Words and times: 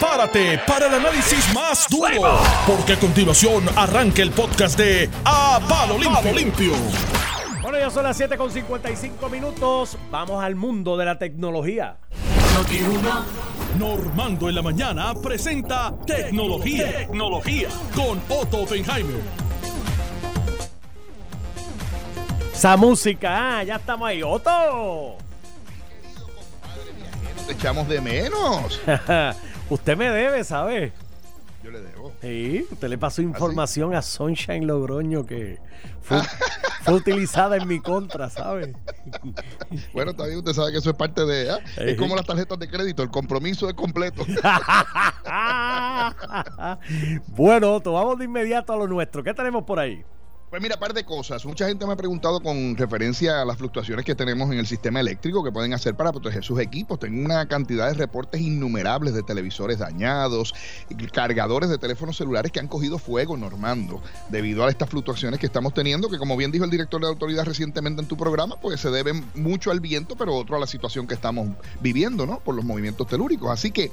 prepárate 0.00 0.58
para 0.66 0.86
el 0.86 0.94
análisis 0.94 1.52
más 1.54 1.86
duro, 1.90 2.40
porque 2.66 2.94
a 2.94 2.98
continuación 2.98 3.64
arranca 3.76 4.22
el 4.22 4.30
podcast 4.30 4.78
de 4.78 5.10
A 5.26 5.60
Palo 5.68 5.98
Limpio. 5.98 6.72
Bueno, 7.60 7.78
ya 7.78 7.90
son 7.90 8.04
las 8.04 8.16
7 8.16 8.38
con 8.38 8.50
55 8.50 9.28
minutos. 9.28 9.98
Vamos 10.10 10.42
al 10.42 10.54
mundo 10.54 10.96
de 10.96 11.04
la 11.04 11.18
tecnología. 11.18 11.98
Normando 13.78 14.48
en 14.48 14.54
la 14.54 14.62
mañana 14.62 15.12
presenta 15.22 15.94
Tecnología. 16.06 16.92
Tecnología. 16.92 17.68
Con 17.94 18.22
Otto 18.30 18.62
Oppenheimer. 18.62 19.20
Esa 22.54 22.76
música, 22.78 23.58
ah, 23.58 23.64
ya 23.64 23.76
estamos 23.76 24.08
ahí. 24.08 24.22
¡Otto! 24.22 25.16
Te 27.46 27.52
echamos 27.52 27.86
de 27.86 28.00
menos. 28.00 28.80
Usted 29.70 29.96
me 29.96 30.10
debe, 30.10 30.42
¿sabe? 30.42 30.92
Yo 31.62 31.70
le 31.70 31.80
debo. 31.80 32.12
Sí, 32.20 32.66
usted 32.70 32.88
le 32.88 32.98
pasó 32.98 33.22
información 33.22 33.94
a 33.94 34.02
Sunshine 34.02 34.66
Logroño 34.66 35.24
que 35.24 35.60
fue, 36.00 36.20
fue 36.82 36.94
utilizada 36.94 37.56
en 37.56 37.68
mi 37.68 37.78
contra, 37.80 38.28
¿sabe? 38.30 38.74
Bueno, 39.92 40.12
también 40.14 40.38
usted 40.38 40.54
sabe 40.54 40.72
que 40.72 40.78
eso 40.78 40.90
es 40.90 40.96
parte 40.96 41.24
de. 41.24 41.52
¿ah? 41.52 41.60
Es 41.76 41.96
como 41.96 42.16
las 42.16 42.26
tarjetas 42.26 42.58
de 42.58 42.68
crédito, 42.68 43.04
el 43.04 43.10
compromiso 43.10 43.68
es 43.68 43.74
completo. 43.74 44.26
bueno, 47.28 47.74
Otto, 47.74 47.92
vamos 47.92 48.18
de 48.18 48.24
inmediato 48.24 48.72
a 48.72 48.76
lo 48.76 48.88
nuestro. 48.88 49.22
¿Qué 49.22 49.34
tenemos 49.34 49.62
por 49.64 49.78
ahí? 49.78 50.02
Pues 50.50 50.60
mira, 50.60 50.76
par 50.76 50.92
de 50.92 51.04
cosas. 51.04 51.46
Mucha 51.46 51.68
gente 51.68 51.86
me 51.86 51.92
ha 51.92 51.96
preguntado 51.96 52.40
con 52.40 52.76
referencia 52.76 53.40
a 53.40 53.44
las 53.44 53.56
fluctuaciones 53.56 54.04
que 54.04 54.16
tenemos 54.16 54.50
en 54.50 54.58
el 54.58 54.66
sistema 54.66 54.98
eléctrico 54.98 55.44
que 55.44 55.52
pueden 55.52 55.72
hacer 55.74 55.94
para 55.94 56.10
proteger 56.10 56.42
sus 56.42 56.58
equipos. 56.58 56.98
Tengo 56.98 57.24
una 57.24 57.46
cantidad 57.46 57.86
de 57.86 57.94
reportes 57.94 58.40
innumerables 58.40 59.14
de 59.14 59.22
televisores 59.22 59.78
dañados, 59.78 60.52
cargadores 61.12 61.70
de 61.70 61.78
teléfonos 61.78 62.16
celulares 62.16 62.50
que 62.50 62.58
han 62.58 62.66
cogido 62.66 62.98
fuego, 62.98 63.36
Normando, 63.36 64.02
debido 64.28 64.64
a 64.64 64.70
estas 64.70 64.90
fluctuaciones 64.90 65.38
que 65.38 65.46
estamos 65.46 65.72
teniendo, 65.72 66.08
que 66.10 66.18
como 66.18 66.36
bien 66.36 66.50
dijo 66.50 66.64
el 66.64 66.70
director 66.72 67.00
de 67.00 67.06
la 67.06 67.12
autoridad 67.12 67.44
recientemente 67.44 68.02
en 68.02 68.08
tu 68.08 68.16
programa, 68.16 68.56
pues 68.60 68.80
se 68.80 68.90
deben 68.90 69.24
mucho 69.36 69.70
al 69.70 69.78
viento, 69.78 70.16
pero 70.16 70.34
otro 70.34 70.56
a 70.56 70.58
la 70.58 70.66
situación 70.66 71.06
que 71.06 71.14
estamos 71.14 71.48
viviendo, 71.80 72.26
¿no? 72.26 72.40
Por 72.40 72.56
los 72.56 72.64
movimientos 72.64 73.06
telúricos. 73.06 73.52
Así 73.52 73.70
que 73.70 73.92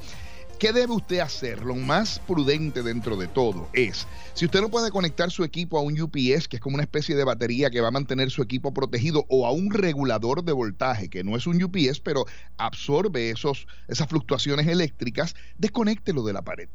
¿Qué 0.59 0.73
debe 0.73 0.93
usted 0.93 1.19
hacer? 1.19 1.63
Lo 1.63 1.75
más 1.75 2.17
prudente 2.17 2.81
dentro 2.81 3.15
de 3.15 3.27
todo 3.27 3.69
es, 3.73 4.07
si 4.33 4.45
usted 4.45 4.59
no 4.59 4.69
puede 4.69 4.89
conectar 4.89 5.29
su 5.29 5.43
equipo 5.43 5.77
a 5.77 5.83
un 5.83 6.01
UPS, 6.01 6.47
que 6.47 6.55
es 6.55 6.59
como 6.59 6.73
una 6.73 6.83
especie 6.83 7.15
de 7.15 7.23
batería 7.23 7.69
que 7.69 7.79
va 7.79 7.89
a 7.89 7.91
mantener 7.91 8.31
su 8.31 8.41
equipo 8.41 8.73
protegido, 8.73 9.25
o 9.29 9.45
a 9.45 9.51
un 9.51 9.69
regulador 9.69 10.43
de 10.43 10.53
voltaje, 10.53 11.09
que 11.09 11.23
no 11.23 11.35
es 11.37 11.45
un 11.45 11.61
UPS, 11.61 11.99
pero 11.99 12.25
absorbe 12.57 13.29
esos, 13.29 13.67
esas 13.87 14.07
fluctuaciones 14.07 14.65
eléctricas, 14.65 15.35
desconéctelo 15.59 16.23
de 16.23 16.33
la 16.33 16.41
pared 16.41 16.69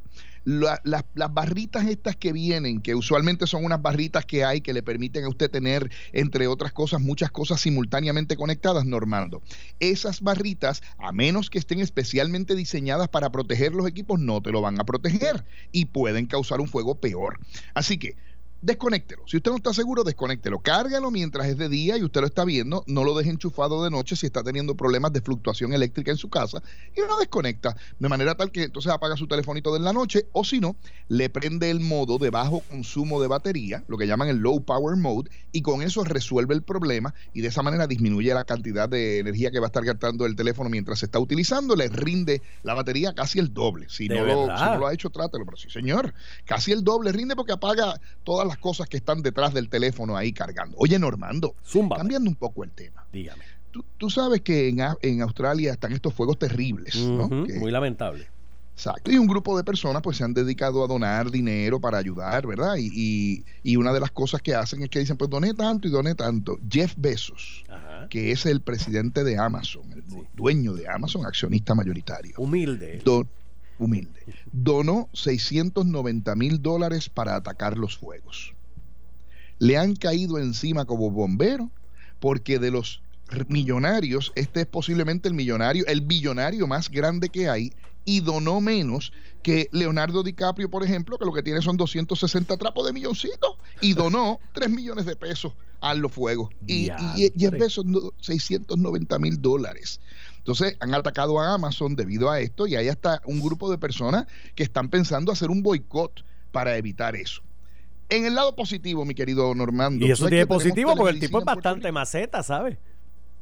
las 0.44 1.04
barritas 1.32 1.86
estas 1.86 2.16
que 2.16 2.32
vienen, 2.32 2.80
que 2.80 2.94
usualmente 2.94 3.46
son 3.46 3.64
unas 3.64 3.80
barritas 3.80 4.26
que 4.26 4.44
hay 4.44 4.60
que 4.60 4.72
le 4.72 4.82
permiten 4.82 5.24
a 5.24 5.28
usted 5.28 5.50
tener, 5.50 5.90
entre 6.12 6.46
otras 6.46 6.72
cosas, 6.72 7.00
muchas 7.00 7.30
cosas 7.30 7.60
simultáneamente 7.60 8.36
conectadas, 8.36 8.84
Normando. 8.84 9.42
Esas 9.80 10.20
barritas, 10.20 10.82
a 10.98 11.12
menos 11.12 11.50
que 11.50 11.58
estén 11.58 11.80
especialmente 11.80 12.54
diseñadas 12.54 13.08
para 13.08 13.30
proteger 13.30 13.72
los 13.72 13.86
equipos, 13.86 14.20
no 14.20 14.40
te 14.40 14.50
lo 14.50 14.60
van 14.60 14.80
a 14.80 14.84
proteger 14.84 15.44
y 15.70 15.86
pueden 15.86 16.26
causar 16.26 16.60
un 16.60 16.68
fuego 16.68 16.96
peor. 16.96 17.38
Así 17.74 17.98
que 17.98 18.16
desconéctelo. 18.62 19.24
Si 19.26 19.36
usted 19.36 19.50
no 19.50 19.56
está 19.56 19.74
seguro, 19.74 20.04
desconéctelo. 20.04 20.60
Cárgalo 20.60 21.10
mientras 21.10 21.46
es 21.48 21.58
de 21.58 21.68
día 21.68 21.98
y 21.98 22.04
usted 22.04 22.20
lo 22.20 22.26
está 22.26 22.44
viendo. 22.44 22.84
No 22.86 23.04
lo 23.04 23.14
deje 23.16 23.30
enchufado 23.30 23.84
de 23.84 23.90
noche 23.90 24.16
si 24.16 24.26
está 24.26 24.42
teniendo 24.42 24.76
problemas 24.76 25.12
de 25.12 25.20
fluctuación 25.20 25.72
eléctrica 25.72 26.10
en 26.10 26.16
su 26.16 26.30
casa 26.30 26.62
y 26.96 27.00
lo 27.00 27.18
desconecta 27.18 27.76
de 27.98 28.08
manera 28.08 28.34
tal 28.36 28.50
que 28.50 28.64
entonces 28.64 28.90
apaga 28.92 29.16
su 29.16 29.26
telefonito 29.26 29.72
de 29.74 29.80
la 29.80 29.92
noche 29.92 30.26
o 30.32 30.44
si 30.44 30.60
no, 30.60 30.76
le 31.08 31.28
prende 31.28 31.70
el 31.70 31.80
modo 31.80 32.18
de 32.18 32.30
bajo 32.30 32.60
consumo 32.60 33.20
de 33.20 33.28
batería, 33.28 33.84
lo 33.88 33.98
que 33.98 34.06
llaman 34.06 34.28
el 34.28 34.38
low 34.38 34.62
power 34.64 34.96
mode, 34.96 35.30
y 35.50 35.62
con 35.62 35.82
eso 35.82 36.04
resuelve 36.04 36.54
el 36.54 36.62
problema 36.62 37.14
y 37.34 37.40
de 37.40 37.48
esa 37.48 37.62
manera 37.62 37.86
disminuye 37.86 38.32
la 38.32 38.44
cantidad 38.44 38.88
de 38.88 39.18
energía 39.18 39.50
que 39.50 39.58
va 39.58 39.66
a 39.66 39.68
estar 39.68 39.84
gastando 39.84 40.24
el 40.26 40.36
teléfono 40.36 40.70
mientras 40.70 41.00
se 41.00 41.06
está 41.06 41.18
utilizando. 41.18 41.76
Le 41.76 41.88
rinde 41.88 42.42
la 42.62 42.74
batería 42.74 43.14
casi 43.14 43.38
el 43.38 43.52
doble. 43.52 43.86
Si, 43.88 44.08
no 44.08 44.24
lo, 44.24 44.56
si 44.56 44.64
no 44.64 44.78
lo, 44.78 44.86
ha 44.86 44.94
hecho, 44.94 45.10
trátelo. 45.10 45.44
Pero 45.44 45.56
sí, 45.56 45.70
señor, 45.70 46.14
casi 46.44 46.72
el 46.72 46.84
doble 46.84 47.12
rinde 47.12 47.36
porque 47.36 47.52
apaga 47.52 48.00
todas 48.24 48.46
las 48.46 48.51
cosas 48.58 48.88
que 48.88 48.96
están 48.96 49.22
detrás 49.22 49.54
del 49.54 49.68
teléfono 49.68 50.16
ahí 50.16 50.32
cargando. 50.32 50.76
Oye, 50.78 50.98
Normando, 50.98 51.54
cambiando 51.96 52.28
un 52.28 52.36
poco 52.36 52.64
el 52.64 52.70
tema. 52.70 53.06
Dígame. 53.12 53.44
Tú, 53.96 54.10
sabes 54.10 54.42
que 54.42 54.68
en, 54.68 55.22
Australia 55.22 55.72
están 55.72 55.92
estos 55.92 56.12
fuegos 56.12 56.38
terribles, 56.38 56.96
¿no? 56.96 57.28
muy 57.28 57.70
lamentable. 57.70 58.28
Exacto. 58.74 59.10
Y 59.10 59.18
un 59.18 59.26
grupo 59.26 59.56
de 59.56 59.64
personas 59.64 60.02
pues 60.02 60.16
se 60.16 60.24
han 60.24 60.34
dedicado 60.34 60.82
a 60.82 60.86
donar 60.86 61.30
dinero 61.30 61.80
para 61.80 61.98
ayudar, 61.98 62.46
¿verdad? 62.46 62.74
Y, 62.78 63.44
una 63.76 63.92
de 63.92 64.00
las 64.00 64.10
cosas 64.10 64.42
que 64.42 64.54
hacen 64.54 64.82
es 64.82 64.88
que 64.88 64.98
dicen, 64.98 65.16
pues 65.16 65.30
doné 65.30 65.54
tanto 65.54 65.88
y 65.88 65.90
doné 65.90 66.14
tanto. 66.14 66.58
Jeff 66.68 66.94
Bezos, 66.96 67.64
que 68.10 68.32
es 68.32 68.46
el 68.46 68.60
presidente 68.60 69.24
de 69.24 69.38
Amazon, 69.38 69.92
el 69.92 70.04
dueño 70.34 70.74
de 70.74 70.88
Amazon, 70.88 71.26
accionista 71.26 71.74
mayoritario. 71.74 72.34
Humilde 72.38 73.00
humilde, 73.82 74.20
donó 74.52 75.08
690 75.12 76.34
mil 76.36 76.62
dólares 76.62 77.08
para 77.08 77.36
atacar 77.36 77.76
los 77.76 77.96
fuegos. 77.96 78.54
Le 79.58 79.76
han 79.76 79.94
caído 79.96 80.38
encima 80.38 80.84
como 80.84 81.10
bombero 81.10 81.70
porque 82.20 82.58
de 82.58 82.70
los 82.70 83.02
millonarios, 83.48 84.32
este 84.34 84.62
es 84.62 84.66
posiblemente 84.66 85.28
el 85.28 85.34
millonario, 85.34 85.84
el 85.86 86.02
billonario 86.02 86.66
más 86.66 86.90
grande 86.90 87.28
que 87.28 87.48
hay 87.48 87.72
y 88.04 88.20
donó 88.20 88.60
menos 88.60 89.12
que 89.42 89.68
Leonardo 89.72 90.22
DiCaprio, 90.22 90.70
por 90.70 90.84
ejemplo, 90.84 91.18
que 91.18 91.24
lo 91.24 91.32
que 91.32 91.42
tiene 91.42 91.62
son 91.62 91.76
260 91.76 92.56
trapos 92.56 92.86
de 92.86 92.92
milloncito 92.92 93.58
y 93.80 93.94
donó 93.94 94.40
3 94.52 94.70
millones 94.70 95.06
de 95.06 95.16
pesos 95.16 95.52
a 95.82 95.94
los 95.94 96.12
fuegos. 96.12 96.50
Y, 96.66 96.90
y, 97.16 97.32
y, 97.34 97.50
pesos 97.50 97.84
690 98.20 99.18
mil 99.18 99.42
dólares. 99.42 100.00
Entonces 100.38 100.76
han 100.80 100.94
atacado 100.94 101.38
a 101.40 101.54
Amazon 101.54 101.94
debido 101.94 102.30
a 102.30 102.40
esto 102.40 102.66
y 102.66 102.76
hay 102.76 102.88
hasta 102.88 103.20
un 103.26 103.40
grupo 103.40 103.70
de 103.70 103.78
personas 103.78 104.26
que 104.54 104.62
están 104.62 104.88
pensando 104.88 105.30
hacer 105.30 105.50
un 105.50 105.62
boicot 105.62 106.24
para 106.52 106.76
evitar 106.76 107.14
eso. 107.16 107.42
En 108.08 108.24
el 108.26 108.34
lado 108.34 108.54
positivo, 108.54 109.04
mi 109.04 109.14
querido 109.14 109.54
Normando. 109.54 110.06
Y 110.06 110.10
eso 110.10 110.28
tiene 110.28 110.46
positivo 110.46 110.94
porque 110.96 111.14
el 111.14 111.20
tipo 111.20 111.38
es 111.40 111.44
bastante 111.44 111.90
maceta, 111.92 112.42
¿sabes? 112.42 112.78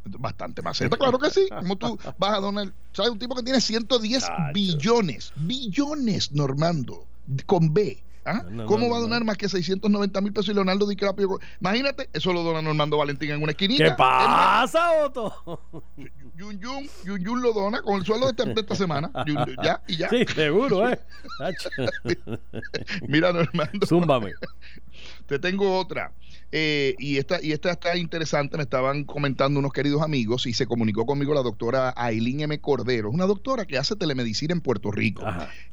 Bastante 0.05 0.63
maceta, 0.63 0.97
claro 0.97 1.19
que 1.19 1.31
sí. 1.31 1.47
Como 1.51 1.77
tú 1.77 1.99
vas 2.19 2.35
a 2.35 2.41
donar, 2.41 2.73
¿sabes? 2.93 3.13
Un 3.13 3.19
tipo 3.19 3.35
que 3.35 3.43
tiene 3.43 3.61
110 3.61 4.25
billones, 4.55 5.33
billones, 5.37 6.33
Normando, 6.33 7.07
con 7.47 7.75
B 7.75 8.03
¿Ah? 8.25 8.43
¿Cómo 8.67 8.91
va 8.91 8.99
a 8.99 9.01
donar 9.01 9.25
más 9.25 9.37
que 9.37 9.49
690 9.49 10.21
mil 10.21 10.33
pesos 10.33 10.51
y 10.51 10.55
Leonardo 10.55 10.87
DiCaprio? 10.87 11.39
Imagínate, 11.61 12.11
eso 12.13 12.33
lo 12.33 12.43
dona 12.43 12.61
Normando 12.61 12.99
Valentín 12.99 13.31
en 13.31 13.43
una 13.43 13.53
esquinita. 13.53 13.85
¿Qué 13.85 13.91
pasa, 13.93 14.93
Otto? 15.05 15.63
Yun 16.37 16.61
Yun, 16.61 16.89
Yun 17.05 17.25
Yun 17.25 17.43
lo 17.43 17.53
dona 17.53 17.81
con 17.81 17.99
el 17.99 18.05
sueldo 18.05 18.31
de 18.31 18.61
esta, 18.61 18.75
semana. 18.75 19.11
ya, 19.63 19.83
y 19.87 19.97
ya. 19.97 20.09
Sí, 20.11 20.25
seguro, 20.35 20.89
¿eh? 20.89 21.01
Mira, 23.09 23.33
Normando. 23.33 23.87
Zúmbame. 23.87 24.33
Te 25.27 25.39
tengo 25.39 25.79
otra. 25.79 26.13
Eh, 26.53 26.97
y, 26.99 27.19
esta, 27.19 27.41
y 27.43 27.53
esta 27.53 27.71
está 27.71 27.97
interesante, 27.97 28.57
me 28.57 28.65
estaban 28.65 29.05
comentando 29.05 29.61
unos 29.61 29.73
queridos 29.73 30.03
amigos 30.03 30.47
y 30.47 30.53
se 30.53 30.67
comunicó 30.67 31.07
conmigo 31.07 31.33
la 31.33 31.43
doctora 31.43 31.95
Aileen 31.97 32.41
M. 32.41 32.61
Cordero, 32.61 33.11
una 33.11 33.27
doctora 33.27 33.67
que 33.67 33.79
hace 33.79 33.95
telemedicina 33.95 34.53
en 34.53 34.61
Puerto 34.61 34.91
Rico. 34.91 35.25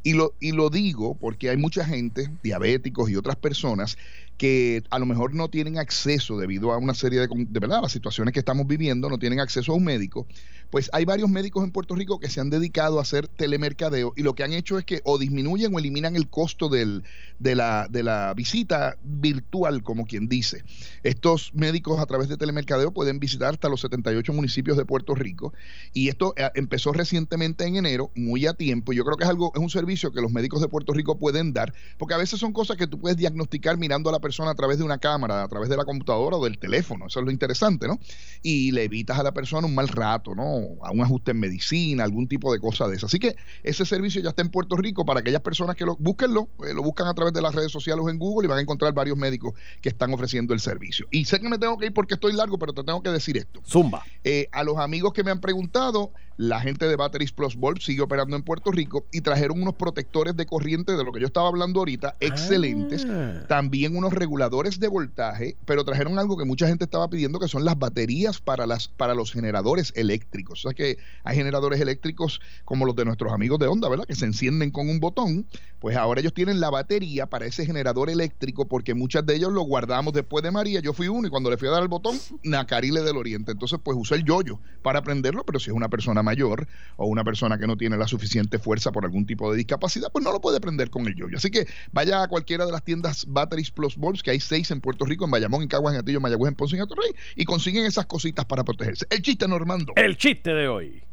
Y 0.04 0.14
lo, 0.14 0.36
y 0.40 0.52
lo 0.52 0.70
digo 0.70 1.16
porque 1.16 1.50
hay 1.50 1.58
mucha 1.58 1.84
gente, 1.84 2.30
diabéticos 2.44 3.10
y 3.10 3.16
otras 3.16 3.38
personas, 3.38 3.98
que 4.38 4.84
a 4.92 5.00
lo 5.00 5.06
mejor 5.06 5.34
no 5.34 5.50
tienen 5.50 5.80
acceso 5.80 6.38
debido 6.38 6.72
a 6.72 6.78
una 6.78 6.94
serie 6.94 7.20
de, 7.20 7.28
de 7.28 7.60
verdad, 7.60 7.82
las 7.82 7.92
situaciones 7.92 8.34
que 8.34 8.40
estamos 8.40 8.68
viviendo, 8.68 9.10
no 9.10 9.18
tienen 9.18 9.40
acceso 9.40 9.72
a 9.72 9.76
un 9.76 9.84
médico, 9.84 10.28
pues 10.70 10.90
hay 10.94 11.06
varios 11.06 11.30
médicos 11.30 11.64
en 11.64 11.72
Puerto 11.72 11.96
Rico 11.96 12.20
que 12.20 12.30
se 12.30 12.40
han 12.40 12.50
dedicado 12.50 13.00
a 13.00 13.02
hacer 13.02 13.28
telemercadeo 13.28 14.14
y 14.16 14.22
lo 14.22 14.36
que 14.36 14.44
han 14.44 14.54
hecho 14.54 14.78
es 14.78 14.86
que 14.86 15.02
o 15.06 15.18
disminuyen 15.18 15.74
o 15.74 15.80
eliminan 15.80 16.16
el 16.16 16.30
costo 16.30 16.70
del, 16.70 17.04
de, 17.40 17.56
la, 17.56 17.88
de 17.90 18.04
la 18.04 18.34
visita 18.36 18.98
virtual, 19.04 19.82
como 19.82 20.06
quien 20.06 20.28
dice. 20.28 20.64
Estos 21.04 21.54
médicos 21.56 22.00
a 22.00 22.06
través 22.06 22.28
de 22.28 22.38
telemercadeo 22.38 22.92
pueden 22.92 23.20
visitar 23.20 23.54
hasta 23.54 23.70
los 23.70 23.82
78 23.82 24.34
municipios 24.34 24.78
de 24.78 24.86
Puerto 24.86 25.16
Rico 25.16 25.54
y 25.94 26.10
esto 26.10 26.34
eh, 26.38 26.50
empezó 26.54 26.92
recientemente 26.92 27.66
en 27.66 27.78
enero, 27.78 28.12
muy 28.16 28.46
a 28.46 28.54
tiempo. 28.54 28.94
Yo 28.94 29.04
creo 29.04 29.18
que 29.18 29.24
es 29.24 29.30
algo, 29.30 29.52
es 29.56 29.62
un 29.62 29.70
servicio 29.70 30.12
que 30.12 30.22
los 30.22 30.32
médicos 30.32 30.62
de 30.62 30.68
Puerto 30.68 30.94
Rico 30.94 31.18
pueden 31.18 31.54
dar, 31.54 31.74
porque 31.98 32.14
a 32.14 32.18
veces 32.18 32.40
son 32.40 32.54
cosas 32.54 32.78
que 32.78 32.88
tú 32.88 33.00
puedes 33.00 33.18
diagnosticar 33.18 33.78
mirando 33.78 34.10
a 34.10 34.12
la 34.12 34.20
persona 34.20 34.27
a 34.28 34.56
través 34.56 34.78
de 34.78 34.84
una 34.84 34.98
cámara, 34.98 35.44
a 35.44 35.48
través 35.48 35.70
de 35.70 35.78
la 35.78 35.86
computadora 35.86 36.38
o 36.38 36.44
del 36.44 36.58
teléfono. 36.58 37.08
Eso 37.08 37.20
es 37.20 37.26
lo 37.26 37.32
interesante, 37.32 37.88
¿no? 37.88 38.00
Y 38.42 38.72
le 38.72 38.84
evitas 38.84 39.18
a 39.18 39.24
la 39.24 39.32
persona 39.32 39.68
un 39.68 39.76
mal 39.76 39.88
rato, 39.88 40.36
¿no? 40.36 40.78
A 40.84 40.92
un 40.92 41.02
ajuste 41.02 41.32
en 41.32 41.40
medicina, 41.40 42.04
algún 42.04 42.28
tipo 42.28 42.52
de 42.52 42.60
cosa 42.60 42.88
de 42.88 42.96
eso. 42.96 43.06
Así 43.06 43.20
que 43.20 43.36
ese 43.64 43.86
servicio 43.86 44.22
ya 44.22 44.30
está 44.30 44.42
en 44.42 44.50
Puerto 44.50 44.76
Rico 44.76 45.06
para 45.06 45.22
aquellas 45.22 45.42
personas 45.42 45.76
que 45.76 45.86
lo 45.86 45.96
búsquenlo, 45.96 46.50
eh, 46.66 46.74
lo 46.74 46.84
buscan 46.84 47.08
a 47.08 47.14
través 47.14 47.34
de 47.34 47.42
las 47.42 47.56
redes 47.56 47.72
sociales 47.72 48.04
o 48.06 48.10
en 48.10 48.20
Google 48.20 48.46
y 48.46 48.50
van 48.50 48.60
a 48.60 48.62
encontrar 48.62 48.94
varios 48.94 49.18
médicos 49.18 49.54
que 49.82 49.90
están 49.90 50.14
ofreciendo 50.14 50.54
el 50.54 50.60
servicio. 50.60 51.08
Y 51.12 51.26
sé 51.26 51.40
que 51.40 51.50
me 51.50 51.58
tengo 51.58 51.78
que 51.78 51.88
ir 51.88 51.94
porque 51.94 52.16
estoy 52.16 52.34
largo, 52.34 52.58
pero 52.58 52.74
te 52.74 52.84
tengo 52.84 53.02
que 53.02 53.10
decir 53.10 53.38
esto. 53.38 53.62
Zumba. 53.66 54.04
Eh, 54.24 54.48
a 54.52 54.64
los 54.64 54.78
amigos 54.78 55.14
que 55.14 55.24
me 55.24 55.32
han 55.32 55.40
preguntado, 55.40 56.12
la 56.38 56.62
gente 56.62 56.88
de 56.88 56.96
Batteries 56.96 57.32
Plus 57.32 57.56
Bulb 57.56 57.82
sigue 57.82 58.02
operando 58.02 58.36
en 58.36 58.44
Puerto 58.44 58.72
Rico 58.72 59.06
y 59.12 59.22
trajeron 59.22 59.62
unos 59.62 59.74
protectores 59.74 60.36
de 60.36 60.46
corriente 60.46 60.96
de 60.96 61.04
lo 61.04 61.12
que 61.12 61.20
yo 61.20 61.26
estaba 61.26 61.48
hablando 61.48 61.80
ahorita, 61.80 62.16
excelentes. 62.20 63.06
Ah. 63.10 63.44
También 63.48 63.98
unos 63.98 64.14
reguladores 64.14 64.80
de 64.80 64.88
voltaje, 64.88 65.58
pero 65.66 65.84
trajeron 65.84 66.20
algo 66.20 66.38
que 66.38 66.46
mucha 66.46 66.68
gente 66.68 66.86
estaba 66.86 67.10
pidiendo, 67.10 67.40
que 67.40 67.48
son 67.48 67.66
las 67.66 67.78
baterías 67.78 68.40
para, 68.40 68.68
las, 68.68 68.88
para 68.88 69.16
los 69.16 69.32
generadores 69.32 69.92
eléctricos. 69.96 70.60
O 70.60 70.70
sea 70.70 70.74
que 70.76 70.98
hay 71.24 71.36
generadores 71.36 71.82
eléctricos 71.82 72.40
como 72.66 72.86
los 72.86 72.96
de 72.96 73.06
nuestros 73.06 73.34
amigos 73.34 73.58
de 73.60 73.68
Honda, 73.68 73.90
¿verdad? 73.90 74.06
Que 74.06 74.16
se 74.16 74.26
encienden 74.26 74.70
con 74.70 74.90
un 74.90 75.00
botón. 75.00 75.48
Pues 75.80 75.96
ahora 75.96 76.22
ellos 76.22 76.34
tienen 76.34 76.60
la 76.60 76.70
batería 76.70 77.28
para 77.28 77.46
ese 77.46 77.66
generador 77.66 78.10
eléctrico, 78.10 78.68
porque 78.68 78.94
muchas 78.94 79.26
de 79.26 79.36
ellos 79.36 79.52
lo 79.52 79.62
guardamos 79.62 80.14
después 80.14 80.44
de 80.44 80.52
María. 80.52 80.80
Yo 80.82 80.94
fui 80.94 81.08
uno 81.08 81.28
y 81.28 81.32
cuando 81.32 81.50
le 81.50 81.58
fui 81.58 81.68
a 81.68 81.72
dar 81.72 81.84
el 81.84 81.88
botón, 81.88 82.18
Nacarile 82.44 83.02
del 83.02 83.18
Oriente. 83.18 83.52
Entonces, 83.52 83.80
pues 83.84 83.98
usé 84.00 84.16
el 84.16 84.24
yoyo 84.24 84.60
para 84.82 85.02
prenderlo, 85.02 85.44
pero 85.44 85.60
si 85.60 85.70
es 85.70 85.76
una 85.76 85.90
persona 85.90 86.24
mayor 86.28 86.68
o 86.98 87.08
una 87.08 87.24
persona 87.24 87.58
que 87.58 87.66
no 87.68 87.78
tiene 87.78 87.98
la 87.98 88.08
suficiente 88.08 88.60
fuerza 88.60 88.92
por 88.92 89.06
algún 89.06 89.26
tipo 89.26 89.50
de 89.50 89.58
discapacidad, 89.58 90.12
pues 90.12 90.24
no 90.24 90.32
lo 90.32 90.42
puede 90.42 90.60
prender 90.60 90.90
con 90.90 91.08
el 91.08 91.16
yoyo. 91.16 91.38
Así 91.38 91.50
que 91.50 91.66
vaya 91.92 92.24
a 92.24 92.28
cualquiera 92.28 92.66
de 92.66 92.72
las 92.72 92.84
tiendas 92.84 93.26
Batteries 93.28 93.72
Plus 93.72 93.96
Bulbs, 93.96 94.22
que 94.22 94.32
hay 94.32 94.40
seis 94.40 94.70
en 94.72 94.82
Puerto 94.82 95.06
Rico, 95.06 95.26
en 95.26 95.32
Bayamón, 95.32 95.62
en 95.64 95.70
Caguas, 95.70 95.94
en 95.94 96.02
Atillo, 96.02 96.18
en 96.18 96.24
Mayagüez, 96.24 96.50
en 96.50 96.56
Ponce 96.56 96.76
y 96.76 96.80
en 96.80 96.84
Atorrey, 96.84 97.12
y 97.36 97.46
consiguen 97.46 97.86
esas 97.86 98.06
cositas 98.06 98.46
para 98.46 98.64
protegerse. 98.64 99.06
El 99.10 99.22
chiste, 99.22 99.48
Normando. 99.48 99.94
El 99.96 100.18
chiste 100.18 100.54
de 100.54 100.68
hoy. 100.68 101.04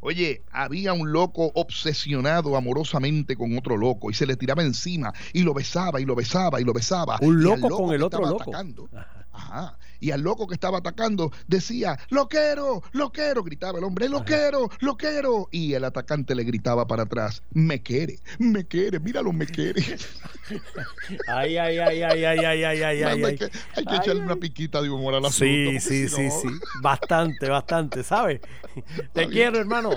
Oye, 0.00 0.42
había 0.52 0.92
un 0.92 1.10
loco 1.12 1.50
obsesionado 1.54 2.56
amorosamente 2.56 3.36
con 3.36 3.56
otro 3.58 3.76
loco 3.76 4.10
y 4.10 4.14
se 4.14 4.26
le 4.26 4.36
tiraba 4.36 4.62
encima 4.62 5.12
y 5.32 5.42
lo 5.42 5.54
besaba 5.54 6.00
y 6.00 6.04
lo 6.04 6.14
besaba 6.14 6.60
y 6.60 6.64
lo 6.64 6.72
besaba. 6.72 7.18
Un 7.20 7.42
loco 7.42 7.68
con 7.68 7.92
el 7.92 8.02
otro 8.02 8.24
loco. 8.24 8.42
atacando, 8.42 8.88
Ajá. 9.32 9.76
Y 10.00 10.10
al 10.12 10.20
loco 10.22 10.46
que 10.46 10.54
estaba 10.54 10.78
atacando 10.78 11.32
decía, 11.46 11.98
lo 12.10 12.28
quiero, 12.28 12.82
lo 12.92 13.10
quiero, 13.10 13.42
gritaba 13.42 13.78
el 13.78 13.84
hombre, 13.84 14.08
lo 14.08 14.18
Ajá. 14.18 14.26
quiero, 14.26 14.68
lo 14.80 14.96
quiero. 14.96 15.48
Y 15.50 15.74
el 15.74 15.84
atacante 15.84 16.34
le 16.34 16.44
gritaba 16.44 16.86
para 16.86 17.02
atrás, 17.04 17.42
me 17.52 17.82
quiere, 17.82 18.18
me 18.38 18.66
quiere, 18.66 19.00
míralo, 19.00 19.32
me 19.32 19.46
quiere. 19.46 19.82
Ay, 21.26 21.56
ay, 21.58 21.78
ay, 21.78 22.02
ay, 22.02 22.24
ay, 22.24 22.44
ay, 22.44 22.44
ay, 22.44 22.64
ay, 22.64 22.82
ay, 22.82 23.02
hay 23.02 23.24
ay. 23.24 23.36
que, 23.36 23.44
hay 23.44 23.84
que 23.84 23.94
Ay, 23.94 23.96
echarle 24.02 24.20
ay. 24.20 24.26
una 24.26 24.36
piquita 24.36 24.80
de 24.82 24.88
humor 24.90 25.14
al 25.14 25.24
asunto. 25.24 25.44
Sí, 25.44 25.78
sí, 25.80 26.08
sí, 26.08 26.24
no- 26.26 26.30
sí. 26.30 26.48
Bastante, 26.80 27.48
bastante, 27.48 28.02
¿sabes? 28.02 28.40
Te 29.12 29.20
bien. 29.22 29.30
quiero, 29.30 29.58
hermano. 29.58 29.90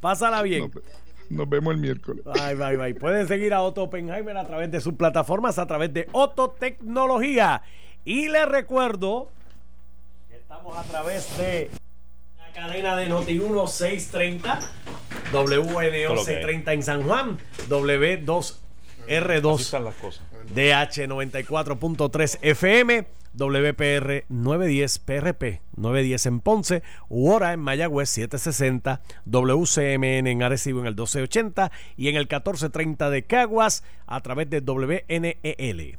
Pásala 0.00 0.42
bien. 0.42 0.70
Nos, 0.74 0.82
nos 1.30 1.48
vemos 1.48 1.74
el 1.74 1.80
miércoles. 1.80 2.24
Bye, 2.24 2.54
bye, 2.56 2.76
bye. 2.76 2.94
Pueden 2.94 3.28
seguir 3.28 3.54
a 3.54 3.62
Otto 3.62 3.84
Oppenheimer 3.84 4.36
a 4.36 4.46
través 4.46 4.70
de 4.70 4.80
sus 4.80 4.94
plataformas, 4.94 5.58
a 5.58 5.66
través 5.66 5.92
de 5.92 6.08
Otto 6.12 6.50
Tecnología. 6.50 7.62
Y 8.04 8.28
les 8.28 8.48
recuerdo 8.48 9.30
que 10.28 10.36
estamos 10.36 10.76
a 10.76 10.82
través 10.82 11.38
de 11.38 11.70
la 12.36 12.52
cadena 12.52 12.96
de 12.96 13.08
Noti 13.08 13.34
1630, 13.34 14.58
WN1130 15.32 16.72
en 16.72 16.82
San 16.82 17.04
Juan, 17.04 17.38
W2R2 17.68 19.60
están 19.60 19.84
las 19.84 19.94
cosas. 19.94 20.24
DH 20.52 21.06
94.3 21.06 22.38
FM, 22.42 23.06
WPR 23.34 24.24
910 24.28 24.98
PRP 24.98 25.60
910 25.76 26.26
en 26.26 26.40
Ponce, 26.40 26.82
Hora 27.08 27.52
en 27.52 27.60
Mayagüez 27.60 28.08
760, 28.08 29.00
WCMN 29.26 30.26
en 30.26 30.42
Arecibo 30.42 30.80
en 30.80 30.86
el 30.86 30.94
1280 30.94 31.70
y 31.96 32.08
en 32.08 32.16
el 32.16 32.22
1430 32.22 33.10
de 33.10 33.22
Caguas 33.22 33.84
a 34.06 34.20
través 34.22 34.50
de 34.50 34.58
WNEL. 34.58 35.98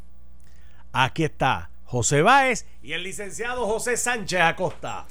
Aquí 0.91 1.23
está 1.23 1.69
José 1.93 2.23
Báez 2.23 2.65
y 2.81 2.93
el 2.93 3.03
licenciado 3.03 3.67
José 3.67 3.97
Sánchez 3.97 4.41
Acosta. 4.41 5.05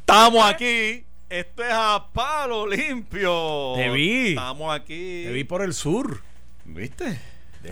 Estamos 0.00 0.44
aquí. 0.44 1.06
Esto 1.30 1.64
es 1.64 1.72
a 1.72 2.06
palo 2.12 2.66
limpio. 2.66 3.72
Te 3.76 3.88
vi. 3.88 4.28
Estamos 4.28 4.74
aquí. 4.76 5.22
Te 5.24 5.32
vi 5.32 5.44
por 5.44 5.62
el 5.62 5.72
sur. 5.72 6.20
¿Viste? 6.66 7.18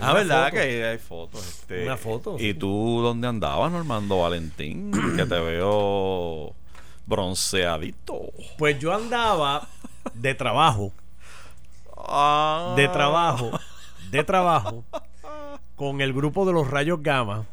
Ah, 0.01 0.15
verdad 0.15 0.45
foto. 0.45 0.57
que 0.57 0.85
hay, 0.87 0.97
fotos. 0.97 1.47
este. 1.47 1.85
Una 1.85 1.99
foto, 1.99 2.37
¿Y 2.39 2.53
sí. 2.53 2.55
tú 2.55 3.03
dónde 3.03 3.29
andabas, 3.29 3.71
Normando 3.71 4.21
Valentín? 4.21 4.91
que 5.19 5.27
te 5.27 5.39
veo 5.39 6.55
bronceadito. 7.05 8.23
Pues 8.57 8.79
yo 8.79 8.95
andaba 8.95 9.69
de 10.15 10.35
trabajo. 10.35 10.95
Ah. 11.95 12.73
de 12.75 12.89
trabajo, 12.89 13.51
de 14.11 14.25
trabajo, 14.25 14.83
con 15.77 16.01
el 16.01 16.15
grupo 16.15 16.47
de 16.47 16.55
los 16.55 16.71
Rayos 16.71 17.03
Gama 17.03 17.45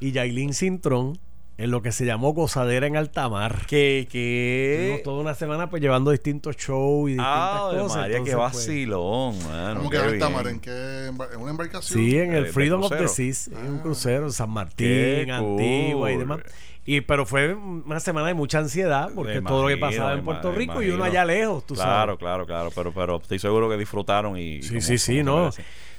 y 0.00 0.12
Yailin 0.12 0.54
Cintrón 0.54 1.18
en 1.58 1.70
lo 1.70 1.82
que 1.82 1.92
se 1.92 2.06
llamó 2.06 2.32
Gozadera 2.32 2.86
en 2.86 2.96
Altamar. 2.96 3.66
¿Qué? 3.66 3.98
Estuvimos 4.00 4.98
¿Qué? 4.98 5.02
toda 5.04 5.20
una 5.20 5.34
semana 5.34 5.68
pues 5.68 5.82
llevando 5.82 6.10
distintos 6.10 6.56
shows 6.56 7.10
y 7.10 7.12
distintas 7.12 7.26
Ah, 7.36 7.70
cosas. 7.78 7.96
María, 7.98 8.22
qué 8.24 8.30
entonces, 8.30 8.34
pues, 8.34 8.66
vacilón, 8.66 9.38
mano. 9.46 9.76
¿Cómo 9.80 9.90
qué 9.90 9.96
que 9.98 10.02
en. 10.02 10.08
Altamar? 10.14 10.46
¿En 10.48 10.60
qué? 10.60 11.06
¿En 11.08 11.40
una 11.40 11.50
embarcación? 11.50 11.98
sí, 12.00 12.16
en 12.16 12.32
el 12.32 12.46
Freedom 12.46 12.82
of 12.82 12.90
the. 12.96 13.08
Seas, 13.08 13.48
en 13.48 13.58
un 13.58 13.76
Ah. 13.78 13.82
crucero 13.82 14.24
en 14.24 14.32
San 14.32 14.48
Martín, 14.50 14.86
Qué 14.86 15.26
Antigua 15.30 16.10
y 16.10 16.16
demás. 16.16 16.40
Y, 16.86 17.02
pero 17.02 17.26
fue 17.26 17.52
una 17.54 18.00
semana 18.00 18.28
de 18.28 18.34
mucha 18.34 18.58
ansiedad 18.58 19.10
porque 19.14 19.42
todo 19.42 19.64
lo 19.64 19.68
que 19.68 19.76
pasaba 19.76 20.14
en 20.14 20.24
Puerto 20.24 20.50
Rico 20.52 20.82
y 20.82 20.88
uno 20.88 21.04
allá 21.04 21.26
lejos, 21.26 21.66
tú 21.66 21.74
Claro, 21.74 22.12
sabes. 22.14 22.18
claro, 22.18 22.46
claro. 22.46 22.70
Pero, 22.74 22.92
pero 22.94 23.16
estoy 23.18 23.38
seguro 23.38 23.68
que 23.68 23.76
disfrutaron 23.76 24.38
y. 24.38 24.62
Sí, 24.62 24.80
sí, 24.80 24.96
sí, 24.96 25.22
no. 25.22 25.50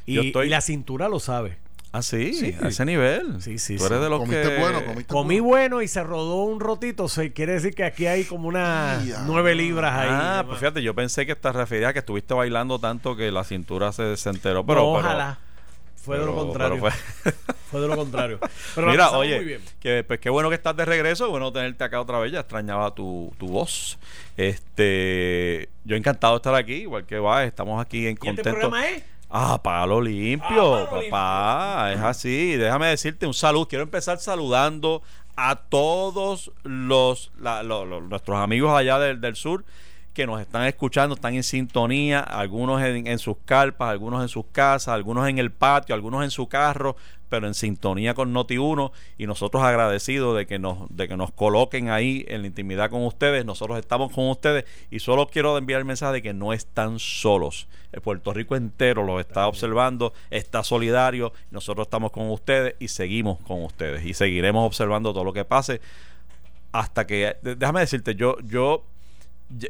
y 0.08 0.34
la 0.50 0.60
cintura 0.62 1.08
lo 1.08 1.20
sabe. 1.20 1.60
Ah, 1.94 2.02
sí, 2.02 2.34
Sí. 2.34 2.56
a 2.62 2.70
ese 2.70 2.86
nivel. 2.86 3.42
Sí, 3.42 3.58
sí, 3.60 3.76
Tú 3.78 3.86
eres 3.86 3.98
sí. 3.98 4.04
de 4.06 4.10
los 4.10 4.20
¿Comiste 4.20 4.42
que... 4.50 4.60
bueno? 4.60 4.86
¿Comiste 4.86 5.14
Comí 5.14 5.40
bueno? 5.42 5.76
bueno 5.76 5.82
y 5.82 5.88
se 5.90 6.02
rodó 6.04 6.44
un 6.44 6.60
rotito. 6.62 7.10
Se 7.10 7.34
quiere 7.34 7.54
decir 7.54 7.76
que 7.76 7.84
aquí 7.84 8.06
hay 8.06 8.24
como 8.24 8.48
unas 8.48 9.04
nueve 9.26 9.56
libras 9.56 9.92
ahí. 9.94 10.08
Ah, 10.10 10.44
pues 10.48 10.60
fíjate, 10.60 10.82
yo 10.82 10.94
pensé 10.96 11.26
que 11.26 11.36
te 11.36 11.52
refería 11.52 11.90
a 11.90 11.94
que 11.94 12.00
estuviste 12.00 12.34
bailando 12.34 12.80
tanto 12.80 13.16
que 13.18 13.30
la 13.32 13.44
cintura 13.44 13.92
se 13.92 14.04
desenteró. 14.04 14.66
Pero, 14.66 14.80
No, 14.82 14.94
pero- 14.96 15.08
ojalá. 15.08 15.40
Fue 15.98 16.18
de 16.18 16.26
lo 16.26 16.34
contrario. 16.34 16.80
pero 16.82 16.92
fue... 16.92 17.32
fue- 17.70 17.82
de 17.82 17.88
lo 17.88 17.96
contrario. 17.96 18.40
Pero 18.74 18.88
Mira, 18.88 19.12
muy 19.12 19.20
oye, 19.28 19.40
bien. 19.40 19.62
que, 19.80 20.04
pues 20.04 20.20
qué 20.20 20.32
bueno 20.32 20.50
que 20.50 20.56
estás 20.56 20.76
de 20.76 20.84
regreso, 20.86 21.30
bueno 21.30 21.52
tenerte 21.54 21.84
acá 21.84 22.02
otra 22.02 22.18
vez, 22.18 22.32
ya 22.32 22.40
extrañaba 22.40 22.96
tu, 22.96 23.32
tu 23.38 23.48
voz. 23.50 24.00
Este, 24.36 25.70
yo 25.84 25.96
encantado 25.96 26.34
de 26.34 26.38
estar 26.38 26.56
aquí, 26.56 26.74
igual 26.74 27.06
que 27.06 27.20
va, 27.20 27.44
estamos 27.44 27.80
aquí 27.80 28.08
en 28.08 28.12
¿Y 28.12 28.14
este 28.14 28.26
contento. 28.28 28.50
programa 28.52 28.88
es? 28.90 29.04
Ah, 29.32 29.62
palo 29.64 30.02
limpio, 30.02 30.76
Ah, 30.76 30.90
palo 30.90 31.02
papá. 31.10 31.94
Es 31.94 32.00
así. 32.02 32.56
Déjame 32.58 32.88
decirte 32.88 33.26
un 33.26 33.34
saludo. 33.34 33.68
Quiero 33.68 33.84
empezar 33.84 34.18
saludando 34.20 35.02
a 35.38 35.56
todos 35.56 36.52
los, 36.64 37.32
la- 37.40 37.64
nuestros 37.64 38.38
amigos 38.38 38.72
allá 38.78 39.00
del, 39.00 39.22
del 39.22 39.36
sur 39.36 39.64
que 40.14 40.26
nos 40.26 40.42
están 40.42 40.66
escuchando, 40.66 41.16
están 41.16 41.36
en 41.36 41.44
sintonía, 41.44 42.20
algunos 42.20 42.82
en, 42.82 43.08
en 43.08 43.20
sus 43.20 43.38
carpas, 43.46 43.90
algunos 43.90 44.22
en 44.22 44.28
sus 44.28 44.46
casas, 44.52 44.90
algunos 44.90 45.28
en 45.30 45.38
el 45.38 45.52
patio, 45.52 45.96
algunos 45.96 46.24
en 46.24 46.32
su 46.32 46.48
carro, 46.48 46.96
pero 47.32 47.48
en 47.48 47.54
sintonía 47.54 48.14
con 48.14 48.34
Noti1 48.34 48.92
y 49.18 49.26
nosotros 49.26 49.64
agradecidos 49.64 50.36
de 50.36 50.46
que 50.46 50.60
nos 50.60 50.90
de 50.90 51.08
que 51.08 51.16
nos 51.16 51.32
coloquen 51.32 51.90
ahí 51.90 52.26
en 52.28 52.42
la 52.42 52.48
intimidad 52.48 52.90
con 52.90 53.06
ustedes, 53.06 53.46
nosotros 53.46 53.80
estamos 53.80 54.12
con 54.12 54.28
ustedes 54.28 54.66
y 54.92 55.00
solo 55.00 55.28
quiero 55.28 55.58
enviar 55.58 55.80
el 55.80 55.86
mensaje 55.86 56.16
de 56.16 56.22
que 56.22 56.34
no 56.34 56.52
están 56.52 57.00
solos. 57.00 57.70
El 57.94 58.02
Puerto 58.02 58.34
Rico 58.34 58.58
entero 58.58 59.06
los 59.06 59.22
está 59.22 59.48
observando, 59.48 60.12
está 60.30 60.62
solidario, 60.62 61.32
nosotros 61.52 61.86
estamos 61.86 62.12
con 62.12 62.30
ustedes 62.30 62.76
y 62.80 62.90
seguimos 62.90 63.40
con 63.40 63.64
ustedes 63.64 64.06
y 64.06 64.14
seguiremos 64.14 64.68
observando 64.68 65.14
todo 65.14 65.24
lo 65.24 65.32
que 65.32 65.46
pase 65.46 65.80
hasta 66.74 67.08
que 67.08 67.38
déjame 67.42 67.80
decirte, 67.80 68.16
yo 68.16 68.36
yo 68.44 68.84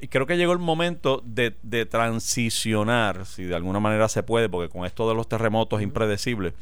creo 0.09 0.25
que 0.25 0.37
llegó 0.37 0.53
el 0.53 0.59
momento 0.59 1.21
de, 1.25 1.55
de 1.63 1.85
transicionar, 1.85 3.25
si 3.25 3.43
de 3.43 3.55
alguna 3.55 3.79
manera 3.79 4.07
se 4.09 4.23
puede, 4.23 4.49
porque 4.49 4.69
con 4.69 4.85
esto 4.85 5.07
de 5.07 5.15
los 5.15 5.27
terremotos 5.27 5.79
es 5.79 5.83
impredecible, 5.83 6.53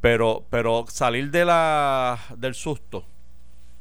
pero, 0.00 0.44
pero 0.50 0.84
salir 0.88 1.30
de 1.30 1.44
la, 1.44 2.18
del 2.36 2.54
susto, 2.54 3.04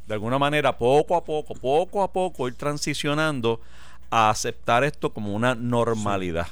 de 0.07 0.13
alguna 0.13 0.37
manera, 0.37 0.77
poco 0.77 1.15
a 1.15 1.23
poco, 1.23 1.55
poco 1.55 2.03
a 2.03 2.11
poco, 2.11 2.47
ir 2.47 2.55
transicionando 2.55 3.59
a 4.09 4.29
aceptar 4.29 4.83
esto 4.83 5.11
como 5.11 5.33
una 5.33 5.55
normalidad. 5.55 6.47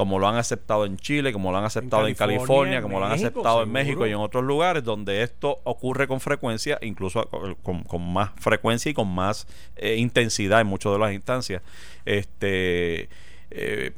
Como 0.00 0.18
lo 0.18 0.26
han 0.26 0.36
aceptado 0.36 0.86
en 0.86 0.96
Chile, 0.96 1.30
como 1.30 1.52
lo 1.52 1.58
han 1.58 1.64
aceptado 1.64 2.08
en 2.08 2.14
California, 2.14 2.80
como 2.80 2.98
lo 2.98 3.04
han 3.04 3.12
aceptado 3.12 3.62
en 3.62 3.70
México 3.70 4.06
y 4.06 4.12
en 4.12 4.16
otros 4.16 4.42
lugares 4.42 4.82
donde 4.82 5.22
esto 5.22 5.60
ocurre 5.64 6.08
con 6.08 6.20
frecuencia, 6.20 6.78
incluso 6.80 7.28
con, 7.62 7.84
con 7.84 8.10
más 8.10 8.30
frecuencia 8.36 8.90
y 8.90 8.94
con 8.94 9.08
más 9.14 9.46
eh, 9.76 9.96
intensidad 9.96 10.62
en 10.62 10.68
muchas 10.68 10.92
de 10.92 10.98
las 10.98 11.12
instancias. 11.12 11.60
Este. 12.06 13.10
eh, 13.50 13.92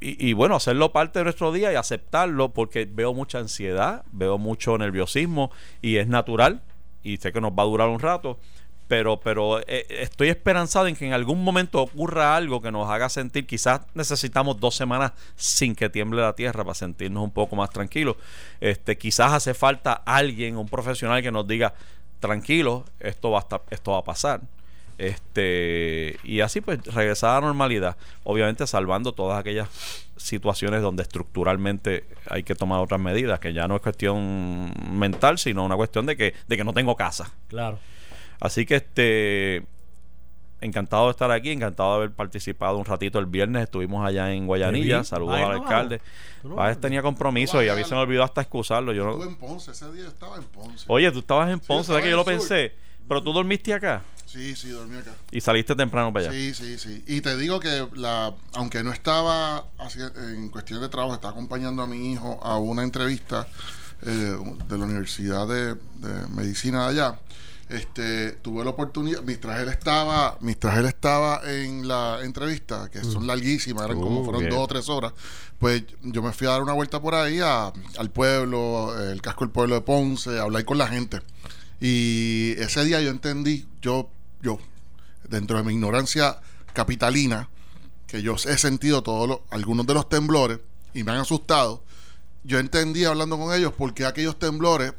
y, 0.00 0.30
y 0.30 0.32
bueno, 0.32 0.56
hacerlo 0.56 0.90
parte 0.90 1.20
de 1.20 1.24
nuestro 1.26 1.52
día 1.52 1.72
y 1.72 1.76
aceptarlo 1.76 2.48
porque 2.48 2.84
veo 2.84 3.14
mucha 3.14 3.38
ansiedad, 3.38 4.02
veo 4.10 4.38
mucho 4.38 4.76
nerviosismo 4.76 5.52
y 5.82 5.98
es 5.98 6.08
natural 6.08 6.62
y 7.04 7.18
sé 7.18 7.32
que 7.32 7.40
nos 7.40 7.52
va 7.52 7.62
a 7.62 7.66
durar 7.66 7.88
un 7.90 8.00
rato, 8.00 8.40
pero, 8.88 9.18
pero 9.18 9.60
eh, 9.60 9.86
estoy 9.88 10.28
esperanzado 10.28 10.86
en 10.86 10.96
que 10.96 11.06
en 11.06 11.12
algún 11.12 11.42
momento 11.42 11.80
ocurra 11.80 12.36
algo 12.36 12.60
que 12.60 12.70
nos 12.70 12.88
haga 12.90 13.08
sentir, 13.08 13.46
quizás 13.46 13.80
necesitamos 13.94 14.60
dos 14.60 14.74
semanas 14.74 15.12
sin 15.36 15.74
que 15.74 15.88
tiemble 15.88 16.20
la 16.20 16.34
tierra 16.34 16.64
para 16.64 16.74
sentirnos 16.74 17.22
un 17.24 17.30
poco 17.30 17.56
más 17.56 17.70
tranquilos. 17.70 18.16
Este, 18.60 18.96
quizás 18.98 19.32
hace 19.32 19.54
falta 19.54 19.92
alguien, 20.04 20.56
un 20.56 20.68
profesional 20.68 21.22
que 21.22 21.32
nos 21.32 21.46
diga, 21.48 21.74
tranquilo, 22.20 22.84
esto 23.00 23.30
va 23.30 23.38
a, 23.40 23.42
estar- 23.42 23.62
esto 23.70 23.92
va 23.92 23.98
a 23.98 24.04
pasar. 24.04 24.40
Este, 24.96 26.18
y 26.22 26.40
así 26.40 26.60
pues 26.60 26.82
regresar 26.86 27.30
a 27.30 27.34
la 27.40 27.46
normalidad, 27.48 27.96
obviamente 28.22 28.66
salvando 28.66 29.12
todas 29.12 29.38
aquellas 29.40 29.68
situaciones 30.16 30.82
donde 30.82 31.02
estructuralmente 31.02 32.04
hay 32.30 32.44
que 32.44 32.54
tomar 32.54 32.80
otras 32.80 33.00
medidas, 33.00 33.40
que 33.40 33.52
ya 33.52 33.66
no 33.66 33.74
es 33.76 33.82
cuestión 33.82 34.72
mental, 34.92 35.38
sino 35.38 35.64
una 35.64 35.74
cuestión 35.76 36.06
de 36.06 36.16
que, 36.16 36.34
de 36.46 36.56
que 36.56 36.64
no 36.64 36.72
tengo 36.72 36.94
casa. 36.96 37.30
Claro. 37.48 37.78
Así 38.40 38.66
que 38.66 38.76
este 38.76 39.66
encantado 40.60 41.06
de 41.06 41.10
estar 41.10 41.30
aquí, 41.30 41.50
encantado 41.50 41.90
de 41.90 41.96
haber 41.96 42.12
participado 42.12 42.78
un 42.78 42.84
ratito 42.86 43.18
el 43.18 43.26
viernes, 43.26 43.64
estuvimos 43.64 44.06
allá 44.06 44.32
en 44.32 44.46
Guayanilla, 44.46 45.04
saludos 45.04 45.34
Ay, 45.36 45.42
al 45.42 45.48
no, 45.56 45.62
alcalde. 45.62 46.00
no- 46.42 46.56
Páez 46.56 46.80
tenía 46.80 47.02
compromiso 47.02 47.62
y 47.62 47.68
a 47.68 47.74
mí 47.74 47.84
se 47.84 47.94
me 47.94 48.00
olvidó 48.00 48.22
hasta 48.22 48.40
excusarlo. 48.40 48.92
Yo 48.94 49.04
no- 49.04 49.10
Estuve 49.12 49.28
en 49.28 49.36
Ponce, 49.36 49.72
ese 49.72 49.92
día 49.92 50.06
estaba 50.08 50.36
en 50.36 50.44
Ponce. 50.44 50.84
Oye, 50.88 51.10
tú 51.12 51.18
estabas 51.18 51.50
en 51.50 51.58
Ponce, 51.60 51.80
estaba 51.82 51.84
¿sabes 51.98 52.04
que 52.04 52.10
yo 52.10 52.16
lo 52.16 52.24
sur. 52.24 52.32
pensé? 52.32 52.72
Pero 53.06 53.22
tú 53.22 53.32
dormiste 53.34 53.74
acá 53.74 54.02
Sí, 54.24 54.56
sí, 54.56 54.70
dormí 54.70 54.96
acá. 54.96 55.12
y 55.30 55.40
saliste 55.42 55.76
temprano 55.76 56.10
para 56.12 56.28
allá. 56.30 56.32
Sí, 56.32 56.54
sí, 56.54 56.78
sí. 56.78 57.04
Y 57.06 57.20
te 57.20 57.36
digo 57.36 57.60
que 57.60 57.86
la, 57.94 58.32
aunque 58.54 58.82
no 58.82 58.90
estaba 58.92 59.66
en 60.34 60.48
cuestión 60.48 60.80
de 60.80 60.88
trabajo, 60.88 61.14
estaba 61.14 61.32
acompañando 61.32 61.82
a 61.82 61.86
mi 61.86 62.12
hijo 62.12 62.40
a 62.42 62.56
una 62.58 62.82
entrevista 62.82 63.46
eh, 64.02 64.08
de 64.68 64.78
la 64.78 64.84
Universidad 64.86 65.46
de, 65.46 65.74
de 65.74 66.28
Medicina 66.34 66.84
de 66.88 67.00
allá. 67.02 67.18
Este, 67.68 68.32
tuve 68.32 68.62
la 68.62 68.70
oportunidad, 68.70 69.22
mientras 69.22 69.58
él 69.60 69.68
estaba, 69.68 70.36
mientras 70.40 70.76
él 70.76 70.84
estaba 70.86 71.40
en 71.50 71.88
la 71.88 72.18
entrevista, 72.22 72.90
que 72.90 73.02
son 73.02 73.26
larguísimas, 73.26 73.84
eran 73.86 74.00
como 74.00 74.20
Uh, 74.20 74.24
fueron 74.24 74.40
bien. 74.42 74.50
dos 74.52 74.60
o 74.64 74.66
tres 74.66 74.88
horas, 74.90 75.12
pues 75.58 75.82
yo 76.02 76.22
me 76.22 76.32
fui 76.32 76.46
a 76.46 76.50
dar 76.50 76.62
una 76.62 76.74
vuelta 76.74 77.00
por 77.00 77.14
ahí 77.14 77.40
a- 77.40 77.72
al 77.98 78.10
pueblo, 78.10 78.94
el 79.10 79.22
casco 79.22 79.44
del 79.44 79.50
pueblo 79.52 79.76
de 79.76 79.80
Ponce, 79.80 80.38
a 80.38 80.42
hablar 80.42 80.64
con 80.66 80.76
la 80.76 80.88
gente. 80.88 81.20
Y 81.80 82.52
ese 82.58 82.84
día 82.84 83.00
yo 83.00 83.10
entendí, 83.10 83.66
yo, 83.80 84.10
yo, 84.42 84.58
dentro 85.28 85.56
de 85.56 85.64
mi 85.64 85.72
ignorancia 85.72 86.38
capitalina, 86.74 87.48
que 88.06 88.20
yo 88.22 88.34
he 88.34 88.58
sentido 88.58 89.02
todos 89.02 89.26
los, 89.26 89.38
algunos 89.50 89.86
de 89.86 89.94
los 89.94 90.08
temblores 90.08 90.58
y 90.92 91.02
me 91.02 91.12
han 91.12 91.18
asustado, 91.18 91.82
yo 92.44 92.58
entendí 92.58 93.06
hablando 93.06 93.38
con 93.38 93.54
ellos 93.54 93.72
por 93.72 93.94
qué 93.94 94.04
aquellos 94.04 94.38
temblores, 94.38 94.92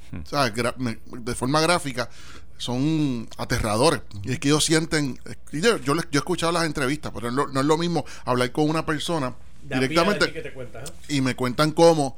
me- 0.78 0.98
de 1.20 1.36
forma 1.36 1.62
gráfica, 1.62 2.10
son 2.58 3.28
aterradores. 3.38 4.02
Y 4.24 4.34
es 4.34 4.40
que 4.40 4.50
ellos 4.50 4.64
sienten, 4.64 5.20
y 5.52 5.62
yo, 5.62 5.78
yo, 5.78 5.96
yo 5.96 6.02
he 6.12 6.18
escuchado 6.18 6.52
las 6.52 6.66
entrevistas, 6.66 7.12
pero 7.14 7.32
no, 7.32 7.48
no 7.48 7.60
es 7.60 7.66
lo 7.66 7.78
mismo 7.78 8.06
hablar 8.26 8.52
con 8.52 8.70
una 8.70 8.86
persona 8.86 9.34
De 9.64 9.76
directamente 9.76 10.32
que 10.32 10.42
te 10.42 10.50
¿eh? 10.50 10.84
y 11.10 11.22
me 11.22 11.36
cuentan 11.36 11.72
cómo 11.72 12.18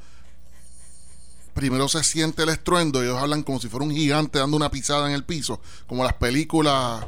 primero 1.58 1.88
se 1.88 2.04
siente 2.04 2.44
el 2.44 2.50
estruendo 2.50 3.02
ellos 3.02 3.18
hablan 3.18 3.42
como 3.42 3.58
si 3.58 3.68
fuera 3.68 3.84
un 3.84 3.90
gigante 3.90 4.38
dando 4.38 4.56
una 4.56 4.70
pisada 4.70 5.08
en 5.08 5.14
el 5.14 5.24
piso, 5.24 5.60
como 5.88 6.04
las 6.04 6.12
películas 6.12 7.04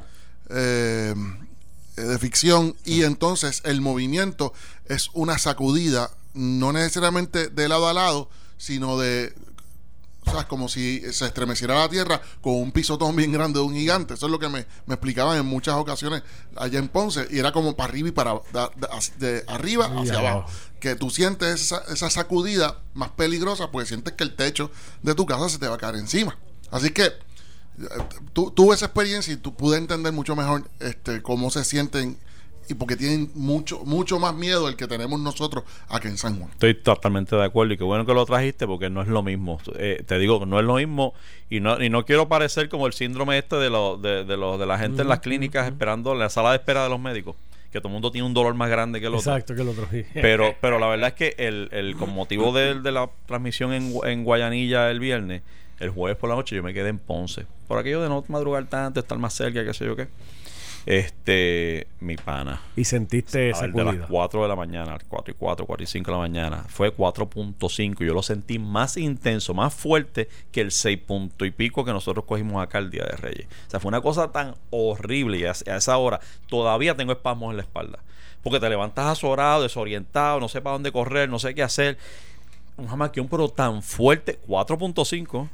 eh, 0.49 1.15
de 1.95 2.19
ficción, 2.19 2.75
y 2.85 3.05
entonces 3.05 3.63
el 3.65 3.81
movimiento 3.81 4.53
es 4.87 5.11
una 5.13 5.39
sacudida, 5.39 6.11
no 6.35 6.73
necesariamente 6.73 7.49
de 7.49 7.69
lado 7.69 7.89
a 7.89 7.95
lado, 7.95 8.29
sino 8.59 8.99
de... 8.99 9.33
¿sabes? 10.31 10.47
Como 10.47 10.69
si 10.69 11.01
se 11.13 11.27
estremeciera 11.27 11.75
la 11.79 11.89
tierra 11.89 12.21
con 12.41 12.55
un 12.55 12.73
pisotón 12.73 13.15
bien 13.17 13.33
grande 13.33 13.59
de 13.59 13.65
un 13.65 13.75
gigante. 13.75 14.15
Eso 14.15 14.27
es 14.27 14.33
lo 14.33 14.39
que 14.39 14.49
me, 14.49 14.67
me 14.87 14.95
explicaban 14.95 15.39
en 15.39 15.47
muchas 15.47 15.75
ocasiones 15.75 16.23
allá 16.57 16.79
en 16.79 16.89
Ponce. 16.89 17.27
Y 17.31 17.39
era 17.39 17.53
como 17.53 17.77
para 17.77 17.91
arriba 17.91 18.09
y 18.09 18.13
para 18.13 18.35
da- 18.53 18.71
da- 18.77 18.89
de 19.19 19.45
arriba 19.49 19.87
hacia 19.87 20.19
abajo. 20.19 20.39
abajo 20.39 20.51
que 20.81 20.95
tú 20.95 21.11
sientes 21.11 21.61
esa, 21.61 21.83
esa 21.93 22.09
sacudida 22.09 22.79
más 22.95 23.11
peligrosa 23.11 23.71
porque 23.71 23.87
sientes 23.87 24.15
que 24.15 24.25
el 24.25 24.35
techo 24.35 24.71
de 25.03 25.15
tu 25.15 25.27
casa 25.27 25.49
se 25.51 25.59
te 25.59 25.69
va 25.69 25.75
a 25.75 25.79
caer 25.79 25.97
encima. 25.97 26.39
Así 26.71 26.91
que 26.91 27.05
eh, 27.05 27.13
tu- 28.33 28.51
tuve 28.51 28.75
esa 28.75 28.87
experiencia 28.87 29.33
y 29.33 29.37
tú 29.37 29.55
pude 29.55 29.77
entender 29.77 30.13
mucho 30.13 30.35
mejor 30.37 30.69
este 30.81 31.21
cómo 31.23 31.51
se 31.51 31.65
sienten 31.65 32.19
y 32.71 32.75
porque 32.75 32.97
tienen 32.97 33.31
mucho 33.35 33.81
mucho 33.85 34.19
más 34.19 34.35
miedo 34.35 34.69
el 34.69 34.77
que 34.77 34.87
tenemos 34.87 35.19
nosotros 35.21 35.65
aquí 35.89 36.09
en 36.09 36.17
San 36.19 36.39
Juan. 36.39 36.51
Estoy 36.53 36.75
totalmente 36.75 37.35
de 37.37 37.45
acuerdo 37.45 37.75
y 37.75 37.77
qué 37.77 37.85
bueno 37.85 38.07
que 38.07 38.15
lo 38.15 38.25
trajiste 38.27 38.67
porque 38.67 38.89
no 38.91 39.03
es 39.03 39.09
lo 39.09 39.23
mismo. 39.23 39.59
Eh, 39.77 40.03
te 40.07 40.19
digo 40.19 40.39
que 40.41 40.47
no 40.47 40.59
es 40.61 40.65
lo 40.65 40.75
mismo 40.77 41.15
y 41.49 41.61
no, 41.61 41.83
y 41.83 41.91
no 41.91 42.05
quiero 42.05 42.29
parecer 42.29 42.69
como 42.69 42.87
el 42.87 42.93
síndrome 42.93 43.39
este 43.39 43.57
de, 43.57 43.71
lo, 43.71 43.97
de, 43.97 44.25
de, 44.25 44.37
lo- 44.37 44.57
de 44.59 44.67
la 44.67 44.79
gente 44.79 45.03
en 45.03 45.09
las 45.09 45.21
clínicas 45.21 45.67
esperando 45.67 46.13
en 46.13 46.19
la 46.21 46.31
sala 46.31 46.51
de 46.51 46.57
espera 46.59 46.85
de 46.85 46.89
los 46.91 47.01
médicos, 47.01 47.35
que 47.73 47.81
todo 47.81 47.89
el 47.89 47.93
mundo 47.95 48.11
tiene 48.13 48.27
un 48.27 48.35
dolor 48.35 48.55
más 48.55 48.71
grande 48.71 49.01
que 49.01 49.07
el 49.07 49.15
otro. 49.15 49.33
Exacto, 49.33 49.55
que 49.55 49.63
el 49.63 49.69
otro. 49.69 49.89
Pero, 50.15 50.55
pero 50.61 50.79
la 50.79 50.87
verdad 50.87 51.09
es 51.09 51.15
que 51.15 51.35
el, 51.39 51.69
el, 51.73 51.97
con 51.97 52.11
motivo 52.11 52.53
de, 52.53 52.81
de 52.81 52.93
la 52.93 53.11
transmisión 53.27 53.73
en, 53.73 53.93
en 54.05 54.25
Guayanilla 54.25 54.91
el 54.91 55.01
viernes, 55.01 55.43
el 55.81 55.91
jueves 55.91 56.17
por 56.19 56.29
la 56.31 56.37
noche 56.37 56.55
yo 56.57 56.63
me 56.63 56.73
quedé 56.75 56.89
en 56.91 56.99
Ponce. 56.99 57.47
Por 57.67 57.79
aquello 57.79 58.03
de 58.03 58.09
no 58.09 58.25
madrugar 58.29 58.67
tanto, 58.67 59.01
estar 59.01 59.19
más 59.19 59.35
cerca, 59.35 59.65
qué 59.65 59.73
sé 59.75 59.87
yo 59.87 59.97
qué. 59.97 60.09
Este, 60.91 61.87
mi 62.01 62.17
pana. 62.17 62.61
Y 62.75 62.83
sentiste 62.83 63.53
A 63.55 63.61
ver, 63.61 63.73
de 63.73 63.85
las 63.85 63.95
sacudida. 63.95 64.07
4 64.09 64.43
de 64.43 64.49
la 64.49 64.57
mañana, 64.57 64.99
4 65.07 65.33
y 65.33 65.37
4, 65.39 65.65
4 65.65 65.85
y 65.85 65.87
5 65.87 66.11
de 66.11 66.17
la 66.17 66.19
mañana, 66.19 66.65
fue 66.69 66.93
4.5. 66.93 68.05
Yo 68.05 68.13
lo 68.13 68.25
sentí 68.25 68.59
más 68.59 68.97
intenso, 68.97 69.55
más 69.55 69.73
fuerte 69.73 70.29
que 70.51 70.61
el 70.61 70.73
6 70.73 70.99
punto 71.07 71.45
y 71.45 71.53
pico 71.53 71.85
que 71.85 71.93
nosotros 71.93 72.25
cogimos 72.25 72.61
acá 72.61 72.79
el 72.79 72.91
día 72.91 73.05
de 73.05 73.17
Reyes. 73.17 73.47
O 73.69 73.71
sea, 73.71 73.79
fue 73.79 73.91
una 73.91 74.01
cosa 74.01 74.33
tan 74.33 74.57
horrible 74.71 75.39
y 75.39 75.45
a, 75.45 75.53
a 75.53 75.77
esa 75.77 75.97
hora 75.97 76.19
todavía 76.49 76.97
tengo 76.97 77.13
espasmos 77.13 77.53
en 77.53 77.59
la 77.59 77.63
espalda. 77.63 78.01
Porque 78.43 78.59
te 78.59 78.69
levantas 78.69 79.07
azorado, 79.07 79.63
desorientado, 79.63 80.41
no 80.41 80.49
sé 80.49 80.61
para 80.61 80.73
dónde 80.73 80.91
correr, 80.91 81.29
no 81.29 81.39
sé 81.39 81.55
qué 81.55 81.63
hacer. 81.63 81.99
Un 82.77 82.89
jamaquión, 82.89 83.29
pero 83.29 83.49
tan 83.49 83.85
fuerte, 83.85 84.41
4.5 84.49 85.49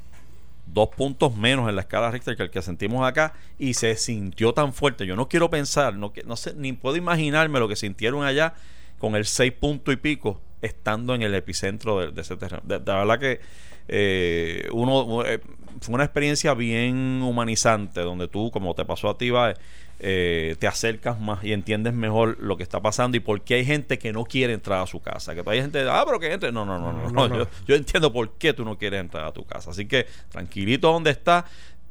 dos 0.67 0.89
puntos 0.91 1.37
menos 1.37 1.69
en 1.69 1.77
la 1.77 1.83
escala 1.83 2.11
Richter 2.11 2.37
que 2.37 2.43
el 2.45 2.51
que 2.51 2.63
sentimos 2.63 3.07
acá 3.07 3.35
y 3.59 3.75
se 3.75 3.97
sintió 3.97 4.53
tan 4.53 4.73
fuerte. 4.73 5.07
Yo 5.07 5.17
no 5.17 5.29
quiero 5.29 5.49
pensar, 5.49 5.95
no, 5.95 6.13
no 6.25 6.37
sé, 6.37 6.55
ni 6.55 6.73
puedo 6.73 6.97
imaginarme 6.97 7.59
lo 7.59 7.69
que 7.69 7.77
sintieron 7.77 8.25
allá 8.25 8.55
con 8.99 9.15
el 9.15 9.25
seis 9.25 9.53
punto 9.53 9.93
y 9.93 9.97
pico 9.97 10.41
estando 10.63 11.15
en 11.15 11.23
el 11.23 11.35
epicentro 11.35 12.11
de, 12.11 12.21
ese 12.21 12.37
terreno. 12.37 12.63
De, 12.67 12.79
de 12.79 12.93
verdad 12.93 13.19
que 13.19 13.41
eh, 13.89 14.69
uno 14.73 15.25
eh, 15.25 15.41
fue 15.81 15.95
una 15.95 16.05
experiencia 16.05 16.55
bien 16.55 17.23
humanizante 17.23 18.01
donde 18.01 18.29
tú, 18.29 18.51
como 18.51 18.75
te 18.75 18.85
pasó 18.85 19.11
a 19.11 19.19
ti, 19.19 19.31
Bae, 19.31 19.55
eh, 19.99 20.57
te 20.59 20.67
acercas 20.67 21.21
más 21.21 21.43
y 21.43 21.53
entiendes 21.53 21.95
mejor 21.95 22.37
lo 22.41 22.57
que 22.57 22.63
está 22.63 22.81
pasando 22.81 23.17
y 23.17 23.21
por 23.21 23.43
qué 23.43 23.55
hay 23.55 23.65
gente 23.65 23.99
que 23.99 24.13
no 24.13 24.25
quiere 24.25 24.53
entrar 24.53 24.83
a 24.83 24.87
su 24.87 25.01
casa. 25.01 25.35
Que 25.35 25.43
hay 25.47 25.61
gente, 25.61 25.87
ah, 25.89 26.03
pero 26.07 26.21
que 26.21 26.33
entre. 26.33 26.53
No, 26.53 26.65
no, 26.65 26.79
no, 26.79 26.93
no. 26.93 27.11
No, 27.11 27.29
no, 27.29 27.29
no. 27.29 27.39
Yo, 27.39 27.49
yo 27.67 27.75
entiendo 27.77 28.13
por 28.13 28.33
qué 28.33 28.53
tú 28.53 28.65
no 28.65 28.77
quieres 28.77 29.01
entrar 29.01 29.25
a 29.25 29.33
tu 29.33 29.45
casa. 29.45 29.71
Así 29.71 29.87
que 29.87 30.07
tranquilito 30.31 30.93
donde 30.93 31.11
está. 31.11 31.47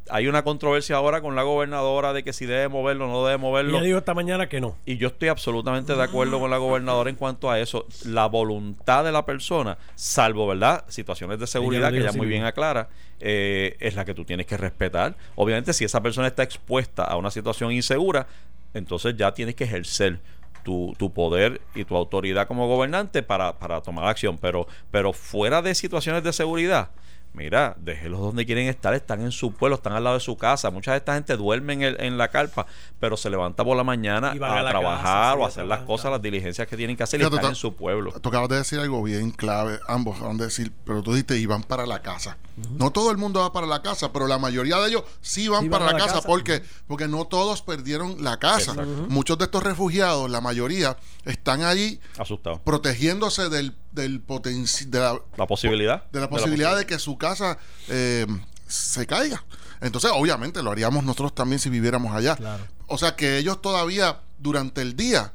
Hay 0.09 0.27
una 0.27 0.43
controversia 0.43 0.97
ahora 0.97 1.21
con 1.21 1.35
la 1.35 1.43
gobernadora 1.43 2.13
de 2.13 2.23
que 2.23 2.31
si 2.31 2.45
debe 2.45 2.67
moverlo 2.67 3.05
o 3.05 3.11
no 3.11 3.25
debe 3.25 3.37
moverlo. 3.37 3.77
Ella 3.77 3.85
dijo 3.85 3.97
esta 3.97 4.13
mañana 4.13 4.47
que 4.47 4.61
no. 4.61 4.77
Y 4.85 4.97
yo 4.97 5.07
estoy 5.07 5.29
absolutamente 5.29 5.95
de 5.95 6.03
acuerdo 6.03 6.39
con 6.39 6.51
la 6.51 6.57
gobernadora 6.57 7.09
en 7.09 7.15
cuanto 7.15 7.49
a 7.49 7.59
eso. 7.59 7.87
La 8.05 8.27
voluntad 8.27 9.03
de 9.03 9.11
la 9.11 9.25
persona, 9.25 9.77
salvo, 9.95 10.47
¿verdad? 10.47 10.85
Situaciones 10.89 11.39
de 11.39 11.47
seguridad 11.47 11.91
que 11.91 11.99
ella 11.99 12.11
muy 12.11 12.27
bien 12.27 12.43
aclara, 12.43 12.89
eh, 13.19 13.77
es 13.79 13.95
la 13.95 14.05
que 14.05 14.13
tú 14.13 14.25
tienes 14.25 14.45
que 14.45 14.57
respetar. 14.57 15.15
Obviamente, 15.35 15.73
si 15.73 15.85
esa 15.85 16.01
persona 16.01 16.27
está 16.27 16.43
expuesta 16.43 17.03
a 17.03 17.17
una 17.17 17.31
situación 17.31 17.71
insegura, 17.71 18.27
entonces 18.73 19.15
ya 19.17 19.33
tienes 19.33 19.55
que 19.55 19.63
ejercer 19.63 20.19
tu, 20.63 20.93
tu 20.97 21.13
poder 21.13 21.61
y 21.73 21.85
tu 21.85 21.95
autoridad 21.95 22.47
como 22.47 22.67
gobernante 22.67 23.23
para, 23.23 23.57
para 23.57 23.81
tomar 23.81 24.07
acción. 24.07 24.37
Pero, 24.37 24.67
pero 24.91 25.13
fuera 25.13 25.61
de 25.61 25.73
situaciones 25.75 26.23
de 26.23 26.33
seguridad, 26.33 26.89
Mira, 27.35 27.75
déjelos 27.79 28.19
donde 28.21 28.45
quieren 28.45 28.67
estar, 28.67 28.93
están 28.93 29.21
en 29.21 29.31
su 29.31 29.51
pueblo, 29.51 29.75
están 29.75 29.93
al 29.93 30.03
lado 30.03 30.15
de 30.15 30.21
su 30.21 30.37
casa. 30.37 30.71
Mucha 30.71 30.91
de 30.91 30.97
esta 30.97 31.13
gente 31.15 31.35
duerme 31.37 31.73
en, 31.73 31.81
el- 31.83 31.97
en 32.01 32.17
la 32.17 32.29
carpa, 32.29 32.65
pero 32.99 33.17
se 33.17 33.29
levanta 33.29 33.63
por 33.63 33.75
la 33.75 33.83
mañana 33.83 34.31
Y 34.35 34.39
van 34.39 34.51
a, 34.51 34.59
a 34.59 34.63
la 34.63 34.69
trabajar 34.71 35.03
casa, 35.03 35.35
o 35.35 35.45
a 35.45 35.47
hacer 35.47 35.65
las 35.65 35.79
cosas, 35.81 36.01
claro. 36.03 36.15
las 36.15 36.21
diligencias 36.21 36.67
que 36.67 36.77
tienen 36.77 36.95
que 36.95 37.03
hacer 37.03 37.19
y 37.19 37.23
están 37.23 37.45
en 37.45 37.55
su 37.55 37.75
pueblo. 37.75 38.13
Tú 38.21 38.29
acabas 38.29 38.49
de 38.49 38.57
decir 38.57 38.79
algo 38.79 39.03
bien 39.03 39.31
clave, 39.31 39.79
ambos 39.87 40.19
van 40.19 40.39
a 40.39 40.45
decir, 40.45 40.71
pero 40.85 41.03
tú 41.03 41.11
dijiste 41.11 41.37
iban 41.37 41.63
para 41.63 41.85
la 41.85 42.01
casa. 42.01 42.37
No 42.77 42.89
todo 42.91 43.11
el 43.11 43.17
mundo 43.17 43.41
va 43.41 43.51
para 43.51 43.67
la 43.67 43.81
casa, 43.81 44.13
pero 44.13 44.27
la 44.27 44.37
mayoría 44.37 44.77
de 44.79 44.87
ellos 44.87 45.03
sí 45.19 45.49
van 45.49 45.63
Sí 45.63 45.69
para 45.69 45.85
van 45.85 45.95
la, 45.95 45.99
casa, 45.99 46.13
casa. 46.15 46.27
porque 46.27 46.63
porque 46.87 47.07
no 47.09 47.25
todos 47.25 47.61
perdieron 47.61 48.23
la 48.23 48.37
casa. 48.39 48.73
Muchos 49.09 49.37
de 49.37 49.43
estos 49.45 49.61
refugiados, 49.61 50.29
la 50.29 50.39
mayoría, 50.39 50.95
están 51.25 51.63
allí 51.63 51.99
Asustado. 52.17 52.61
protegiéndose 52.63 53.49
del, 53.49 53.75
del 53.95 54.19
potencial 54.21 54.91
de 54.91 54.99
la, 54.99 55.19
La 55.37 55.47
posibilidad. 55.47 56.03
de 56.11 56.19
la 56.19 56.29
posibilidad 56.29 56.77
de 56.77 56.85
que 56.85 56.99
su 56.99 57.17
casa 57.17 57.57
eh, 57.87 58.27
se 58.67 59.07
caiga. 59.07 59.43
Entonces, 59.81 60.11
obviamente, 60.13 60.61
lo 60.61 60.71
haríamos 60.71 61.03
nosotros 61.03 61.33
también 61.33 61.59
si 61.59 61.69
viviéramos 61.69 62.13
allá. 62.15 62.35
Claro. 62.35 62.65
O 62.87 62.97
sea 62.97 63.15
que 63.15 63.37
ellos 63.37 63.61
todavía 63.61 64.19
durante 64.37 64.81
el 64.81 64.95
día 64.95 65.33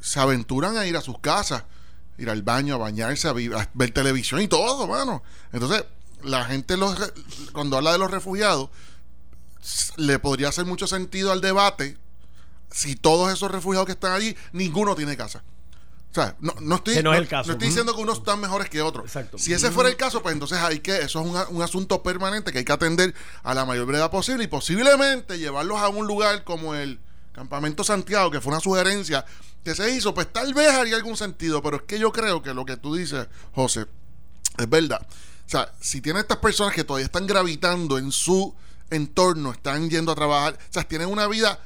se 0.00 0.18
aventuran 0.18 0.76
a 0.76 0.86
ir 0.86 0.96
a 0.96 1.00
sus 1.00 1.18
casas, 1.20 1.64
ir 2.18 2.30
al 2.30 2.42
baño, 2.42 2.74
a 2.74 2.78
bañarse, 2.78 3.28
a, 3.28 3.30
a 3.32 3.68
ver 3.74 3.90
televisión 3.92 4.40
y 4.40 4.48
todo, 4.48 4.86
mano. 4.86 5.22
Entonces, 5.52 5.84
la 6.22 6.44
gente 6.44 6.76
los, 6.76 6.98
re- 6.98 7.12
cuando 7.52 7.76
habla 7.76 7.92
de 7.92 7.98
los 7.98 8.10
refugiados, 8.10 8.68
le 9.96 10.18
podría 10.18 10.48
hacer 10.48 10.64
mucho 10.64 10.86
sentido 10.86 11.32
al 11.32 11.40
debate 11.40 11.96
si 12.70 12.94
todos 12.96 13.32
esos 13.32 13.50
refugiados 13.50 13.86
que 13.86 13.92
están 13.92 14.12
allí, 14.12 14.36
ninguno 14.52 14.94
tiene 14.94 15.16
casa. 15.16 15.42
O 16.10 16.14
sea, 16.14 16.36
no, 16.40 16.52
no 16.60 16.76
estoy, 16.76 16.94
Que 16.94 17.02
no 17.04 17.12
es 17.14 17.20
el 17.20 17.28
caso. 17.28 17.48
no 17.48 17.52
estoy 17.52 17.68
diciendo 17.68 17.94
que 17.94 18.02
unos 18.02 18.18
están 18.18 18.40
mejores 18.40 18.68
que 18.68 18.82
otros. 18.82 19.04
Exacto. 19.06 19.38
Si 19.38 19.52
ese 19.52 19.70
fuera 19.70 19.88
el 19.88 19.96
caso, 19.96 20.22
pues 20.22 20.32
entonces 20.32 20.58
hay 20.58 20.80
que, 20.80 20.96
eso 20.96 21.20
es 21.20 21.26
un, 21.26 21.56
un 21.56 21.62
asunto 21.62 22.02
permanente 22.02 22.50
que 22.50 22.58
hay 22.58 22.64
que 22.64 22.72
atender 22.72 23.14
a 23.44 23.54
la 23.54 23.64
mayor 23.64 23.86
brevedad 23.86 24.10
posible 24.10 24.42
y 24.42 24.48
posiblemente 24.48 25.38
llevarlos 25.38 25.78
a 25.78 25.88
un 25.88 26.08
lugar 26.08 26.42
como 26.42 26.74
el 26.74 26.98
Campamento 27.32 27.84
Santiago, 27.84 28.30
que 28.30 28.40
fue 28.40 28.52
una 28.52 28.60
sugerencia 28.60 29.24
que 29.64 29.74
se 29.74 29.90
hizo, 29.94 30.12
pues 30.12 30.32
tal 30.32 30.52
vez 30.52 30.68
haría 30.68 30.96
algún 30.96 31.16
sentido, 31.16 31.62
pero 31.62 31.76
es 31.76 31.82
que 31.82 31.98
yo 31.98 32.10
creo 32.12 32.42
que 32.42 32.54
lo 32.54 32.64
que 32.64 32.76
tú 32.76 32.94
dices, 32.96 33.28
José, 33.54 33.86
es 34.58 34.68
verdad. 34.68 35.06
O 35.46 35.48
sea, 35.48 35.72
si 35.80 36.00
tiene 36.00 36.20
estas 36.20 36.38
personas 36.38 36.74
que 36.74 36.84
todavía 36.84 37.06
están 37.06 37.26
gravitando 37.26 37.98
en 37.98 38.10
su 38.10 38.54
entorno, 38.90 39.52
están 39.52 39.88
yendo 39.90 40.12
a 40.12 40.14
trabajar, 40.14 40.54
o 40.54 40.72
sea, 40.72 40.84
tienen 40.84 41.08
una 41.08 41.26
vida 41.28 41.60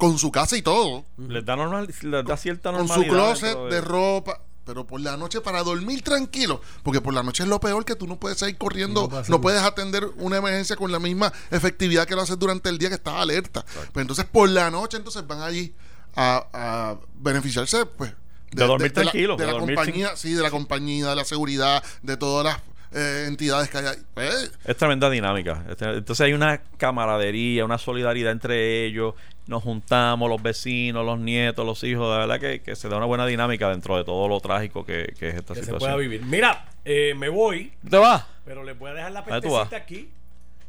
con 0.00 0.18
su 0.18 0.32
casa 0.32 0.56
y 0.56 0.62
todo, 0.62 1.04
Les 1.18 1.44
da, 1.44 1.54
normal, 1.56 1.86
les 2.02 2.24
da 2.24 2.36
cierta 2.36 2.70
con 2.72 2.78
normalidad. 2.86 3.06
su 3.06 3.14
closet 3.14 3.58
de 3.70 3.80
ropa, 3.80 4.40
pero 4.64 4.86
por 4.86 5.00
la 5.00 5.16
noche 5.16 5.40
para 5.40 5.62
dormir 5.62 6.02
tranquilo, 6.02 6.60
porque 6.82 7.00
por 7.00 7.12
la 7.14 7.22
noche 7.22 7.42
es 7.44 7.48
lo 7.48 7.60
peor 7.60 7.84
que 7.84 7.94
tú 7.96 8.06
no 8.06 8.16
puedes 8.18 8.38
salir 8.38 8.56
corriendo, 8.56 9.08
No 9.10 9.22
no, 9.28 9.40
puedes 9.40 9.62
atender 9.62 10.06
una 10.16 10.38
emergencia 10.38 10.76
con 10.76 10.90
la 10.92 10.98
misma 10.98 11.32
efectividad 11.50 12.06
que 12.06 12.14
lo 12.14 12.22
haces 12.22 12.38
durante 12.38 12.68
el 12.68 12.78
día 12.78 12.88
que 12.88 12.94
estás 12.96 13.14
alerta. 13.14 13.64
Pues 13.92 14.02
entonces 14.02 14.24
por 14.26 14.48
la 14.48 14.70
noche 14.70 14.96
entonces 14.96 15.26
van 15.26 15.42
allí 15.42 15.72
a, 16.16 16.46
a 16.52 16.96
beneficiarse 17.14 17.86
pues 17.86 18.12
De 18.52 18.66
dormir 18.66 18.92
tranquilo, 18.92 19.36
de 19.36 19.46
de 19.46 19.52
la, 19.52 19.58
compañía, 19.58 20.16
sí, 20.16 20.32
de 20.34 20.42
la 20.42 20.50
compañía, 20.50 21.08
de 21.10 21.16
la 21.16 21.24
seguridad, 21.24 21.82
de 22.02 22.16
todas 22.16 22.44
las 22.44 22.58
eh, 22.92 23.26
entidades 23.28 23.70
que 23.70 23.78
hay 23.78 23.86
ahí. 23.86 23.96
Pues, 24.14 24.50
Es 24.64 24.76
tremenda 24.76 25.08
dinámica. 25.08 25.64
Este- 25.70 25.84
Entonces 25.98 26.24
hay 26.26 26.32
una 26.32 26.60
camaradería, 26.76 27.64
una 27.64 27.78
solidaridad 27.78 28.32
entre 28.32 28.84
ellos. 28.84 29.14
Nos 29.50 29.64
juntamos, 29.64 30.30
los 30.30 30.40
vecinos, 30.40 31.04
los 31.04 31.18
nietos, 31.18 31.66
los 31.66 31.82
hijos. 31.82 32.08
De 32.12 32.18
verdad 32.18 32.38
que, 32.38 32.62
que 32.62 32.76
se 32.76 32.88
da 32.88 32.96
una 32.98 33.06
buena 33.06 33.26
dinámica 33.26 33.68
dentro 33.68 33.96
de 33.96 34.04
todo 34.04 34.28
lo 34.28 34.38
trágico 34.40 34.86
que, 34.86 35.12
que 35.18 35.30
es 35.30 35.34
esta 35.34 35.54
Que 35.54 35.60
se 35.60 35.66
situación. 35.66 35.78
pueda 35.90 35.96
vivir. 35.96 36.22
Mira, 36.24 36.66
eh, 36.84 37.14
me 37.16 37.28
voy, 37.28 37.72
¿Te 37.90 37.96
vas? 37.98 38.24
pero 38.44 38.62
le 38.62 38.74
voy 38.74 38.90
a 38.90 38.94
dejar 38.94 39.10
la 39.10 39.22
¿Dónde 39.22 39.40
tú 39.48 39.52
vas? 39.54 39.68
pentecita 39.68 39.76
aquí. 39.82 40.08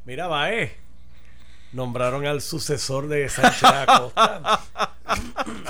Mira, 0.03 0.25
va, 0.27 0.51
eh. 0.51 0.75
Nombraron 1.73 2.25
al 2.25 2.41
sucesor 2.41 3.07
de 3.07 3.29
Sánchez 3.29 3.63
Acosta. 3.63 4.59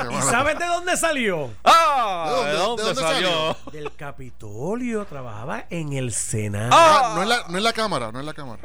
¿Y 0.10 0.22
sabes 0.22 0.58
de 0.58 0.66
dónde 0.66 0.96
salió? 0.96 1.52
¡Ah! 1.66 2.44
¿De 2.46 2.52
¿De 2.52 2.58
dónde- 2.58 2.84
dónde, 2.84 2.84
de 2.84 2.94
dónde 2.94 3.02
salió? 3.02 3.58
Del 3.74 3.94
Capitolio. 3.96 5.04
Trabajaba 5.06 5.66
en 5.70 5.92
el 5.94 6.14
Senado. 6.14 6.70
Ah. 6.72 7.12
no, 7.16 7.24
es 7.24 7.28
la, 7.28 7.44
no 7.50 7.58
es 7.58 7.64
la 7.64 7.74
cámara, 7.74 8.12
no 8.14 8.20
es 8.22 8.26
la 8.26 8.34
cámara. 8.34 8.62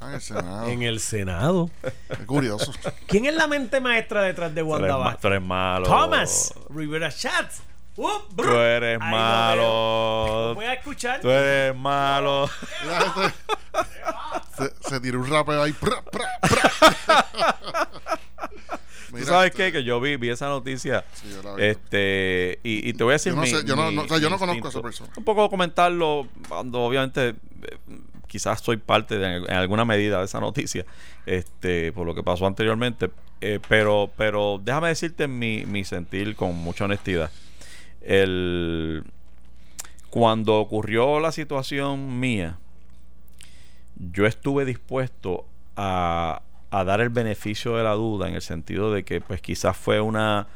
Ah, 0.00 0.08
en 0.08 0.14
el 0.14 0.20
Senado. 0.20 0.66
En 0.68 0.82
el 0.82 1.00
Senado. 1.00 1.70
Qué 2.16 2.26
curioso. 2.26 2.72
¿Quién 3.06 3.26
es 3.26 3.34
la 3.34 3.46
mente 3.46 3.80
maestra 3.80 4.22
detrás 4.22 4.54
de 4.54 4.60
Tú 4.62 4.74
eres, 4.76 4.80
Wanda 4.90 4.96
Vázquez? 4.96 5.20
tú 5.20 5.28
eres 5.28 5.42
malo. 5.42 5.86
Thomas 5.86 6.54
Rivera 6.70 7.10
Schatz. 7.10 7.60
Uh, 7.98 8.10
Tú 8.36 8.42
eres 8.44 9.00
Ahí 9.00 9.10
malo. 9.10 10.52
Voy 10.54 10.66
a 10.66 10.74
escuchar. 10.74 11.18
Tú 11.22 11.30
eres 11.30 11.74
malo. 11.74 12.46
Se, 14.58 14.72
se 14.88 15.00
tiró 15.00 15.18
un 15.20 15.30
rapeo 15.30 15.62
ahí. 15.62 15.72
pra, 15.72 16.02
pra, 16.02 16.26
pra. 16.42 17.88
¿Tú 19.08 19.12
Mira, 19.14 19.26
sabes 19.26 19.50
este, 19.50 19.64
qué? 19.66 19.72
Que 19.72 19.84
yo 19.84 19.98
vi, 20.00 20.16
vi 20.16 20.28
esa 20.28 20.48
noticia. 20.48 21.04
Sí, 21.14 21.30
yo 21.30 21.42
la 21.42 21.54
vi. 21.54 21.64
este 21.64 22.58
y, 22.62 22.88
y 22.88 22.92
te 22.92 23.02
voy 23.04 23.12
a 23.12 23.14
decir 23.14 23.32
Yo 23.32 23.36
no 23.36 23.42
mi- 23.42 23.48
sé, 23.48 23.64
yo 23.64 23.76
no- 23.76 23.88
mi- 23.90 23.96
no, 23.96 24.02
o 24.02 24.08
sea, 24.08 24.18
yo 24.18 24.28
no 24.28 24.38
conozco 24.38 24.66
a 24.66 24.70
esa 24.70 24.82
persona. 24.82 25.10
Un 25.16 25.24
poco 25.24 25.48
comentarlo 25.48 26.26
cuando 26.48 26.80
obviamente 26.82 27.28
eh, 27.30 27.36
quizás 28.36 28.60
soy 28.60 28.76
parte 28.76 29.18
de, 29.18 29.36
en 29.36 29.50
alguna 29.50 29.86
medida 29.86 30.18
de 30.18 30.26
esa 30.26 30.40
noticia, 30.40 30.84
este, 31.24 31.90
por 31.92 32.06
lo 32.06 32.14
que 32.14 32.22
pasó 32.22 32.46
anteriormente. 32.46 33.10
eh, 33.40 33.60
pero, 33.66 34.10
pero 34.14 34.60
déjame 34.62 34.88
decirte 34.88 35.26
mi, 35.26 35.64
mi 35.64 35.84
sentir 35.84 36.36
con 36.36 36.54
mucha 36.54 36.84
honestidad. 36.84 37.30
El, 38.02 39.04
cuando 40.10 40.56
ocurrió 40.56 41.18
la 41.18 41.32
situación 41.32 42.20
mía, 42.20 42.58
yo 43.94 44.26
estuve 44.26 44.66
dispuesto 44.66 45.46
a, 45.74 46.42
a 46.70 46.84
dar 46.84 47.00
el 47.00 47.08
beneficio 47.08 47.76
de 47.76 47.84
la 47.84 47.92
duda 47.92 48.28
en 48.28 48.34
el 48.34 48.42
sentido 48.42 48.92
de 48.92 49.02
que 49.02 49.22
pues 49.22 49.40
quizás 49.40 49.78
fue 49.78 49.98
una 50.02 50.46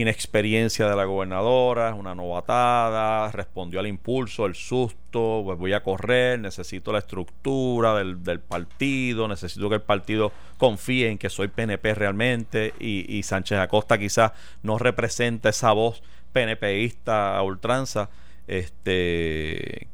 inexperiencia 0.00 0.88
de 0.88 0.94
la 0.94 1.04
gobernadora, 1.04 1.94
una 1.94 2.14
novatada, 2.14 3.32
respondió 3.32 3.80
al 3.80 3.86
impulso, 3.86 4.44
el 4.46 4.54
susto, 4.54 5.42
pues 5.44 5.58
voy 5.58 5.72
a 5.72 5.82
correr, 5.82 6.38
necesito 6.38 6.92
la 6.92 6.98
estructura 6.98 7.94
del, 7.94 8.22
del 8.22 8.40
partido, 8.40 9.26
necesito 9.26 9.68
que 9.68 9.76
el 9.76 9.82
partido 9.82 10.32
confíe 10.58 11.08
en 11.10 11.18
que 11.18 11.30
soy 11.30 11.48
PNP 11.48 11.94
realmente 11.94 12.74
y, 12.78 13.06
y 13.16 13.22
Sánchez 13.22 13.58
Acosta 13.58 13.96
quizás 13.98 14.32
no 14.62 14.76
representa 14.78 15.48
esa 15.48 15.72
voz 15.72 16.02
PNPista 16.32 17.36
a 17.38 17.42
ultranza. 17.42 18.10
Este, 18.48 19.88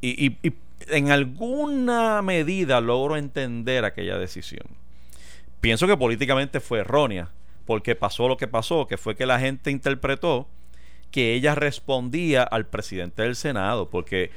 y, 0.00 0.26
y- 0.26 0.38
y 0.42 0.52
en 0.90 1.12
alguna 1.12 2.20
medida 2.22 2.80
logro 2.80 3.16
entender 3.16 3.84
aquella 3.84 4.18
decisión. 4.18 4.66
Pienso 5.60 5.86
que 5.86 5.96
políticamente 5.96 6.58
fue 6.58 6.80
errónea, 6.80 7.28
porque 7.72 7.94
pasó 7.94 8.28
lo 8.28 8.36
que 8.36 8.48
pasó, 8.48 8.86
que 8.86 8.98
fue 8.98 9.16
que 9.16 9.24
la 9.24 9.40
gente 9.40 9.70
interpretó 9.70 10.46
que 11.10 11.32
ella 11.32 11.54
respondía 11.54 12.42
al 12.42 12.66
presidente 12.66 13.22
del 13.22 13.34
Senado, 13.34 13.88
porque 13.88 14.30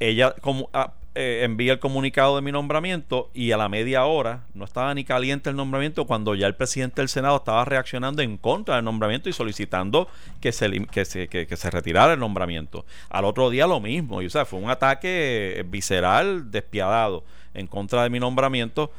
ella 0.00 0.34
como, 0.42 0.68
ah, 0.74 0.92
eh, 1.14 1.40
envía 1.44 1.72
el 1.72 1.78
comunicado 1.78 2.36
de 2.36 2.42
mi 2.42 2.52
nombramiento 2.52 3.30
y 3.32 3.52
a 3.52 3.56
la 3.56 3.70
media 3.70 4.04
hora 4.04 4.44
no 4.52 4.66
estaba 4.66 4.92
ni 4.92 5.02
caliente 5.02 5.48
el 5.48 5.56
nombramiento 5.56 6.06
cuando 6.06 6.34
ya 6.34 6.46
el 6.46 6.56
presidente 6.56 7.00
del 7.00 7.08
Senado 7.08 7.36
estaba 7.36 7.64
reaccionando 7.64 8.20
en 8.20 8.36
contra 8.36 8.76
del 8.76 8.84
nombramiento 8.84 9.30
y 9.30 9.32
solicitando 9.32 10.06
que 10.42 10.52
se, 10.52 10.70
que 10.88 11.06
se, 11.06 11.28
que, 11.28 11.46
que 11.46 11.56
se 11.56 11.70
retirara 11.70 12.12
el 12.12 12.20
nombramiento. 12.20 12.84
Al 13.08 13.24
otro 13.24 13.48
día 13.48 13.66
lo 13.66 13.80
mismo, 13.80 14.20
y 14.20 14.26
o 14.26 14.30
sea, 14.30 14.44
fue 14.44 14.58
un 14.58 14.68
ataque 14.68 15.64
visceral, 15.70 16.50
despiadado 16.50 17.24
en 17.54 17.66
contra 17.66 18.02
de 18.02 18.10
mi 18.10 18.20
nombramiento. 18.20 18.92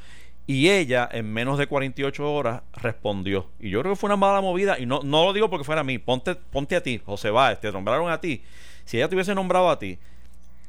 Y 0.48 0.70
ella 0.70 1.10
en 1.12 1.32
menos 1.32 1.58
de 1.58 1.68
48 1.68 2.32
horas 2.32 2.62
respondió. 2.74 3.50
Y 3.60 3.72
yo 3.72 3.82
creo 3.82 3.94
que 3.94 4.00
fue 4.00 4.08
una 4.08 4.16
mala 4.16 4.42
movida. 4.42 4.78
Y 4.78 4.86
no, 4.86 5.02
no 5.04 5.26
lo 5.26 5.34
digo 5.34 5.50
porque 5.50 5.64
fuera 5.64 5.82
a 5.82 5.84
mí. 5.84 5.98
Ponte, 5.98 6.36
ponte 6.36 6.76
a 6.76 6.84
ti, 6.84 7.02
José 7.04 7.32
Báez. 7.32 7.60
Te 7.60 7.72
nombraron 7.72 8.12
a 8.12 8.22
ti. 8.22 8.44
Si 8.86 8.98
ella 8.98 9.10
te 9.10 9.16
hubiese 9.16 9.34
nombrado 9.34 9.70
a 9.70 9.80
ti 9.80 9.98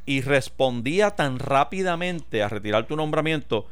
y 0.06 0.22
respondía 0.22 1.10
tan 1.10 1.38
rápidamente 1.38 2.42
a 2.42 2.48
retirar 2.48 2.86
tu 2.86 2.96
nombramiento, 2.96 3.66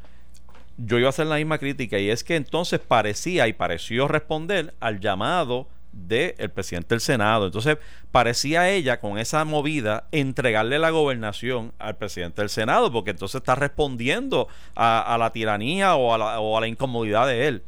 yo 0.76 0.98
iba 0.98 1.06
a 1.06 1.10
hacer 1.10 1.26
la 1.26 1.36
misma 1.36 1.58
crítica. 1.58 1.98
Y 1.98 2.10
es 2.10 2.22
que 2.22 2.36
entonces 2.36 2.80
parecía 2.80 3.48
y 3.48 3.54
pareció 3.54 4.06
responder 4.06 4.74
al 4.80 5.00
llamado 5.00 5.68
del 5.94 6.50
presidente 6.50 6.88
del 6.94 7.00
Senado. 7.00 7.46
Entonces 7.46 7.78
parecía 8.11 8.70
ella 8.70 9.00
con 9.00 9.18
esa 9.18 9.44
movida 9.44 10.09
entregarle 10.12 10.78
la 10.78 10.90
gobernación 10.90 11.72
al 11.78 11.96
presidente 11.96 12.42
del 12.42 12.50
Senado, 12.50 12.92
porque 12.92 13.12
entonces 13.12 13.37
está 13.37 13.54
respondiendo 13.54 14.48
a, 14.74 15.16
la 15.18 15.30
tiranía 15.30 15.94
o 15.94 16.14
a 16.14 16.61
la, 16.61 16.68
incomodidad 16.68 17.26
de 17.26 17.48
él. 17.48 17.62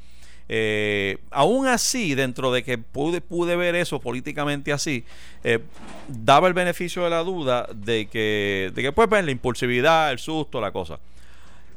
Eh, 0.49 1.19
aún 1.31 1.67
así, 1.67 2.15
dentro 2.15 2.53
de 2.53 2.63
que 2.63 2.79
pude, 2.79 3.21
pude 3.21 3.57
ver 3.57 3.75
eso 3.75 4.01
políticamente 4.01 4.73
así, 4.73 5.05
eh, 5.43 5.59
daba 6.07 6.47
el 6.47 6.55
beneficio 6.55 7.03
de 7.03 7.11
la 7.11 7.25
duda 7.25 7.67
de 7.75 8.07
que, 8.07 8.71
de 8.73 8.83
que 8.83 8.93
pues, 8.93 9.09
pues, 9.09 9.25
la 9.25 9.33
impulsividad, 9.33 10.13
el 10.13 10.21
susto, 10.21 10.61
la 10.61 10.71
cosa. 10.71 11.01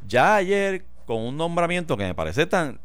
Ya 0.07 0.35
ayer, 0.35 0.83
con 1.07 1.17
un 1.17 1.35
nombramiento 1.35 1.97
que 1.97 2.03
me 2.03 2.13
parece 2.13 2.45
tan, 2.45 2.79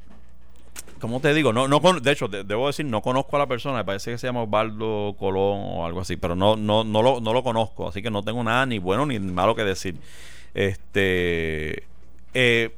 ¿Cómo 1.05 1.21
te 1.21 1.35
digo? 1.35 1.53
No, 1.53 1.69
no 1.69 1.83
con- 1.83 2.03
de 2.03 2.13
hecho, 2.13 2.29
de- 2.29 2.45
debo 2.45 2.67
decir, 2.67 2.87
no 2.87 3.03
conozco 3.03 3.37
a 3.37 3.41
la 3.41 3.47
persona, 3.47 3.77
me 3.77 3.85
parece 3.85 4.13
que 4.13 4.17
se 4.17 4.27
llama 4.27 4.43
Osvaldo 4.45 5.15
Colón 5.19 5.61
o 5.63 5.85
algo 5.85 6.01
así, 6.01 6.17
pero 6.17 6.35
no, 6.35 6.57
no, 6.57 6.83
no, 6.83 7.03
lo, 7.03 7.21
no 7.21 7.35
lo 7.35 7.43
conozco, 7.43 7.87
así 7.87 8.01
que 8.01 8.11
no 8.11 8.23
tengo 8.23 8.43
nada 8.43 8.65
ni 8.65 8.79
bueno 8.79 9.05
ni 9.05 9.19
malo 9.19 9.55
que 9.55 9.65
decir. 9.65 9.97
Este, 10.55 11.83
eh, 12.33 12.75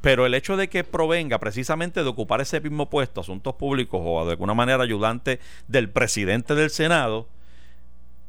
pero 0.00 0.24
el 0.24 0.34
hecho 0.34 0.56
de 0.56 0.68
que 0.68 0.84
provenga 0.84 1.40
precisamente 1.40 2.04
de 2.04 2.08
ocupar 2.08 2.40
ese 2.40 2.60
mismo 2.60 2.88
puesto, 2.88 3.22
asuntos 3.22 3.56
públicos 3.56 4.00
o 4.04 4.24
de 4.24 4.30
alguna 4.30 4.54
manera 4.54 4.80
ayudante 4.84 5.40
del 5.66 5.88
presidente 5.90 6.54
del 6.54 6.70
Senado, 6.70 7.26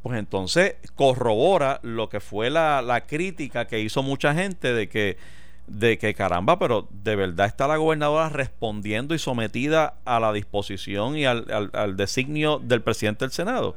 pues 0.01 0.17
entonces 0.17 0.73
corrobora 0.95 1.79
lo 1.83 2.09
que 2.09 2.19
fue 2.19 2.49
la, 2.49 2.81
la 2.81 3.05
crítica 3.05 3.65
que 3.67 3.79
hizo 3.79 4.01
mucha 4.01 4.33
gente 4.33 4.73
de 4.73 4.89
que 4.89 5.17
de 5.67 5.97
que 5.97 6.13
caramba, 6.13 6.59
pero 6.59 6.87
de 6.91 7.15
verdad 7.15 7.47
está 7.47 7.67
la 7.67 7.77
gobernadora 7.77 8.29
respondiendo 8.29 9.15
y 9.15 9.19
sometida 9.19 9.95
a 10.05 10.19
la 10.19 10.31
disposición 10.31 11.17
y 11.17 11.25
al, 11.25 11.71
al- 11.73 11.97
designio 11.97 12.59
del 12.59 12.81
presidente 12.81 13.25
del 13.25 13.31
Senado. 13.31 13.75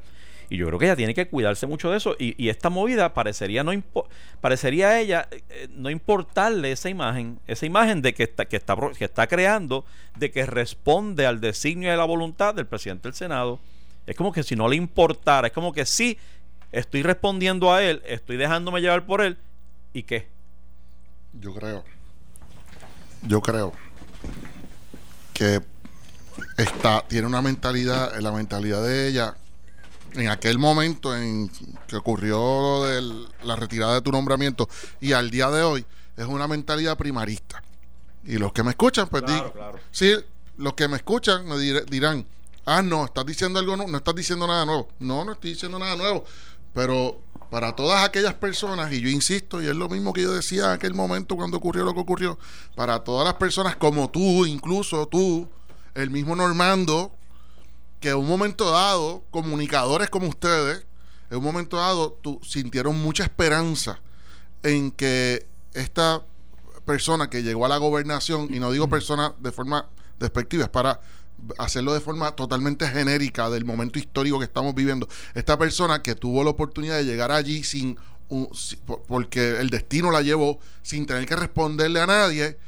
Y 0.51 0.57
yo 0.57 0.67
creo 0.67 0.79
que 0.79 0.87
ella 0.87 0.97
tiene 0.97 1.15
que 1.15 1.29
cuidarse 1.29 1.67
mucho 1.67 1.91
de 1.91 1.99
eso. 1.99 2.17
Y, 2.19 2.35
y 2.43 2.49
esta 2.49 2.71
movida 2.71 3.13
parecería 3.13 3.65
no 3.65 3.73
parecería 4.41 4.89
a 4.89 5.01
ella 5.01 5.29
eh, 5.31 5.43
eh, 5.51 5.69
no 5.75 5.91
importarle 5.91 6.73
esa 6.73 6.89
imagen, 6.89 7.39
esa 7.47 7.67
imagen 7.67 8.01
de 8.01 8.15
que 8.15 8.23
está, 8.23 8.47
que 8.47 8.57
está 8.57 8.75
que 8.97 9.05
está 9.05 9.27
creando, 9.27 9.85
de 10.17 10.31
que 10.31 10.47
responde 10.47 11.27
al 11.27 11.41
designio 11.41 11.91
de 11.91 11.97
la 11.97 12.05
voluntad 12.05 12.55
del 12.55 12.67
presidente 12.67 13.09
del 13.09 13.15
Senado. 13.15 13.61
Es 14.07 14.17
como 14.17 14.33
que 14.33 14.43
si 14.43 14.57
no 14.57 14.69
le 14.69 14.77
importara, 14.77 15.49
es 15.49 15.53
como 15.53 15.75
que 15.75 15.85
sí, 15.85 16.17
estoy 16.73 17.03
respondiendo 17.03 17.73
a 17.73 17.83
él, 17.83 18.01
estoy 18.07 18.39
dejándome 18.39 18.81
llevar 18.81 19.05
por 19.05 19.21
él, 19.21 19.37
¿y 19.93 20.03
qué? 20.05 20.29
Yo 21.33 21.55
creo. 21.55 21.85
Yo 23.23 23.41
creo 23.41 23.73
que 25.33 25.61
está, 26.57 27.05
tiene 27.09 27.27
una 27.27 27.43
mentalidad, 27.43 28.19
la 28.21 28.33
mentalidad 28.33 28.83
de 28.83 29.09
ella, 29.09 29.37
en 30.15 30.29
aquel 30.29 30.59
momento 30.59 31.17
en 31.17 31.51
que 31.87 31.97
ocurrió 31.97 32.37
lo 32.39 32.85
de 32.85 33.27
la 33.45 33.57
retirada 33.57 33.95
de 33.95 34.03
tu 34.03 34.11
nombramiento 34.11 34.69
y 35.01 35.13
al 35.13 35.31
día 35.31 35.51
de 35.51 35.63
hoy, 35.63 35.85
es 36.17 36.27
una 36.27 36.49
mentalidad 36.49 36.97
primarista. 36.97 37.63
Y 38.25 38.39
los 38.39 38.53
que 38.53 38.63
me 38.63 38.71
escuchan, 38.71 39.09
pues 39.09 39.23
Claro, 39.23 39.43
digo, 39.43 39.53
claro. 39.53 39.79
sí, 39.91 40.15
los 40.57 40.75
que 40.75 40.89
me 40.89 40.97
escuchan 40.97 41.47
me 41.47 41.57
dirán, 41.59 42.27
ah, 42.67 42.83
no, 42.83 43.05
estás 43.05 43.25
diciendo 43.25 43.59
algo, 43.59 43.77
no, 43.77 43.87
no 43.87 43.99
estás 43.99 44.15
diciendo 44.15 44.47
nada 44.47 44.65
nuevo. 44.65 44.89
No, 44.99 45.25
no 45.25 45.33
estoy 45.33 45.51
diciendo 45.53 45.79
nada 45.79 45.97
nuevo. 45.97 46.25
Pero 46.75 47.21
para 47.51 47.75
todas 47.75 48.05
aquellas 48.05 48.35
personas, 48.35 48.93
y 48.93 49.01
yo 49.01 49.09
insisto, 49.09 49.63
y 49.63 49.67
es 49.67 49.77
lo 49.77 49.89
mismo 49.89 50.13
que 50.13 50.23
yo 50.23 50.33
decía 50.33 50.67
en 50.67 50.71
aquel 50.73 50.95
momento 50.95 51.37
cuando 51.37 51.57
ocurrió 51.57 51.85
lo 51.85 51.95
que 51.95 52.01
ocurrió, 52.01 52.39
para 52.75 53.03
todas 53.05 53.25
las 53.25 53.35
personas 53.35 53.77
como 53.77 54.11
tú, 54.11 54.45
incluso 54.45 55.07
tú, 55.07 55.49
el 55.95 56.11
mismo 56.11 56.37
Normando, 56.37 57.13
que 58.01 58.11
en 58.11 58.17
un 58.17 58.29
momento 58.29 58.71
dado, 58.71 59.25
comunicadores 59.31 60.11
como 60.11 60.29
ustedes, 60.29 60.87
en 61.31 61.39
un 61.39 61.45
momento 61.45 61.79
dado 61.79 62.13
tú, 62.23 62.41
sintieron 62.45 63.01
mucha 63.01 63.25
esperanza 63.25 64.01
en 64.63 64.91
que 64.91 65.47
esta 65.75 66.23
persona 66.85 67.31
que 67.31 67.43
llegó 67.43 67.67
a 67.67 67.69
la 67.69 67.79
gobernación, 67.79 68.49
y 68.53 68.61
no 68.61 68.71
digo 68.71 68.89
persona 68.89 69.35
de 69.39 69.53
forma 69.53 69.87
despectiva, 70.19 70.65
es 70.65 70.71
para 70.71 71.01
hacerlo 71.59 71.95
de 71.95 72.01
forma 72.01 72.33
totalmente 72.33 72.87
genérica 72.87 73.51
del 73.51 73.65
momento 73.65 73.99
histórico 73.99 74.39
que 74.39 74.45
estamos 74.45 74.75
viviendo. 74.75 75.09
Esta 75.35 75.59
persona 75.59 76.03
que 76.03 76.15
tuvo 76.15 76.45
la 76.45 76.51
oportunidad 76.51 76.97
de 76.97 77.05
llegar 77.05 77.31
allí 77.31 77.65
sin, 77.65 77.99
porque 79.07 79.59
el 79.61 79.71
destino 79.71 80.11
la 80.11 80.23
llevó 80.23 80.59
sin 80.83 81.07
tener 81.07 81.27
que 81.27 81.37
responderle 81.37 82.01
a 82.01 82.07
nadie. 82.07 82.59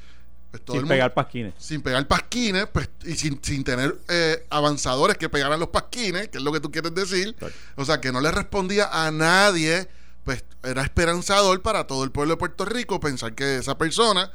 Pues 0.51 0.63
sin 0.67 0.89
pegar 0.89 1.15
pasquines. 1.15 1.55
Sin 1.59 1.81
pegar 1.81 2.09
pasquines, 2.09 2.67
pues, 2.73 2.91
y 3.05 3.15
sin, 3.15 3.39
sin 3.43 3.63
tener 3.63 3.97
eh, 4.09 4.47
avanzadores 4.51 5.17
que 5.17 5.29
pegaran 5.29 5.61
los 5.61 5.69
pasquines, 5.69 6.29
que 6.29 6.39
es 6.39 6.45
lo 6.45 6.53
que 6.53 6.61
tú 6.61 6.73
quieres 6.73 6.95
decir. 6.95 7.37
O 7.77 7.85
sea, 7.85 8.01
que 8.01 8.11
no 8.11 8.21
le 8.21 8.33
respondía 8.33 8.89
a 8.91 9.13
nadie, 9.13 9.89
pues 10.25 10.45
era 10.65 10.83
esperanzador 10.83 11.63
para 11.63 11.87
todo 11.87 12.03
el 12.03 12.11
pueblo 12.11 12.35
de 12.35 12.39
Puerto 12.39 12.65
Rico 12.65 12.99
pensar 12.99 13.35
que 13.35 13.59
esa 13.59 13.79
persona 13.79 14.33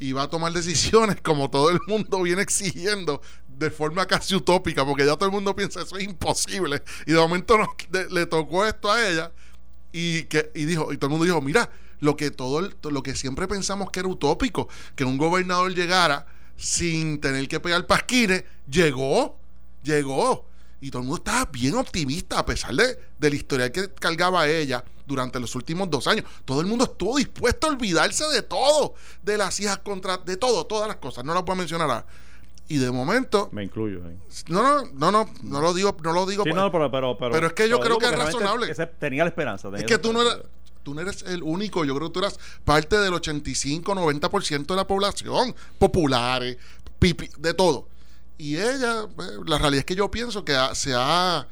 iba 0.00 0.22
a 0.22 0.28
tomar 0.28 0.52
decisiones 0.52 1.20
como 1.22 1.48
todo 1.50 1.70
el 1.70 1.78
mundo 1.86 2.22
viene 2.22 2.42
exigiendo 2.42 3.20
de 3.48 3.70
forma 3.70 4.06
casi 4.06 4.34
utópica, 4.34 4.84
porque 4.84 5.04
ya 5.04 5.14
todo 5.16 5.26
el 5.26 5.32
mundo 5.32 5.54
piensa 5.54 5.82
eso 5.82 5.98
es 5.98 6.04
imposible. 6.04 6.82
Y 7.06 7.12
de 7.12 7.18
momento 7.18 7.58
le 8.10 8.26
tocó 8.26 8.64
esto 8.64 8.90
a 8.90 9.06
ella 9.06 9.32
y, 9.92 10.22
que, 10.24 10.50
y, 10.54 10.64
dijo, 10.64 10.92
y 10.92 10.96
todo 10.96 11.08
el 11.08 11.10
mundo 11.10 11.26
dijo, 11.26 11.42
mira, 11.42 11.70
lo 12.00 12.16
que, 12.16 12.30
todo 12.30 12.70
lo 12.82 13.02
que 13.02 13.14
siempre 13.14 13.46
pensamos 13.46 13.90
que 13.90 14.00
era 14.00 14.08
utópico, 14.08 14.68
que 14.96 15.04
un 15.04 15.18
gobernador 15.18 15.74
llegara 15.74 16.26
sin 16.56 17.20
tener 17.20 17.48
que 17.48 17.60
pegar 17.60 17.86
pasquines, 17.86 18.44
llegó, 18.70 19.38
llegó. 19.82 20.46
Y 20.80 20.90
todo 20.90 21.02
el 21.02 21.08
mundo 21.08 21.22
estaba 21.24 21.50
bien 21.52 21.74
optimista, 21.74 22.38
a 22.38 22.46
pesar 22.46 22.74
de, 22.74 22.98
de 23.18 23.30
la 23.30 23.36
historia 23.36 23.70
que 23.70 23.90
cargaba 23.90 24.48
ella 24.48 24.82
durante 25.06 25.38
los 25.38 25.54
últimos 25.54 25.90
dos 25.90 26.06
años. 26.06 26.24
Todo 26.44 26.60
el 26.60 26.66
mundo 26.66 26.84
estuvo 26.84 27.18
dispuesto 27.18 27.66
a 27.66 27.70
olvidarse 27.70 28.24
de 28.28 28.42
todo, 28.42 28.94
de 29.22 29.36
las 29.36 29.58
hijas 29.60 29.78
contra, 29.78 30.16
de 30.16 30.36
todo, 30.36 30.64
todas 30.66 30.88
las 30.88 30.96
cosas. 30.96 31.24
No 31.24 31.34
las 31.34 31.44
voy 31.44 31.54
a 31.54 31.58
mencionar 31.58 31.90
ahora. 31.90 32.06
Y 32.68 32.78
de 32.78 32.90
momento 32.92 33.48
me 33.50 33.64
incluyo 33.64 34.00
no 34.46 34.62
no 34.62 34.84
no 34.92 35.10
no 35.10 35.28
no 35.42 35.60
lo 35.60 35.74
digo 35.74 35.96
no 36.04 36.12
lo 36.12 36.24
digo 36.24 36.44
pero, 36.44 36.70
pero, 36.88 37.18
pero, 37.18 37.46
es 37.48 37.52
que 37.52 37.68
yo 37.68 37.80
creo 37.80 37.98
que 37.98 38.06
es 38.06 38.16
razonable. 38.16 38.72
tenía 39.00 39.24
la 39.24 39.30
esperanza 39.30 39.68
es 39.74 39.82
que 39.82 39.98
tú 39.98 40.12
no 40.12 40.22
eres 40.22 40.38
tú 40.84 40.94
no 40.94 41.00
eres 41.00 41.22
el 41.22 41.42
único. 41.42 41.84
Yo 41.84 41.96
creo 41.96 42.08
que 42.08 42.12
tú 42.14 42.20
eras 42.20 42.38
parte 42.64 42.96
del 42.96 43.12
85 43.12 43.92
90% 43.92 44.66
de 44.66 44.76
la 44.76 44.86
población. 44.86 45.54
Populares 45.78 46.56
pipi, 47.00 47.28
de 47.38 47.54
todo 47.54 47.88
y 48.40 48.56
ella 48.56 49.06
pues, 49.14 49.30
la 49.46 49.58
realidad 49.58 49.80
es 49.80 49.84
que 49.84 49.94
yo 49.94 50.10
pienso 50.10 50.44
que 50.44 50.56
se 50.74 50.94
ha 50.96 51.46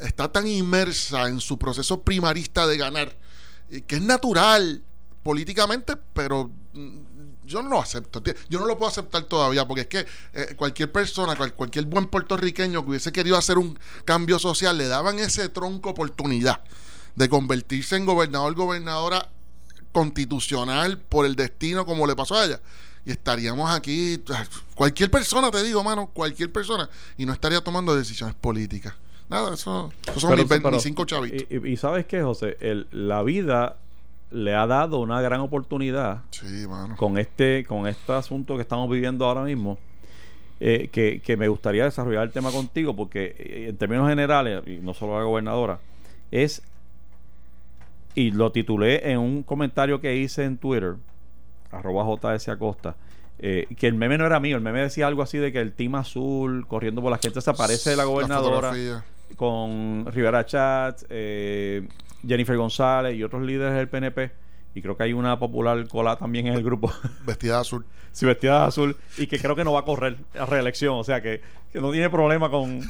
está 0.00 0.30
tan 0.32 0.46
inmersa 0.46 1.28
en 1.28 1.40
su 1.40 1.58
proceso 1.58 2.02
primarista 2.02 2.66
de 2.66 2.76
ganar 2.76 3.16
que 3.86 3.96
es 3.96 4.02
natural 4.02 4.82
políticamente 5.22 5.96
pero 6.12 6.50
mm, 6.72 7.12
yo 7.44 7.62
no 7.62 7.70
lo 7.70 7.80
acepto. 7.80 8.22
Yo 8.48 8.60
no 8.60 8.66
lo 8.66 8.78
puedo 8.78 8.90
aceptar 8.90 9.24
todavía 9.24 9.66
porque 9.66 9.82
es 9.82 9.86
que 9.88 10.06
eh, 10.32 10.54
cualquier 10.56 10.90
persona, 10.90 11.36
cualquier 11.36 11.86
buen 11.86 12.06
puertorriqueño 12.06 12.82
que 12.82 12.90
hubiese 12.90 13.12
querido 13.12 13.36
hacer 13.36 13.58
un 13.58 13.78
cambio 14.04 14.38
social, 14.38 14.78
le 14.78 14.88
daban 14.88 15.18
ese 15.18 15.48
tronco 15.48 15.90
oportunidad 15.90 16.62
de 17.14 17.28
convertirse 17.28 17.96
en 17.96 18.06
gobernador, 18.06 18.54
gobernadora 18.54 19.30
constitucional 19.92 20.98
por 20.98 21.26
el 21.26 21.36
destino 21.36 21.84
como 21.84 22.06
le 22.06 22.16
pasó 22.16 22.36
a 22.36 22.46
ella. 22.46 22.60
Y 23.04 23.10
estaríamos 23.10 23.70
aquí, 23.70 24.22
cualquier 24.74 25.10
persona, 25.10 25.50
te 25.50 25.62
digo, 25.62 25.82
mano, 25.82 26.10
cualquier 26.12 26.52
persona, 26.52 26.88
y 27.18 27.26
no 27.26 27.32
estaría 27.32 27.60
tomando 27.60 27.96
decisiones 27.96 28.34
políticas. 28.36 28.94
Nada, 29.28 29.54
eso, 29.54 29.92
son 30.16 30.36
mis, 30.36 30.82
cinco 30.82 31.04
chavitos. 31.04 31.46
Y, 31.50 31.76
sabes 31.76 32.06
qué, 32.06 32.22
José, 32.22 32.56
el, 32.60 32.86
la 32.92 33.22
vida 33.22 33.76
le 34.30 34.54
ha 34.54 34.66
dado 34.66 35.00
una 35.00 35.20
gran 35.20 35.40
oportunidad 35.40 36.22
con 36.96 37.18
este 37.18 37.64
con 37.68 37.86
este 37.86 38.12
asunto 38.12 38.56
que 38.56 38.62
estamos 38.62 38.90
viviendo 38.90 39.26
ahora 39.26 39.42
mismo 39.42 39.78
eh, 40.58 40.88
que, 40.90 41.36
me 41.36 41.48
gustaría 41.48 41.84
desarrollar 41.84 42.24
el 42.24 42.32
tema 42.32 42.50
contigo 42.50 42.96
porque 42.96 43.34
eh, 43.38 43.66
en 43.68 43.76
términos 43.76 44.08
generales 44.08 44.62
y 44.66 44.76
no 44.76 44.94
solo 44.94 45.18
la 45.18 45.24
gobernadora 45.24 45.80
es 46.30 46.62
y 48.14 48.30
lo 48.30 48.52
titulé 48.52 49.10
en 49.10 49.18
un 49.18 49.42
comentario 49.42 50.00
que 50.00 50.16
hice 50.16 50.44
en 50.44 50.56
Twitter 50.56 50.94
arroba 51.72 52.04
JS 52.04 52.48
Acosta 52.48 52.94
eh, 53.44 53.66
que 53.76 53.88
el 53.88 53.94
meme 53.94 54.18
no 54.18 54.24
era 54.24 54.38
mío, 54.38 54.56
el 54.56 54.62
meme 54.62 54.82
decía 54.82 55.08
algo 55.08 55.20
así 55.20 55.36
de 55.36 55.50
que 55.50 55.60
el 55.60 55.72
team 55.72 55.96
azul 55.96 56.64
corriendo 56.68 57.02
por 57.02 57.10
la 57.10 57.18
gente 57.18 57.40
se 57.40 57.50
aparece 57.50 57.90
de 57.90 57.96
la 57.96 58.04
gobernadora 58.04 58.72
con 59.34 60.06
Rivera 60.12 60.46
Chat, 60.46 61.02
eh, 61.08 61.88
Jennifer 62.24 62.56
González 62.56 63.16
y 63.16 63.24
otros 63.24 63.42
líderes 63.42 63.74
del 63.74 63.88
PNP. 63.88 64.30
Y 64.74 64.80
creo 64.82 64.96
que 64.96 65.02
hay 65.04 65.12
una 65.12 65.38
popular 65.38 65.86
cola 65.88 66.16
también 66.16 66.46
en 66.46 66.54
el 66.54 66.62
grupo. 66.62 66.92
Vestida 67.26 67.54
de 67.54 67.60
azul. 67.60 67.84
sí, 68.12 68.26
vestida 68.26 68.60
de 68.60 68.66
azul. 68.66 68.96
Y 69.18 69.26
que 69.26 69.38
creo 69.38 69.54
que 69.54 69.64
no 69.64 69.72
va 69.72 69.80
a 69.80 69.84
correr 69.84 70.16
a 70.38 70.46
reelección. 70.46 70.94
O 70.94 71.04
sea, 71.04 71.20
que, 71.20 71.42
no 71.74 71.90
tiene 71.90 72.08
problema 72.10 72.50
con 72.50 72.80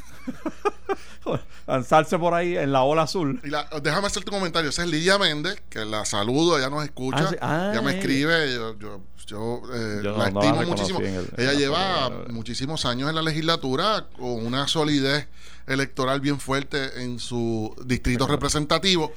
lanzarse 1.66 2.18
por 2.18 2.34
ahí 2.34 2.56
en 2.56 2.72
la 2.72 2.82
ola 2.82 3.02
azul. 3.02 3.40
Y 3.44 3.50
déjame 3.80 4.06
hacerte 4.06 4.30
un 4.30 4.38
comentario. 4.38 4.70
Esa 4.70 4.82
es 4.84 4.90
Lidia 4.90 5.18
Méndez, 5.18 5.62
que 5.68 5.84
la 5.84 6.04
saludo, 6.04 6.58
ella 6.58 6.70
nos 6.70 6.84
escucha. 6.84 7.30
Ah, 7.40 7.70
ella 7.72 7.82
me 7.82 7.98
escribe. 7.98 8.52
Yo, 8.54 9.00
yo, 9.26 9.62
eh, 9.74 10.02
la 10.02 10.26
estimo 10.26 10.62
muchísimo. 10.62 11.00
ella 11.00 11.52
lleva 11.54 12.10
muchísimos 12.30 12.84
años 12.86 13.08
en 13.08 13.14
la 13.16 13.22
legislatura 13.22 14.06
con 14.16 14.46
una 14.46 14.68
solidez 14.68 15.28
electoral 15.66 16.20
bien 16.20 16.38
fuerte 16.40 17.02
en 17.02 17.18
su 17.18 17.74
distrito 17.84 18.26
representativo. 18.26 19.12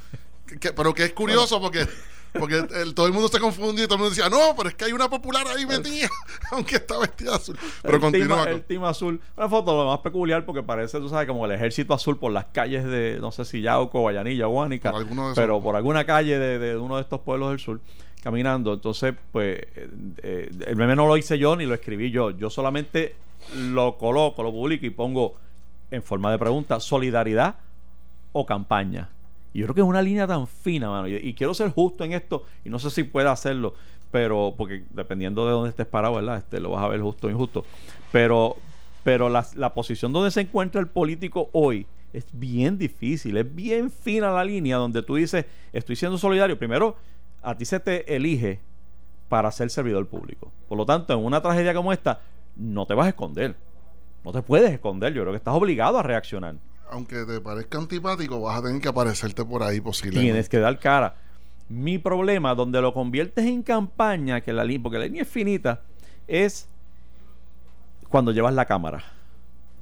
pero 0.75 0.93
que 0.93 1.05
es 1.05 1.13
curioso 1.13 1.59
porque 1.59 1.87
porque 2.39 2.63
todo 2.93 3.07
el 3.07 3.13
mundo 3.13 3.27
se 3.27 3.39
confundió 3.39 3.83
y 3.83 3.87
todo 3.87 3.95
el 3.95 4.01
mundo 4.01 4.15
decía, 4.15 4.29
no, 4.29 4.55
pero 4.55 4.69
es 4.69 4.75
que 4.75 4.85
hay 4.85 4.91
una 4.91 5.09
popular 5.09 5.45
ahí 5.47 5.65
metida, 5.65 6.09
aunque 6.51 6.75
está 6.75 6.97
vestida 6.97 7.35
azul. 7.35 7.57
Pero 7.81 7.99
continúa. 7.99 8.49
el 8.49 8.63
team 8.63 8.83
azul. 8.83 9.19
Una 9.35 9.49
foto 9.49 9.75
lo 9.75 9.89
más 9.89 9.99
peculiar 9.99 10.45
porque 10.45 10.63
parece, 10.63 10.99
tú 10.99 11.09
sabes, 11.09 11.27
como 11.27 11.45
el 11.45 11.51
ejército 11.51 11.93
azul 11.93 12.17
por 12.17 12.31
las 12.31 12.45
calles 12.45 12.85
de, 12.85 13.17
no 13.19 13.31
sé 13.31 13.45
si 13.45 13.61
Yauco, 13.61 14.01
Guayanilla, 14.01 14.45
Guánica, 14.45 14.93
pero 15.35 15.61
por 15.61 15.75
alguna 15.75 16.05
calle 16.05 16.37
de, 16.39 16.77
uno 16.77 16.95
de 16.95 17.01
estos 17.01 17.21
pueblos 17.21 17.49
del 17.49 17.59
sur 17.59 17.79
caminando. 18.21 18.73
Entonces, 18.73 19.13
pues, 19.31 19.59
eh, 19.75 19.89
eh, 20.23 20.51
el 20.67 20.75
meme 20.75 20.95
no 20.95 21.07
lo 21.07 21.17
hice 21.17 21.37
yo 21.37 21.55
ni 21.55 21.65
lo 21.65 21.73
escribí 21.73 22.11
yo. 22.11 22.31
Yo 22.31 22.49
solamente 22.49 23.15
lo 23.55 23.97
coloco, 23.97 24.43
lo 24.43 24.51
publico 24.51 24.85
y 24.85 24.89
pongo 24.89 25.35
en 25.91 26.01
forma 26.01 26.31
de 26.31 26.39
pregunta, 26.39 26.79
solidaridad 26.79 27.55
o 28.31 28.45
campaña. 28.45 29.09
Y 29.55 29.59
yo 29.59 29.67
creo 29.67 29.75
que 29.75 29.81
es 29.81 29.87
una 29.87 30.01
línea 30.01 30.27
tan 30.27 30.47
fina, 30.47 30.89
mano. 30.89 31.07
Y, 31.07 31.33
quiero 31.33 31.53
ser 31.53 31.71
justo 31.71 32.03
en 32.03 32.11
esto, 32.11 32.43
y 32.65 32.69
no 32.69 32.77
sé 32.77 32.89
si 32.89 33.03
pueda 33.03 33.31
hacerlo, 33.31 33.73
pero, 34.11 34.53
porque 34.57 34.83
dependiendo 34.89 35.45
de 35.45 35.53
dónde 35.53 35.69
estés 35.69 35.85
parado, 35.85 36.15
¿verdad? 36.15 36.39
Este, 36.39 36.59
lo 36.59 36.71
vas 36.71 36.83
a 36.83 36.89
ver 36.89 36.99
justo 36.99 37.27
o 37.27 37.29
injusto. 37.29 37.63
Pero, 38.11 38.57
pero 39.05 39.29
la, 39.29 39.47
la 39.55 39.73
posición 39.73 40.11
donde 40.11 40.29
se 40.29 40.41
encuentra 40.41 40.81
el 40.81 40.87
político 40.87 41.49
hoy 41.53 41.87
es 42.11 42.25
bien 42.33 42.77
difícil, 42.77 43.37
es 43.37 43.55
bien 43.55 43.89
fina 43.89 44.29
la 44.29 44.43
línea 44.43 44.75
donde 44.75 45.01
tú 45.01 45.15
dices, 45.15 45.45
estoy 45.71 45.95
siendo 45.95 46.17
solidario. 46.17 46.59
Primero, 46.59 46.97
a 47.41 47.55
ti 47.55 47.63
se 47.63 47.79
te 47.79 48.13
elige 48.13 48.59
para 49.29 49.49
ser 49.51 49.69
servidor 49.69 50.05
público. 50.05 50.51
Por 50.67 50.77
lo 50.77 50.85
tanto, 50.85 51.13
en 51.13 51.23
una 51.23 51.41
tragedia 51.41 51.73
como 51.73 51.93
esta, 51.93 52.19
no 52.57 52.85
te 52.85 52.93
vas 52.93 53.05
a 53.05 53.09
esconder. 53.09 53.55
No 54.25 54.33
te 54.33 54.41
puedes 54.41 54.69
esconder, 54.69 55.13
yo 55.13 55.21
creo 55.21 55.31
que 55.31 55.37
estás 55.37 55.55
obligado 55.55 55.97
a 55.97 56.03
reaccionar. 56.03 56.55
Aunque 56.89 57.25
te 57.25 57.41
parezca 57.41 57.77
antipático, 57.77 58.41
vas 58.41 58.59
a 58.59 58.63
tener 58.63 58.81
que 58.81 58.87
aparecerte 58.87 59.43
por 59.43 59.63
ahí 59.63 59.81
posiblemente. 59.81 60.25
Tienes 60.25 60.49
que 60.49 60.59
dar 60.59 60.77
cara. 60.79 61.15
Mi 61.67 61.97
problema, 61.97 62.53
donde 62.53 62.79
lo 62.81 62.93
conviertes 62.93 63.45
en 63.45 63.63
campaña, 63.63 64.41
que 64.41 64.53
la 64.53 64.63
línea, 64.63 64.83
porque 64.83 64.99
la 64.99 65.05
línea 65.05 65.23
es 65.23 65.27
finita, 65.27 65.81
es 66.27 66.67
cuando 68.09 68.31
llevas 68.31 68.53
la 68.53 68.65
cámara. 68.65 69.03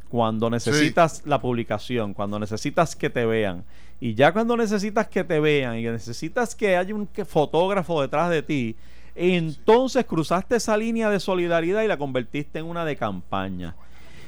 Cuando 0.09 0.49
necesitas 0.49 1.23
la 1.25 1.41
publicación, 1.41 2.13
cuando 2.13 2.39
necesitas 2.39 2.95
que 2.95 3.09
te 3.09 3.25
vean. 3.25 3.65
Y 3.99 4.13
ya 4.13 4.31
cuando 4.31 4.55
necesitas 4.55 5.07
que 5.07 5.23
te 5.23 5.39
vean 5.39 5.77
y 5.77 5.83
necesitas 5.83 6.55
que 6.55 6.77
haya 6.77 6.93
un 6.93 7.09
fotógrafo 7.25 8.01
detrás 8.01 8.29
de 8.29 8.43
ti, 8.43 8.75
entonces 9.15 10.05
cruzaste 10.05 10.55
esa 10.55 10.77
línea 10.77 11.09
de 11.09 11.19
solidaridad 11.19 11.83
y 11.83 11.87
la 11.87 11.97
convertiste 11.97 12.59
en 12.59 12.65
una 12.65 12.85
de 12.85 12.95
campaña. 12.95 13.75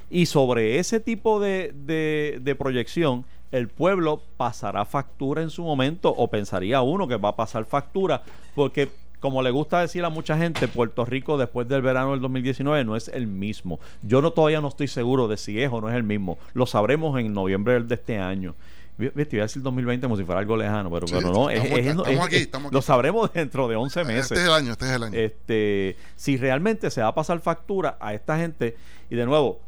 Y 0.10 0.28
sobre 0.28 0.80
ese 0.80 1.00
tipo 1.00 1.40
de, 1.40 1.74
de, 1.76 2.56
proyección, 2.56 3.26
el 3.52 3.68
pueblo 3.70 4.22
pasará 4.38 4.86
factura 4.86 5.42
en 5.42 5.50
su 5.50 5.64
momento, 5.64 6.10
o 6.16 6.30
pensaría 6.30 6.82
uno 6.82 7.08
que 7.08 7.18
va 7.18 7.30
a 7.30 7.36
pasar 7.36 7.66
factura, 7.66 8.22
porque 8.54 8.90
como 9.20 9.42
le 9.42 9.50
gusta 9.50 9.82
decir 9.82 10.04
a 10.06 10.10
mucha 10.10 10.38
gente, 10.38 10.68
Puerto 10.68 11.04
Rico 11.06 11.38
después 11.38 11.68
del 11.68 11.82
verano 11.82 12.12
del 12.12 12.22
2019 12.22 12.84
no 12.84 12.96
es 12.96 13.08
el 13.08 13.26
mismo. 13.26 13.80
Yo 14.04 14.22
no 14.22 14.32
todavía 14.32 14.62
no 14.62 14.68
estoy 14.68 14.88
seguro 14.88 15.28
de 15.28 15.38
si 15.38 15.60
es 15.62 15.72
o 15.72 15.82
no 15.82 15.90
es 15.90 15.96
el 15.96 16.04
mismo. 16.04 16.38
Lo 16.54 16.66
sabremos 16.68 17.20
en 17.20 17.34
noviembre 17.34 17.82
de 17.82 17.96
este 17.96 18.20
año. 18.20 18.54
Viste, 18.98 19.36
iba 19.36 19.44
a 19.44 19.48
decir 19.48 19.62
2020 19.62 20.06
como 20.06 20.16
si 20.16 20.24
fuera 20.24 20.40
algo 20.40 20.56
lejano, 20.56 20.90
pero, 20.92 21.06
pero 21.08 21.32
no, 21.32 21.50
es, 21.50 21.58
estamos, 21.64 21.80
es- 21.80 21.86
estamos 21.88 22.08
es- 22.08 22.20
aquí, 22.22 22.36
es- 22.36 22.42
estamos 22.44 22.68
aquí. 22.68 22.76
lo 22.76 22.82
sabremos 22.82 23.34
dentro 23.34 23.68
de 23.68 23.76
11 23.76 24.04
meses. 24.06 24.32
Este 24.32 24.36
es 24.36 24.46
el 24.46 24.54
año, 24.54 24.72
este 24.74 24.86
es 24.86 24.92
el 24.92 25.04
año. 25.04 25.18
Este, 25.18 25.98
si 26.16 26.38
realmente 26.38 26.90
se 26.92 27.02
va 27.02 27.08
a 27.08 27.16
pasar 27.16 27.40
factura 27.42 27.98
a 28.00 28.14
esta 28.14 28.38
gente, 28.38 28.78
y 29.10 29.16
de 29.16 29.26
nuevo, 29.26 29.60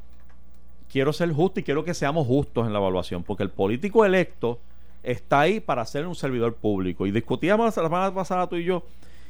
quiero 0.97 1.13
ser 1.13 1.31
justo 1.31 1.59
y 1.59 1.63
quiero 1.63 1.83
que 1.85 1.93
seamos 1.93 2.25
justos 2.25 2.65
en 2.65 2.73
la 2.73 2.79
evaluación, 2.79 3.21
porque 3.21 3.43
el 3.43 3.51
político 3.51 4.03
electo 4.03 4.57
está 5.03 5.41
ahí 5.41 5.59
para 5.59 5.85
ser 5.85 6.07
un 6.07 6.15
servidor 6.15 6.55
público. 6.55 7.05
Y 7.05 7.11
discutíamos 7.11 7.67
la 7.67 7.83
semana 7.83 8.11
pasada 8.11 8.47
tú 8.47 8.55
y 8.55 8.63
yo, 8.63 8.83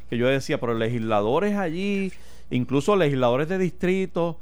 que 0.10 0.18
yo 0.18 0.30
decía, 0.30 0.62
pero 0.62 0.74
legisladores 0.74 1.58
allí, 1.58 2.14
incluso 2.52 2.96
legisladores 2.96 3.50
de 3.50 3.58
distrito, 3.58 4.38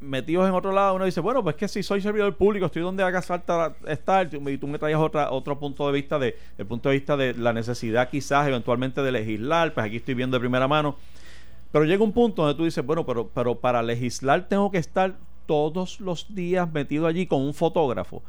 metidos 0.00 0.48
en 0.48 0.54
otro 0.56 0.72
lado, 0.72 0.96
uno 0.96 1.04
dice, 1.04 1.20
bueno, 1.20 1.44
pues 1.44 1.54
que 1.54 1.68
si 1.68 1.84
soy 1.84 2.00
servidor 2.00 2.34
público, 2.34 2.66
estoy 2.66 2.82
donde 2.82 3.04
haga 3.04 3.22
falta 3.22 3.76
estar, 3.86 4.28
y 4.34 4.58
tú 4.58 4.66
me 4.66 4.80
traías 4.80 4.98
otra, 4.98 5.30
otro 5.30 5.60
punto 5.60 5.86
de 5.86 5.92
vista 5.92 6.18
de, 6.18 6.36
el 6.58 6.66
punto 6.66 6.88
de 6.88 6.96
vista 6.96 7.16
de 7.16 7.34
la 7.34 7.52
necesidad 7.52 8.10
quizás 8.10 8.48
eventualmente 8.48 9.00
de 9.00 9.12
legislar, 9.12 9.72
pues 9.74 9.86
aquí 9.86 9.98
estoy 9.98 10.14
viendo 10.14 10.36
de 10.36 10.40
primera 10.40 10.66
mano. 10.66 10.96
Pero 11.70 11.84
llega 11.84 12.02
un 12.02 12.12
punto 12.12 12.42
donde 12.42 12.56
tú 12.56 12.64
dices, 12.64 12.84
bueno, 12.84 13.06
pero, 13.06 13.28
pero 13.28 13.54
para 13.54 13.80
legislar 13.80 14.48
tengo 14.48 14.72
que 14.72 14.78
estar 14.78 15.14
todos 15.48 15.98
los 16.00 16.32
días 16.34 16.70
metido 16.70 17.06
allí 17.06 17.26
con 17.26 17.40
un 17.42 17.54
fotógrafo. 17.54 18.22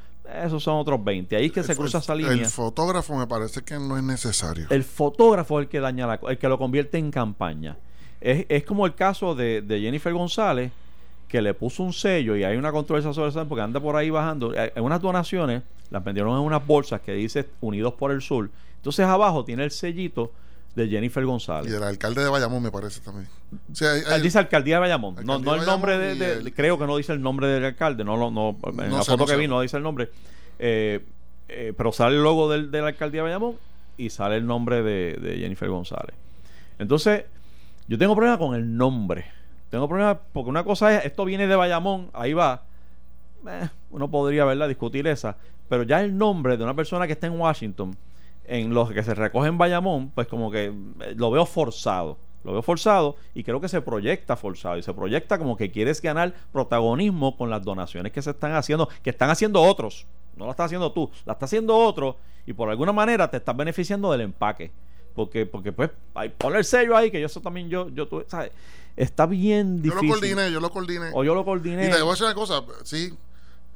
Esos 0.43 0.63
son 0.63 0.75
otros 0.77 1.03
20. 1.03 1.35
Ahí 1.35 1.47
es 1.47 1.51
que 1.51 1.63
se 1.63 1.73
El- 1.73 1.77
cruza 1.77 1.97
esa 1.97 2.13
el, 2.13 2.19
línea. 2.19 2.47
fotógrafo 2.49 3.15
me 3.17 3.27
parece 3.27 3.61
que 3.61 3.75
no 3.75 3.97
es 3.97 4.03
necesario. 4.03 4.67
El 4.69 4.83
fotógrafo 4.83 5.59
es 5.59 5.65
el 5.65 5.69
que 5.69 5.79
daña 5.79 6.07
la, 6.07 6.19
el 6.29 6.37
que 6.37 6.47
lo 6.47 6.57
convierte 6.57 6.97
en 6.97 7.11
campaña. 7.11 7.77
Es, 8.21 8.45
es 8.47 8.63
como 8.63 8.85
el 8.85 8.95
caso 8.95 9.35
de, 9.35 9.61
de 9.61 9.81
Jennifer 9.81 10.13
González, 10.13 10.71
que 11.27 11.41
le 11.41 11.53
puso 11.53 11.83
un 11.83 11.93
sello 11.93 12.35
y 12.37 12.43
hay 12.43 12.57
una 12.57 12.71
controversia 12.71 13.13
sobre 13.13 13.29
eso 13.29 13.47
porque 13.47 13.61
anda 13.63 13.79
por 13.79 13.95
ahí 13.95 14.09
bajando. 14.09 14.53
Eh, 14.53 14.71
En 14.75 14.83
unas 14.83 15.01
donaciones 15.01 15.61
las 15.89 16.03
vendieron 16.03 16.33
en 16.33 16.39
unas 16.43 16.65
bolsas 16.65 17.01
que 17.01 17.11
dice 17.13 17.45
Unidos 17.61 17.93
por 17.95 18.11
el 18.11 18.21
Sur. 18.21 18.49
Entonces 18.77 19.05
abajo 19.05 19.43
tiene 19.43 19.63
el 19.65 19.71
sellito 19.71 20.31
de 20.75 20.87
Jennifer 20.87 21.23
y 21.23 21.25
González. 21.25 21.71
del 21.71 21.83
alcalde 21.83 22.23
de 22.23 22.29
Bayamón 22.29 22.63
me 22.63 22.71
parece 22.71 23.01
también. 23.01 23.27
O 23.71 23.75
sea, 23.75 23.93
hay- 23.93 24.01
hay- 24.07 24.21
dice 24.21 24.39
alcaldía 24.39 24.75
de 24.75 24.81
Bayamón. 24.81 25.15
No, 25.25 25.33
Alcaldía 25.33 25.53
no 25.55 25.59
el 25.61 25.65
nombre 25.65 25.91
de, 25.97 26.07
Bayamón 26.09 26.17
y 26.17 26.25
de- 26.43 26.49
el- 26.49 26.53
creo 26.53 26.77
que 26.79 26.85
no 26.87 26.95
dice 26.97 27.11
el 27.13 27.21
nombre 27.21 27.47
del 27.47 27.65
alcalde. 27.65 28.03
No, 28.03 28.17
no, 28.17 28.29
en 28.29 28.89
No 28.89 28.97
la 28.97 29.03
sé, 29.03 29.11
foto 29.11 29.17
no 29.17 29.25
que 29.25 29.31
sé. 29.33 29.37
vi 29.37 29.47
no 29.47 29.61
dice 29.61 29.77
el 29.77 29.83
nombre. 29.83 30.09
Eh, 30.59 31.03
eh, 31.47 31.73
pero 31.75 31.91
sale 31.91 32.15
el 32.15 32.23
logo 32.23 32.49
del, 32.51 32.69
de 32.71 32.81
la 32.81 32.87
alcaldía 32.89 33.21
de 33.21 33.29
Bayamón 33.29 33.55
y 33.97 34.09
sale 34.11 34.35
el 34.37 34.45
nombre 34.45 34.83
de, 34.83 35.13
de 35.21 35.37
Jennifer 35.37 35.67
González. 35.69 36.15
Entonces, 36.77 37.25
yo 37.87 37.97
tengo 37.97 38.15
problema 38.15 38.37
con 38.37 38.55
el 38.55 38.77
nombre. 38.77 39.25
Tengo 39.69 39.87
problema 39.87 40.17
porque 40.33 40.49
una 40.49 40.63
cosa 40.63 40.95
es, 40.97 41.05
esto 41.05 41.25
viene 41.25 41.47
de 41.47 41.55
Bayamón, 41.55 42.09
ahí 42.13 42.33
va. 42.33 42.63
Eh, 43.47 43.69
uno 43.91 44.09
podría, 44.09 44.45
¿verdad?, 44.45 44.67
discutir 44.67 45.07
esa. 45.07 45.35
Pero 45.67 45.83
ya 45.83 46.01
el 46.01 46.17
nombre 46.17 46.57
de 46.57 46.63
una 46.63 46.75
persona 46.75 47.05
que 47.07 47.13
está 47.13 47.27
en 47.27 47.39
Washington, 47.39 47.95
en 48.45 48.73
los 48.73 48.91
que 48.91 49.03
se 49.03 49.13
recoge 49.13 49.47
en 49.47 49.57
Bayamón, 49.57 50.11
pues 50.11 50.27
como 50.27 50.51
que 50.51 50.65
eh, 50.65 51.15
lo 51.15 51.31
veo 51.31 51.45
forzado. 51.45 52.17
Lo 52.43 52.53
veo 52.53 52.61
forzado 52.61 53.17
y 53.33 53.43
creo 53.43 53.59
que 53.59 53.67
se 53.67 53.81
proyecta 53.81 54.35
forzado. 54.35 54.77
Y 54.77 54.83
se 54.83 54.93
proyecta 54.93 55.37
como 55.37 55.57
que 55.57 55.71
quieres 55.71 56.01
ganar 56.01 56.33
protagonismo 56.51 57.35
con 57.37 57.49
las 57.49 57.63
donaciones 57.63 58.11
que 58.11 58.21
se 58.21 58.31
están 58.31 58.53
haciendo, 58.53 58.87
que 59.03 59.09
están 59.09 59.29
haciendo 59.29 59.61
otros. 59.61 60.07
No 60.35 60.45
la 60.45 60.51
estás 60.51 60.67
haciendo 60.67 60.91
tú, 60.93 61.11
la 61.25 61.33
está 61.33 61.45
haciendo 61.45 61.75
otro 61.75 62.15
y 62.45 62.53
por 62.53 62.69
alguna 62.69 62.93
manera 62.93 63.29
te 63.29 63.37
estás 63.37 63.55
beneficiando 63.55 64.11
del 64.11 64.21
empaque. 64.21 64.71
Porque, 65.13 65.45
porque 65.45 65.71
pues, 65.73 65.91
hay, 66.13 66.29
ponle 66.29 66.59
el 66.59 66.65
sello 66.65 66.95
ahí, 66.95 67.11
que 67.11 67.19
yo 67.19 67.25
eso 67.25 67.41
también 67.41 67.69
yo, 67.69 67.89
yo 67.89 68.07
tuve, 68.07 68.25
¿sabes? 68.27 68.51
Está 68.95 69.25
bien 69.25 69.77
yo 69.77 69.91
difícil. 69.91 70.07
lo 70.07 70.13
coordiné, 70.13 70.51
yo 70.51 70.59
lo 70.59 70.69
coordiné. 70.69 71.11
O 71.13 71.23
yo 71.23 71.35
lo 71.35 71.43
coordiné. 71.43 71.87
Y 71.87 71.91
te 71.91 72.01
voy 72.01 72.09
a 72.09 72.11
decir 72.11 72.25
una 72.25 72.35
cosa, 72.35 72.63
sí. 72.83 73.13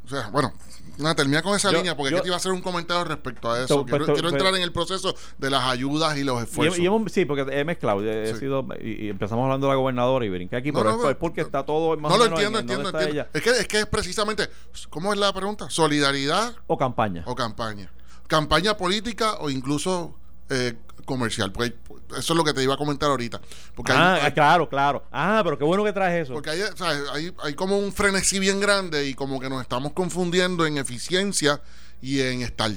O 0.05 0.09
sea, 0.09 0.29
bueno, 0.29 0.51
nada, 0.97 1.15
termina 1.15 1.41
con 1.41 1.55
esa 1.55 1.71
Yo- 1.71 1.77
línea 1.77 1.95
porque 1.95 2.11
yo- 2.11 2.17
aquí 2.17 2.23
te 2.23 2.27
iba 2.27 2.35
a 2.35 2.37
hacer 2.37 2.51
un 2.51 2.61
comentario 2.61 3.03
respecto 3.05 3.49
a 3.51 3.63
eso. 3.63 3.75
To- 3.77 3.85
quiero 3.85 4.05
quiero 4.05 4.15
pero- 4.15 4.29
entrar 4.29 4.55
en 4.55 4.61
el 4.61 4.71
proceso 4.73 5.15
de 5.37 5.49
las 5.49 5.63
ayudas 5.63 6.17
y 6.17 6.23
los 6.23 6.41
esfuerzos. 6.43 6.77
y 6.79 7.09
sí, 7.09 7.25
porque 7.25 7.45
he 7.57 7.63
mezclado. 7.63 8.03
he 8.03 8.33
Sí. 8.33 8.39
sido, 8.39 8.67
y, 8.81 9.05
y 9.05 9.09
empezamos 9.09 9.43
hablando 9.45 9.67
de 9.67 9.71
la 9.73 9.77
gobernadora 9.77 10.25
y 10.25 10.29
brinqué 10.29 10.57
aquí, 10.57 10.71
No, 10.71 10.79
pero 10.79 10.89
no, 10.91 10.97
es, 10.97 11.03
no, 11.03 11.09
es 11.09 11.15
porque 11.15 11.41
está 11.41 11.65
todo 11.65 11.95
más 11.97 12.11
no 12.11 12.17
lo 12.17 12.25
entiendo, 12.25 12.59
en 12.59 12.69
entiendo, 12.69 12.89
entiendo. 12.99 13.25
Es 13.33 13.41
que, 13.41 13.49
es 13.51 13.67
que 13.67 13.79
es 13.79 13.85
precisamente, 13.85 14.49
¿cómo 14.89 15.13
es 15.13 15.19
la 15.19 15.31
pregunta? 15.33 15.69
¿Solidaridad 15.69 16.53
O 16.67 16.77
campaña. 16.77 17.23
o 17.27 17.33
campaña? 17.35 17.89
¿Campaña 18.27 18.75
política 18.77 19.35
o 19.39 19.49
incluso 19.49 20.15
eh, 20.49 20.73
comercial? 21.05 21.51
Porque 21.51 21.75
eso 22.17 22.33
es 22.33 22.37
lo 22.37 22.43
que 22.43 22.53
te 22.53 22.63
iba 22.63 22.73
a 22.73 22.77
comentar 22.77 23.09
ahorita. 23.09 23.39
Porque 23.75 23.91
hay- 23.91 23.97
ah, 23.97 24.19
hay, 24.25 24.31
claro, 24.33 24.67
claro. 24.69 25.03
Ah, 25.11 25.41
pero 25.43 25.57
qué 25.57 25.63
bueno 25.63 25.83
que 25.83 25.93
traes 25.93 26.23
eso. 26.23 26.33
Porque 26.33 26.49
hay, 26.51 26.61
o 26.61 26.77
sea, 26.77 26.89
hay, 27.13 27.33
hay 27.43 27.53
como 27.53 27.77
un 27.77 27.91
frenesí 27.93 28.39
bien 28.39 28.59
grande 28.59 29.07
y 29.07 29.13
como 29.13 29.39
que 29.39 29.49
nos 29.49 29.61
estamos 29.61 29.93
confundiendo 29.93 30.65
en 30.65 30.77
eficiencia 30.77 31.61
y 32.01 32.21
en 32.21 32.41
estar. 32.41 32.71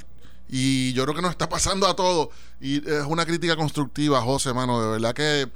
Y 0.49 0.93
yo 0.93 1.03
creo 1.05 1.15
que 1.17 1.23
nos 1.23 1.33
está 1.33 1.49
pasando 1.49 1.87
a 1.89 1.97
todos. 1.97 2.29
Y 2.61 2.77
es 2.89 3.05
una 3.07 3.27
crítica 3.27 3.57
constructiva, 3.57 4.21
José, 4.23 4.53
mano. 4.55 4.81
De 4.81 4.89
verdad 4.93 5.13
que 5.15 5.49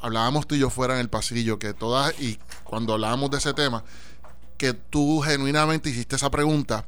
hablábamos 0.00 0.46
tú 0.46 0.54
y 0.54 0.58
yo 0.60 0.70
fuera 0.70 0.94
en 0.94 1.00
el 1.00 1.08
pasillo, 1.10 1.58
que 1.58 1.72
todas, 1.74 2.18
y 2.20 2.38
cuando 2.64 2.94
hablábamos 2.94 3.30
de 3.30 3.38
ese 3.38 3.52
tema, 3.54 3.84
que 4.58 4.72
tú 4.72 5.20
genuinamente 5.20 5.90
hiciste 5.90 6.16
esa 6.16 6.30
pregunta, 6.30 6.86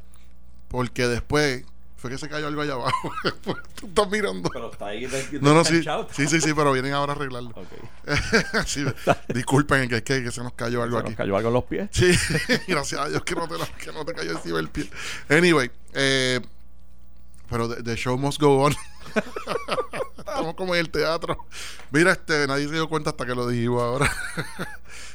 porque 0.68 1.06
después 1.08 1.64
fue 1.96 2.10
que 2.10 2.18
se 2.18 2.28
cayó 2.28 2.46
algo 2.46 2.60
allá 2.62 2.74
abajo. 2.74 3.12
tú 3.74 3.86
estás 3.86 4.10
mirando. 4.10 4.48
Pero 4.52 4.70
está 4.70 4.86
ahí. 4.86 5.06
de- 5.06 5.38
No, 5.40 5.54
no, 5.54 5.64
sí, 5.64 5.82
sí, 6.12 6.26
sí, 6.26 6.40
sí, 6.40 6.52
pero 6.54 6.72
vienen 6.72 6.92
ahora 6.92 7.12
a 7.14 7.16
arreglarlo. 7.16 7.50
Ok. 7.50 7.66
Sí, 8.66 8.84
disculpen 9.28 9.88
que, 9.88 10.02
que, 10.02 10.22
que 10.22 10.30
se 10.30 10.42
nos 10.42 10.52
cayó 10.52 10.82
algo 10.82 10.96
Se 10.98 11.00
aquí. 11.00 11.10
nos 11.10 11.16
cayó 11.16 11.36
algo 11.36 11.48
en 11.48 11.54
los 11.54 11.64
pies. 11.64 11.88
Sí, 11.92 12.12
gracias 12.68 13.00
a 13.00 13.08
Dios 13.08 13.22
que 13.22 13.34
no 13.34 13.48
te, 13.48 13.54
que 13.84 13.92
no 13.92 14.04
te 14.04 14.12
cayó 14.14 14.32
encima 14.32 14.58
el 14.60 14.68
pie. 14.68 14.88
Anyway, 15.28 15.70
eh, 15.94 16.40
pero 17.48 17.68
the, 17.68 17.82
the 17.82 17.96
show 17.96 18.16
must 18.18 18.40
go 18.40 18.62
on. 18.64 18.74
Estamos 20.18 20.54
como 20.54 20.74
en 20.74 20.80
el 20.80 20.90
teatro. 20.90 21.46
Mira, 21.90 22.12
este, 22.12 22.46
nadie 22.46 22.66
se 22.68 22.74
dio 22.74 22.88
cuenta 22.88 23.10
hasta 23.10 23.24
que 23.24 23.34
lo 23.34 23.46
dijimos 23.48 23.82
ahora. 23.82 24.10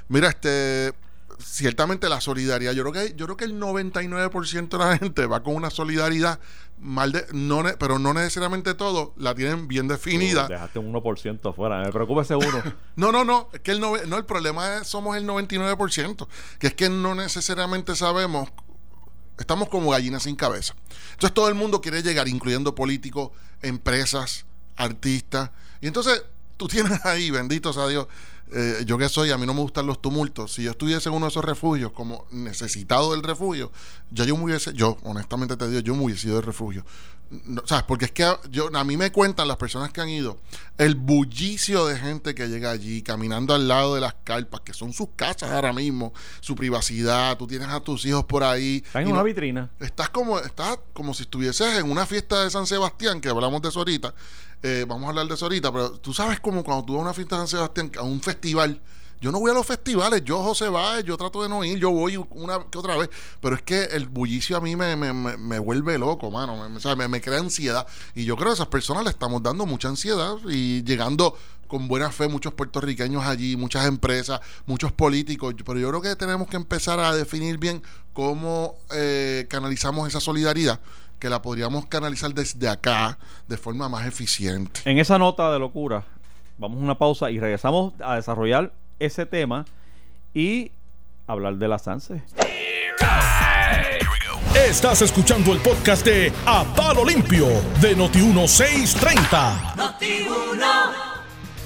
Mira, 0.08 0.30
este, 0.30 0.94
ciertamente 1.40 2.08
la 2.10 2.22
solidaridad, 2.22 2.72
yo 2.74 2.84
creo 2.84 2.94
que 2.94 3.14
yo 3.16 3.26
creo 3.26 3.38
que 3.38 3.46
el 3.46 3.60
99% 3.60 4.70
de 4.70 4.78
la 4.78 4.98
gente 4.98 5.26
va 5.26 5.44
con 5.44 5.56
una 5.56 5.70
solidaridad 5.70 6.40
mal 6.82 7.12
de, 7.12 7.26
no, 7.32 7.64
pero 7.80 8.00
no 8.00 8.14
necesariamente 8.14 8.74
todo 8.74 9.14
la 9.16 9.36
tienen 9.36 9.68
bien 9.68 9.88
definida. 9.88 10.48
Dejaste 10.48 10.80
un 10.80 10.92
1% 10.92 11.50
afuera. 11.50 11.84
Me 11.84 11.92
preocupa 11.92 12.24
ese 12.24 12.36
uno. 12.36 12.62
No, 12.96 13.12
no, 13.12 13.24
no, 13.24 13.48
es 13.54 13.60
que 13.62 13.72
el 13.72 13.80
nove- 13.82 14.06
no, 14.08 14.18
el 14.18 14.26
problema 14.26 14.78
es 14.78 14.88
somos 14.88 15.16
el 15.16 15.26
99%, 15.28 16.28
que 16.60 16.68
es 16.68 16.74
que 16.74 16.90
no 16.90 17.16
necesariamente 17.16 17.96
sabemos, 17.96 18.50
estamos 19.38 19.70
como 19.70 19.92
gallinas 19.92 20.24
sin 20.24 20.36
cabeza. 20.36 20.76
Entonces 21.14 21.34
todo 21.34 21.48
el 21.50 21.56
mundo 21.56 21.82
quiere 21.82 22.02
llegar, 22.04 22.28
incluyendo 22.28 22.76
políticos, 22.76 23.32
empresas, 23.62 24.46
artistas, 24.76 25.52
y 25.82 25.88
entonces 25.88 26.24
tú 26.58 26.68
tienes 26.68 27.06
ahí, 27.06 27.32
bendito 27.32 27.74
sea 27.74 27.88
Dios, 27.88 28.08
eh, 28.54 28.84
yo 28.86 28.98
que 28.98 29.08
soy, 29.10 29.32
a 29.32 29.38
mí 29.38 29.46
no 29.46 29.54
me 29.54 29.62
gustan 29.62 29.86
los 29.88 30.02
tumultos. 30.02 30.54
Si 30.54 30.64
yo 30.64 30.72
estuviese 30.72 31.10
en 31.10 31.16
uno 31.16 31.26
de 31.26 31.30
esos 31.32 31.44
refugios 31.46 31.92
como 31.92 32.26
necesitado 32.32 33.12
del 33.12 33.24
refugio, 33.24 33.72
ya 34.12 34.26
yo 34.26 34.36
me 34.38 34.44
hubiese, 34.46 34.74
yo 34.74 34.98
honestamente 35.04 35.56
te 35.58 35.68
digo, 35.70 35.80
yo 35.82 35.96
me 35.96 36.04
hubiese 36.06 36.28
ido 36.28 36.36
del 36.38 36.46
refugio. 36.46 36.86
No, 37.46 37.62
¿Sabes? 37.66 37.86
Porque 37.88 38.04
es 38.04 38.12
que 38.12 38.30
yo, 38.50 38.70
a 38.76 38.84
mí 38.84 38.98
me 38.98 39.10
cuentan 39.10 39.48
las 39.48 39.56
personas 39.56 39.94
que 39.94 40.02
han 40.02 40.10
ido 40.10 40.38
el 40.78 40.96
bullicio 40.96 41.86
de 41.86 41.98
gente 41.98 42.36
que 42.36 42.50
llega 42.50 42.72
allí 42.72 43.02
caminando 43.04 43.54
al 43.54 43.70
lado 43.70 43.96
de 43.96 44.02
las 44.02 44.16
carpas, 44.26 44.60
que 44.62 44.74
son 44.74 44.92
sus 44.92 45.08
casas 45.16 45.50
ahora 45.50 45.72
mismo, 45.72 46.12
su 46.42 46.56
privacidad, 46.56 47.38
tú 47.38 47.48
tienes 47.48 47.70
a 47.70 47.80
tus 47.80 48.06
hijos 48.06 48.26
por 48.26 48.44
ahí. 48.44 48.84
Está 48.86 49.02
en 49.02 49.08
una 49.08 49.20
no- 49.20 49.24
vitrina. 49.24 49.70
Estás 49.80 50.10
como, 50.10 50.40
estás 50.40 50.78
como 50.92 51.14
si 51.14 51.24
estuvieses 51.24 51.78
en 51.80 51.90
una 51.90 52.06
fiesta 52.06 52.44
de 52.44 52.50
San 52.50 52.68
Sebastián, 52.68 53.22
que 53.22 53.30
hablamos 53.30 53.62
de 53.62 53.70
eso 53.70 53.80
ahorita. 53.80 54.14
Eh, 54.64 54.86
vamos 54.88 55.06
a 55.06 55.10
hablar 55.10 55.28
de 55.28 55.34
eso 55.34 55.46
ahorita, 55.46 55.72
pero 55.72 55.92
tú 55.94 56.14
sabes 56.14 56.40
como 56.40 56.64
cuando 56.64 56.86
tú 56.86 56.94
vas 56.94 57.00
a 57.00 57.04
una 57.04 57.14
fiesta 57.14 57.36
de 57.36 57.42
San 57.42 57.48
Sebastián, 57.48 57.92
a 57.98 58.04
un 58.04 58.22
festival. 58.22 58.82
Yo 59.22 59.32
no 59.32 59.40
voy 59.40 59.52
a 59.52 59.54
los 59.54 59.68
festivales, 59.68 60.24
yo 60.24 60.42
José 60.42 60.68
Báez, 60.68 61.06
yo 61.06 61.16
trato 61.16 61.44
de 61.44 61.50
no 61.50 61.64
ir, 61.64 61.78
yo 61.78 61.92
voy 61.92 62.18
una 62.32 62.66
que 62.72 62.78
otra 62.80 62.98
vez, 62.98 63.08
pero 63.40 63.56
es 63.56 63.62
que 63.62 63.84
el 63.84 64.08
bullicio 64.08 64.58
a 64.58 64.62
mí 64.62 64.76
me, 64.76 64.96
me, 64.96 65.14
me, 65.14 65.38
me 65.38 65.60
vuelve 65.60 66.00
loco, 66.00 66.32
mano, 66.32 66.68
me, 66.68 66.76
o 66.76 66.80
sea, 66.80 66.96
me, 66.96 67.22
crea 67.22 67.38
ansiedad. 67.38 67.86
Y 68.16 68.26
yo 68.26 68.36
creo 68.36 68.48
que 68.48 68.52
a 68.52 68.56
esas 68.56 68.68
personas 68.68 69.04
le 69.04 69.12
estamos 69.12 69.44
dando 69.44 69.68
mucha 69.68 69.90
ansiedad 69.90 70.38
y 70.50 70.84
llegando 70.84 71.38
con 71.68 71.88
buena 71.88 72.12
fe 72.12 72.28
muchos 72.28 72.56
puertorriqueños 72.56 73.24
allí, 73.24 73.56
muchas 73.56 73.86
empresas, 73.86 74.42
muchos 74.66 74.92
políticos, 74.92 75.54
pero 75.64 75.80
yo 75.80 75.90
creo 75.90 76.02
que 76.02 76.16
tenemos 76.16 76.48
que 76.48 76.56
empezar 76.56 77.00
a 77.00 77.16
definir 77.16 77.60
bien 77.60 77.84
cómo 78.14 78.76
eh, 78.92 79.46
canalizamos 79.50 80.08
esa 80.08 80.20
solidaridad, 80.20 80.80
que 81.22 81.30
la 81.30 81.42
podríamos 81.42 81.86
canalizar 81.86 82.34
desde 82.34 82.68
acá 82.68 83.18
de 83.48 83.56
forma 83.56 83.88
más 83.88 84.06
eficiente. 84.08 84.82
En 84.86 84.98
esa 84.98 85.20
nota 85.20 85.54
de 85.54 85.60
locura, 85.60 86.04
vamos 86.58 86.80
a 86.80 86.84
una 86.84 86.98
pausa 86.98 87.30
y 87.30 87.40
regresamos 87.40 87.94
a 88.04 88.16
desarrollar 88.16 88.74
ese 88.98 89.28
tema 89.28 89.66
y 90.34 90.72
hablar 91.28 91.58
de 91.58 91.68
la 91.68 91.78
Sanse. 91.78 92.24
Estás 94.56 95.04
escuchando 95.04 95.54
el 95.54 95.60
podcast 95.60 96.04
de 96.04 96.34
A 96.44 96.64
Palo 96.76 97.06
Limpio 97.06 97.46
de 97.80 97.96
Noti1630. 97.96 100.58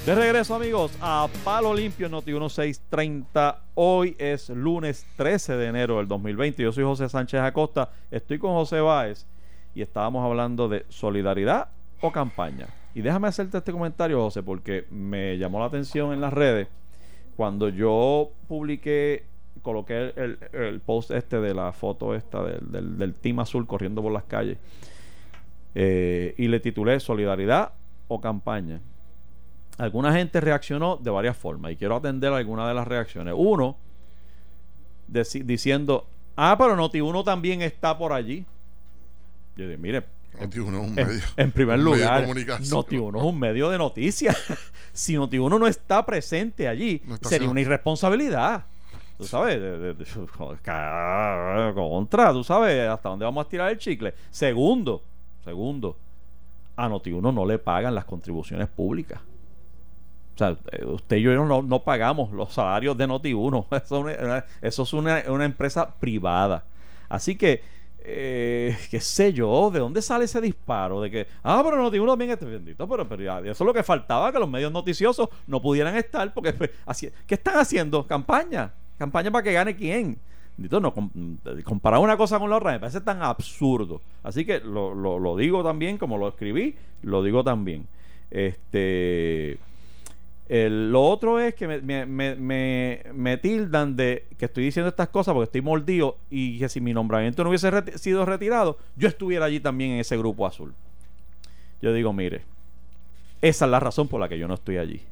De 0.04 0.14
regreso 0.14 0.54
amigos 0.54 0.92
a 1.00 1.28
Palo 1.42 1.72
Limpio 1.74 2.10
Noti 2.10 2.32
1630. 2.32 3.58
Hoy 3.74 4.14
es 4.18 4.50
lunes 4.50 5.06
13 5.16 5.56
de 5.56 5.66
enero 5.66 5.96
del 5.96 6.08
2020. 6.08 6.62
Yo 6.62 6.72
soy 6.72 6.84
José 6.84 7.08
Sánchez 7.08 7.40
Acosta. 7.40 7.88
Estoy 8.10 8.38
con 8.38 8.52
José 8.52 8.80
Báez 8.80 9.24
y 9.76 9.82
estábamos 9.82 10.24
hablando 10.24 10.70
de 10.70 10.86
solidaridad 10.88 11.68
o 12.00 12.10
campaña. 12.10 12.66
Y 12.94 13.02
déjame 13.02 13.28
hacerte 13.28 13.58
este 13.58 13.72
comentario, 13.72 14.22
José, 14.22 14.42
porque 14.42 14.86
me 14.90 15.36
llamó 15.36 15.60
la 15.60 15.66
atención 15.66 16.14
en 16.14 16.22
las 16.22 16.32
redes 16.32 16.68
cuando 17.36 17.68
yo 17.68 18.30
publiqué, 18.48 19.26
coloqué 19.60 20.14
el, 20.16 20.80
post 20.80 21.10
este 21.10 21.40
de 21.40 21.52
la 21.52 21.72
foto 21.72 22.14
esta 22.14 22.42
del, 22.42 22.72
del, 22.72 22.96
del 22.96 23.14
team 23.14 23.40
azul 23.40 23.66
corriendo 23.66 24.00
por 24.00 24.12
las 24.12 24.24
calles 24.24 24.56
eh, 25.74 26.34
y 26.38 26.48
le 26.48 26.58
titulé 26.58 26.98
Solidaridad 26.98 27.72
o 28.08 28.18
campaña. 28.18 28.80
Alguna 29.76 30.14
gente 30.14 30.40
reaccionó 30.40 30.96
de 30.96 31.10
varias 31.10 31.36
formas 31.36 31.72
y 31.72 31.76
quiero 31.76 31.96
atender 31.96 32.32
algunas 32.32 32.66
de 32.66 32.72
las 32.72 32.88
reacciones. 32.88 33.34
Uno, 33.36 33.76
diciendo, 35.06 36.06
ah, 36.34 36.56
pero 36.58 36.74
Noti1 36.76 37.24
también 37.24 37.60
está 37.60 37.98
por 37.98 38.14
allí. 38.14 38.46
Yo 39.56 39.64
dije, 39.66 39.78
mire, 39.78 40.04
Noti1 40.38 40.52
es 40.52 40.58
un 40.68 40.74
en, 40.74 40.94
medio. 40.94 41.20
en 41.36 41.50
primer 41.52 41.78
lugar. 41.78 42.26
Noti1 42.26 43.16
es 43.18 43.22
un 43.22 43.38
medio 43.38 43.70
de 43.70 43.78
noticias. 43.78 44.36
si 44.92 45.14
Noti1 45.14 45.58
no 45.58 45.66
está 45.66 46.04
presente 46.04 46.68
allí, 46.68 47.02
No 47.06 47.14
está 47.14 47.28
sería 47.28 47.48
una 47.48 47.60
irresponsabilidad. 47.60 48.64
Tú 49.16 49.24
sabes, 49.24 49.58
de- 49.58 49.78
de- 49.78 49.94
de- 49.94 50.06
ca- 50.62 51.72
contra, 51.74 52.32
tú 52.32 52.44
sabes 52.44 52.86
hasta 52.86 53.08
dónde 53.08 53.24
vamos 53.24 53.46
a 53.46 53.48
tirar 53.48 53.70
el 53.70 53.78
chicle. 53.78 54.12
Segundo, 54.30 55.02
segundo, 55.42 55.96
a 56.76 56.86
Noti1 56.86 57.32
no 57.32 57.46
le 57.46 57.58
pagan 57.58 57.94
las 57.94 58.04
contribuciones 58.04 58.68
públicas. 58.68 59.20
O 60.34 60.38
sea, 60.38 60.54
eh, 60.70 60.84
usted 60.84 61.16
y 61.16 61.22
yo 61.22 61.46
no, 61.46 61.62
no 61.62 61.82
pagamos 61.82 62.30
los 62.32 62.52
salarios 62.52 62.94
de 62.98 63.08
Noti1. 63.08 63.66
Eso 63.82 64.06
eso 64.60 64.82
es 64.82 64.92
una, 64.92 65.22
una 65.28 65.46
empresa 65.46 65.94
privada. 65.98 66.64
Así 67.08 67.36
que, 67.36 67.62
eh, 68.08 68.76
qué 68.90 69.00
sé 69.00 69.32
yo, 69.32 69.70
¿de 69.72 69.80
dónde 69.80 70.00
sale 70.00 70.26
ese 70.26 70.40
disparo? 70.40 71.00
De 71.00 71.10
que, 71.10 71.26
ah, 71.42 71.60
pero 71.64 71.76
Noti1 71.82 72.06
también 72.06 72.30
está 72.30 72.46
bendito, 72.46 72.88
pero, 72.88 73.08
pero 73.08 73.40
eso 73.40 73.50
es 73.50 73.60
lo 73.66 73.74
que 73.74 73.82
faltaba, 73.82 74.30
que 74.32 74.38
los 74.38 74.48
medios 74.48 74.70
noticiosos 74.72 75.28
no 75.46 75.60
pudieran 75.60 75.96
estar, 75.96 76.32
porque, 76.32 76.52
pues, 76.52 76.70
así, 76.86 77.08
¿qué 77.26 77.34
están 77.34 77.58
haciendo? 77.58 78.06
Campaña. 78.06 78.72
Campaña 78.96 79.30
para 79.30 79.42
que 79.42 79.52
gane 79.52 79.74
quién. 79.76 80.18
Bendito, 80.56 80.80
no, 80.80 80.94
com- 80.94 81.10
comparar 81.64 82.00
una 82.00 82.16
cosa 82.16 82.38
con 82.38 82.48
la 82.48 82.56
otra 82.56 82.72
me 82.72 82.80
parece 82.80 83.00
tan 83.02 83.22
absurdo. 83.22 84.00
Así 84.22 84.46
que 84.46 84.60
lo, 84.60 84.94
lo 84.94 85.36
digo 85.36 85.62
también, 85.62 85.98
como 85.98 86.16
lo 86.16 86.28
escribí, 86.28 86.74
lo 87.02 87.22
digo 87.22 87.44
también. 87.44 87.86
Este. 88.30 89.58
El- 90.48 90.92
lo 90.92 91.02
otro 91.02 91.40
es 91.40 91.54
que 91.54 91.66
me, 91.66 91.80
me, 91.80 92.06
me, 92.36 93.02
me- 93.12 93.36
tildan 93.36 93.96
de 93.96 94.26
que 94.38 94.44
estoy 94.44 94.64
diciendo 94.64 94.88
estas 94.88 95.08
cosas 95.08 95.34
porque 95.34 95.44
estoy 95.46 95.60
mordido 95.62 96.18
y 96.30 96.58
que 96.58 96.68
si 96.68 96.80
mi 96.80 96.92
nombramiento 96.94 97.42
no 97.42 97.50
hubiese 97.50 97.70
sido 97.98 98.24
retirado, 98.24 98.78
yo 98.96 99.08
estuviera 99.08 99.46
allí 99.46 99.58
también 99.60 99.92
en 99.92 100.00
ese 100.00 100.16
grupo 100.16 100.46
azul. 100.46 100.72
Yo 101.82 101.92
digo, 101.92 102.12
mire, 102.12 102.42
esa 103.42 103.64
es 103.64 103.70
la 103.70 103.80
razón 103.80 104.08
por 104.08 104.20
la 104.20 104.28
que 104.28 104.38
yo 104.38 104.46
no 104.48 104.54
estoy 104.54 104.78
allí. 104.78 105.02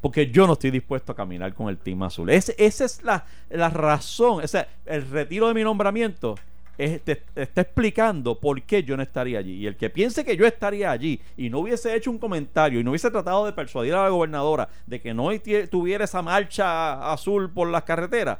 Porque 0.00 0.30
yo 0.30 0.46
no 0.46 0.52
estoy 0.52 0.70
dispuesto 0.70 1.10
a 1.10 1.16
caminar 1.16 1.52
con 1.54 1.68
el 1.68 1.76
team 1.76 2.04
azul. 2.04 2.30
Esa 2.30 2.52
es 2.56 3.02
la, 3.02 3.26
la 3.50 3.68
razón. 3.68 4.44
O 4.44 4.46
sea, 4.46 4.68
el 4.86 5.08
retiro 5.10 5.48
de 5.48 5.54
mi 5.54 5.64
nombramiento 5.64 6.36
te, 6.78 7.22
está 7.34 7.62
explicando 7.62 8.38
por 8.38 8.62
qué 8.62 8.84
yo 8.84 8.96
no 8.96 9.02
estaría 9.02 9.40
allí. 9.40 9.54
Y 9.54 9.66
el 9.66 9.76
que 9.76 9.90
piense 9.90 10.24
que 10.24 10.36
yo 10.36 10.46
estaría 10.46 10.90
allí 10.90 11.20
y 11.36 11.50
no 11.50 11.58
hubiese 11.58 11.94
hecho 11.94 12.10
un 12.10 12.18
comentario 12.18 12.78
y 12.78 12.84
no 12.84 12.90
hubiese 12.90 13.10
tratado 13.10 13.44
de 13.46 13.52
persuadir 13.52 13.94
a 13.94 14.04
la 14.04 14.08
gobernadora 14.08 14.68
de 14.86 15.00
que 15.00 15.12
no 15.12 15.28
tuviera 15.70 16.04
esa 16.04 16.22
marcha 16.22 17.12
azul 17.12 17.50
por 17.50 17.68
las 17.68 17.82
carreteras, 17.82 18.38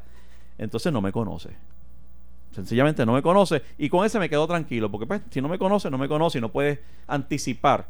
entonces 0.57 0.93
no 0.93 1.01
me 1.01 1.11
conoce. 1.11 1.51
Sencillamente 2.53 3.05
no 3.05 3.13
me 3.13 3.23
conoce 3.23 3.63
y 3.77 3.89
con 3.89 4.07
ese 4.07 4.19
me 4.19 4.29
quedo 4.29 4.47
tranquilo, 4.47 4.91
porque 4.91 5.07
pues, 5.07 5.21
si 5.31 5.41
no 5.41 5.49
me 5.49 5.59
conoce, 5.59 5.91
no 5.91 5.99
me 5.99 6.09
conoce 6.09 6.39
y 6.39 6.41
no 6.41 6.51
puede 6.51 6.81
anticipar 7.07 7.87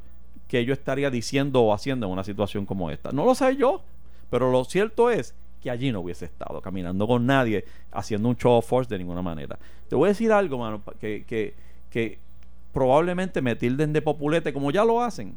que 0.49 0.65
yo 0.65 0.73
estaría 0.73 1.11
diciendo 1.11 1.63
o 1.63 1.75
haciendo 1.75 2.07
en 2.07 2.13
una 2.13 2.25
situación 2.25 2.65
como 2.65 2.91
esta. 2.91 3.13
No 3.13 3.27
lo 3.27 3.35
sé 3.35 3.55
yo, 3.57 3.83
pero 4.31 4.51
lo 4.51 4.65
cierto 4.65 5.11
es 5.11 5.35
que 5.62 5.71
allí 5.71 5.90
no 5.92 6.01
hubiese 6.01 6.25
estado 6.27 6.61
caminando 6.61 7.07
con 7.07 7.27
nadie, 7.27 7.64
haciendo 7.92 8.29
un 8.29 8.37
show 8.37 8.53
of 8.53 8.66
force 8.66 8.88
de 8.88 8.99
ninguna 8.99 9.23
manera. 9.23 9.59
Te 9.88 9.97
voy 9.97 10.07
a 10.07 10.12
decir 10.12 10.33
algo, 10.33 10.59
mano, 10.59 10.83
que, 11.01 11.25
que, 11.27 11.55
que 11.90 12.18
probablemente 12.73 13.42
me 13.42 13.57
tilden 13.57 13.92
de 13.92 14.03
populete 14.03 14.53
como 14.53 14.71
ya 14.71 14.85
lo 14.85 15.03
hacen, 15.03 15.37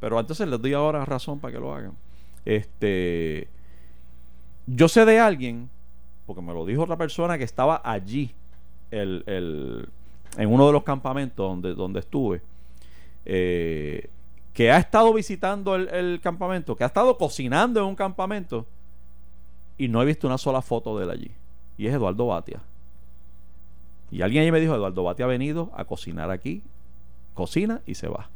pero 0.00 0.18
entonces 0.18 0.48
les 0.48 0.60
doy 0.60 0.72
ahora 0.74 1.04
razón 1.04 1.38
para 1.40 1.52
que 1.54 1.60
lo 1.60 1.74
hagan. 1.74 1.92
Este, 2.44 3.48
yo 4.66 4.88
sé 4.88 5.04
de 5.04 5.18
alguien, 5.18 5.68
porque 6.26 6.40
me 6.42 6.52
lo 6.54 6.64
dijo 6.64 6.82
otra 6.82 6.96
persona 6.96 7.36
que 7.36 7.44
estaba 7.44 7.80
allí, 7.84 8.30
el, 8.90 9.22
el- 9.26 9.88
en 10.36 10.52
uno 10.52 10.66
de 10.66 10.72
los 10.72 10.82
campamentos 10.84 11.46
donde, 11.48 11.74
donde 11.74 12.00
estuve, 12.00 12.40
eh, 13.24 14.08
que 14.54 14.70
ha 14.70 14.78
estado 14.78 15.12
visitando 15.12 15.74
el, 15.74 15.88
el 15.88 16.20
campamento, 16.20 16.76
que 16.76 16.84
ha 16.84 16.86
estado 16.88 17.16
cocinando 17.16 17.80
en 17.80 17.86
un 17.86 17.94
campamento, 17.94 18.66
y 19.78 19.88
no 19.88 20.02
he 20.02 20.04
visto 20.04 20.26
una 20.26 20.38
sola 20.38 20.60
foto 20.60 20.98
de 20.98 21.04
él 21.04 21.10
allí. 21.10 21.30
Y 21.76 21.86
es 21.86 21.94
Eduardo 21.94 22.26
Batia. 22.26 22.60
Y 24.10 24.22
alguien 24.22 24.42
ahí 24.44 24.50
me 24.52 24.60
dijo, 24.60 24.74
Eduardo 24.74 25.04
Batia 25.04 25.24
ha 25.24 25.28
venido 25.28 25.70
a 25.74 25.84
cocinar 25.84 26.30
aquí, 26.30 26.62
cocina 27.34 27.80
y 27.86 27.94
se 27.94 28.08
va. 28.08 28.28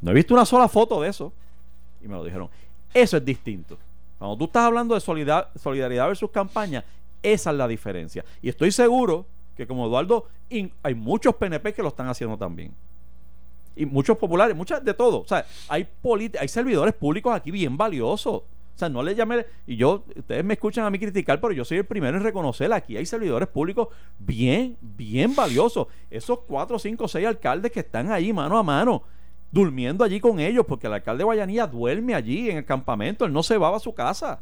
No 0.00 0.10
he 0.10 0.14
visto 0.14 0.32
una 0.34 0.46
sola 0.46 0.68
foto 0.68 1.00
de 1.02 1.08
eso. 1.10 1.32
Y 2.02 2.08
me 2.08 2.14
lo 2.14 2.24
dijeron. 2.24 2.48
Eso 2.94 3.16
es 3.18 3.24
distinto. 3.24 3.76
Cuando 4.18 4.36
tú 4.36 4.44
estás 4.44 4.64
hablando 4.64 4.94
de 4.94 5.00
solidar- 5.00 5.48
solidaridad 5.56 6.06
versus 6.08 6.30
campaña, 6.30 6.84
esa 7.22 7.50
es 7.50 7.56
la 7.56 7.68
diferencia. 7.68 8.24
Y 8.40 8.48
estoy 8.48 8.72
seguro 8.72 9.26
que 9.56 9.66
como 9.66 9.86
Eduardo, 9.86 10.26
hay 10.82 10.94
muchos 10.94 11.34
PNP 11.34 11.74
que 11.74 11.82
lo 11.82 11.88
están 11.88 12.08
haciendo 12.08 12.38
también. 12.38 12.72
Y 13.76 13.84
muchos 13.86 14.16
populares, 14.16 14.56
muchas 14.56 14.84
de 14.84 14.94
todo. 14.94 15.20
O 15.20 15.26
sea, 15.26 15.44
hay, 15.68 15.86
hay 16.38 16.48
servidores 16.48 16.94
públicos 16.94 17.34
aquí 17.34 17.50
bien 17.50 17.76
valiosos. 17.76 18.42
Sea, 18.80 18.88
no 18.88 19.02
le 19.02 19.14
llame. 19.14 19.46
Y 19.66 19.76
yo, 19.76 20.04
ustedes 20.16 20.44
me 20.44 20.54
escuchan 20.54 20.84
a 20.84 20.90
mí 20.90 20.98
criticar, 20.98 21.40
pero 21.40 21.52
yo 21.52 21.64
soy 21.64 21.78
el 21.78 21.84
primero 21.84 22.16
en 22.16 22.22
reconocer. 22.22 22.72
Aquí 22.72 22.96
hay 22.96 23.06
servidores 23.06 23.48
públicos 23.48 23.88
bien, 24.18 24.76
bien 24.80 25.34
valiosos. 25.34 25.86
Esos 26.10 26.40
cuatro, 26.40 26.78
cinco, 26.78 27.06
seis 27.06 27.26
alcaldes 27.26 27.70
que 27.72 27.80
están 27.80 28.10
ahí 28.10 28.32
mano 28.32 28.58
a 28.58 28.62
mano, 28.62 29.02
durmiendo 29.52 30.02
allí 30.02 30.18
con 30.18 30.40
ellos, 30.40 30.64
porque 30.66 30.86
el 30.86 30.94
alcalde 30.94 31.18
de 31.18 31.24
Guayanilla 31.24 31.66
duerme 31.66 32.14
allí 32.14 32.50
en 32.50 32.56
el 32.58 32.64
campamento. 32.64 33.24
Él 33.24 33.32
no 33.32 33.42
se 33.42 33.56
va 33.56 33.74
a 33.74 33.78
su 33.78 33.94
casa 33.94 34.40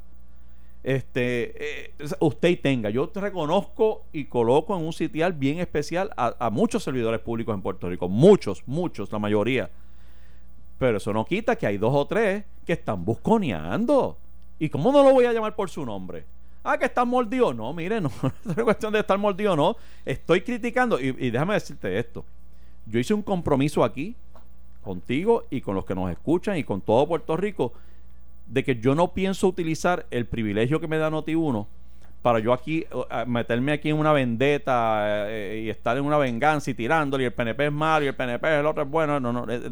este 0.83 1.85
eh, 1.88 1.94
usted 2.20 2.48
y 2.48 2.57
tenga. 2.57 2.90
Yo 2.90 3.09
te 3.09 3.20
reconozco 3.20 4.05
y 4.12 4.27
coloco 4.27 4.77
en 4.77 4.85
un 4.85 4.92
sitial 4.92 5.33
bien 5.33 5.59
especial 5.59 6.11
a, 6.16 6.35
a 6.38 6.51
muchos 6.51 6.85
servidores 6.85 7.20
públicos 7.20 7.55
en 7.55 7.62
Puerto 7.62 7.88
Rico. 7.88 8.09
Muchos, 8.09 8.62
muchos, 8.66 9.11
la 9.12 9.18
mayoría. 9.18 9.70
Pero 10.79 10.98
eso 10.98 11.12
no 11.12 11.24
quita 11.24 11.57
que 11.57 11.66
hay 11.66 11.77
dos 11.77 11.94
o 11.94 12.07
tres 12.07 12.44
que 12.64 12.72
están 12.72 13.05
busconeando. 13.05 14.16
¿Y 14.59 14.68
cómo 14.68 14.92
no 14.92 15.03
lo 15.03 15.12
voy 15.12 15.25
a 15.25 15.33
llamar 15.33 15.55
por 15.55 15.71
su 15.71 15.85
nombre? 15.85 16.25
Ah, 16.64 16.77
que 16.77 16.87
están 16.87 17.09
mordidos. 17.09 17.55
No, 17.55 17.73
mire, 17.73 18.01
no, 18.01 18.11
es 18.57 18.64
cuestión 18.64 18.92
de 18.92 19.01
estar 19.01 19.16
mordido, 19.18 19.57
no. 19.57 19.77
Estoy 20.05 20.40
criticando. 20.42 21.01
Y, 21.01 21.31
déjame 21.31 21.55
decirte 21.55 21.99
esto. 21.99 22.25
Yo 22.87 22.99
hice 22.99 23.14
un 23.14 23.23
compromiso 23.23 23.85
aquí, 23.85 24.16
contigo 24.83 25.44
y 25.51 25.61
con 25.61 25.75
los 25.75 25.85
que 25.85 25.94
nos 25.94 26.11
escuchan 26.11 26.57
y 26.57 26.64
con 26.64 26.81
todo 26.81 27.07
Puerto 27.07 27.37
Rico, 27.37 27.73
de 28.47 28.64
que 28.64 28.77
yo 28.77 28.94
no 28.94 29.12
pienso 29.12 29.47
utilizar 29.47 30.07
el 30.11 30.27
privilegio 30.27 30.81
que 30.81 30.88
me 30.88 30.99
da 30.99 31.11
Noti1 31.11 31.66
para 32.23 32.40
yo 32.40 32.53
aquí 32.53 32.85
eh, 32.90 33.25
meterme 33.27 33.73
aquí 33.73 33.90
en 33.90 33.97
una 33.97 34.12
vendetta 34.12 35.31
eh, 35.31 35.62
y 35.64 35.71
estar 35.71 35.97
en 35.97 36.05
una 36.05 36.18
venganza 36.18 36.71
y 36.71 36.75
tirándole 36.75 37.23
y 37.23 37.27
el 37.27 37.33
PNP 37.33 37.66
es 37.66 37.73
malo 37.73 38.05
y 38.05 38.09
el 38.09 38.14
PNP 38.14 38.59
el 38.59 38.66
otro 38.66 38.83
es 38.83 38.90
bueno 38.90 39.21
no 39.21 39.33
no 39.33 39.47
eh, 39.49 39.71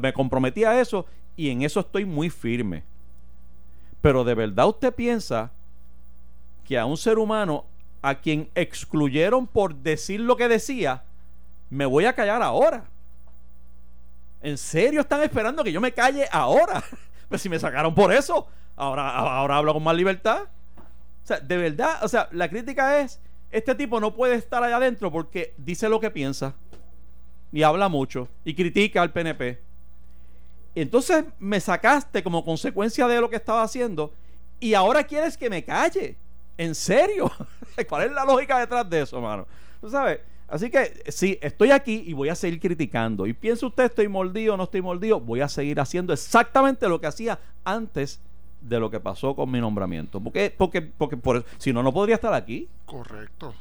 me 0.00 0.12
comprometí 0.12 0.64
a 0.64 0.80
eso 0.80 1.04
y 1.36 1.50
en 1.50 1.62
eso 1.62 1.80
estoy 1.80 2.06
muy 2.06 2.30
firme 2.30 2.84
pero 4.04 4.22
de 4.22 4.34
verdad 4.34 4.68
usted 4.68 4.92
piensa 4.92 5.50
que 6.62 6.78
a 6.78 6.84
un 6.84 6.98
ser 6.98 7.18
humano 7.18 7.64
a 8.02 8.16
quien 8.16 8.50
excluyeron 8.54 9.46
por 9.46 9.74
decir 9.74 10.20
lo 10.20 10.36
que 10.36 10.46
decía 10.46 11.04
me 11.70 11.86
voy 11.86 12.04
a 12.04 12.12
callar 12.12 12.42
ahora 12.42 12.84
¿En 14.42 14.58
serio 14.58 15.00
están 15.00 15.22
esperando 15.22 15.64
que 15.64 15.72
yo 15.72 15.80
me 15.80 15.92
calle 15.92 16.26
ahora? 16.30 16.84
Pues 17.30 17.40
si 17.40 17.48
me 17.48 17.58
sacaron 17.58 17.94
por 17.94 18.12
eso, 18.12 18.46
ahora, 18.76 19.08
ahora 19.08 19.56
hablo 19.56 19.72
con 19.72 19.82
más 19.82 19.96
libertad. 19.96 20.42
O 20.42 21.26
sea, 21.26 21.40
de 21.40 21.56
verdad, 21.56 22.04
o 22.04 22.08
sea, 22.08 22.28
la 22.30 22.50
crítica 22.50 23.00
es, 23.00 23.18
este 23.50 23.74
tipo 23.74 23.98
no 23.98 24.14
puede 24.14 24.34
estar 24.34 24.62
allá 24.62 24.76
adentro 24.76 25.10
porque 25.10 25.54
dice 25.56 25.88
lo 25.88 25.98
que 25.98 26.10
piensa 26.10 26.54
y 27.50 27.62
habla 27.62 27.88
mucho 27.88 28.28
y 28.44 28.54
critica 28.54 29.00
al 29.00 29.10
PNP. 29.10 29.58
Entonces 30.74 31.24
me 31.38 31.60
sacaste 31.60 32.22
como 32.22 32.44
consecuencia 32.44 33.06
de 33.06 33.20
lo 33.20 33.30
que 33.30 33.36
estaba 33.36 33.62
haciendo 33.62 34.12
y 34.60 34.74
ahora 34.74 35.04
quieres 35.04 35.36
que 35.36 35.50
me 35.50 35.64
calle. 35.64 36.16
¿En 36.56 36.74
serio? 36.74 37.30
¿Cuál 37.88 38.06
es 38.06 38.12
la 38.12 38.24
lógica 38.24 38.58
detrás 38.58 38.88
de 38.88 39.02
eso, 39.02 39.20
mano? 39.20 39.46
Tú 39.80 39.90
sabes, 39.90 40.20
Así 40.46 40.70
que 40.70 41.02
sí, 41.08 41.38
estoy 41.40 41.70
aquí 41.70 42.04
y 42.06 42.12
voy 42.12 42.28
a 42.28 42.34
seguir 42.34 42.60
criticando. 42.60 43.26
Y 43.26 43.32
piensa 43.32 43.66
usted, 43.66 43.84
estoy 43.84 44.08
mordido 44.08 44.56
no 44.56 44.64
estoy 44.64 44.82
mordido, 44.82 45.18
voy 45.20 45.40
a 45.40 45.48
seguir 45.48 45.80
haciendo 45.80 46.12
exactamente 46.12 46.88
lo 46.88 47.00
que 47.00 47.06
hacía 47.06 47.38
antes 47.64 48.20
de 48.60 48.78
lo 48.78 48.90
que 48.90 49.00
pasó 49.00 49.34
con 49.34 49.50
mi 49.50 49.60
nombramiento. 49.60 50.20
Porque, 50.20 50.54
porque, 50.56 50.82
porque 50.82 51.16
por, 51.16 51.44
si 51.58 51.72
no, 51.72 51.82
no 51.82 51.92
podría 51.92 52.16
estar 52.16 52.34
aquí. 52.34 52.68
Correcto. 52.84 53.54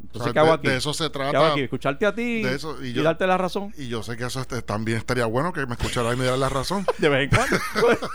Entonces, 0.00 0.20
O 0.20 0.24
sea, 0.24 0.32
¿qué 0.32 0.38
hago 0.38 0.48
de- 0.48 0.54
aquí? 0.54 0.68
de 0.68 0.76
eso 0.76 0.94
se 0.94 1.04
¿Qué 1.04 1.10
trata. 1.10 1.36
hago 1.38 1.46
aquí? 1.52 1.60
Escucharte 1.62 2.06
a 2.06 2.14
ti 2.14 2.42
de 2.42 2.54
eso, 2.54 2.82
y 2.84 2.92
darte 2.94 3.26
la 3.26 3.36
razón 3.36 3.72
Y 3.76 3.88
yo 3.88 4.02
sé 4.02 4.16
que 4.16 4.24
eso 4.24 4.40
este- 4.40 4.62
también 4.62 4.98
estaría 4.98 5.26
bueno 5.26 5.52
que 5.52 5.66
me 5.66 5.74
escuchara 5.74 6.12
y 6.12 6.16
me 6.16 6.22
diera 6.22 6.36
la 6.36 6.48
razón. 6.48 6.86
de 6.98 7.08
vez 7.08 7.24
en 7.30 7.36
cuando. 7.36 7.56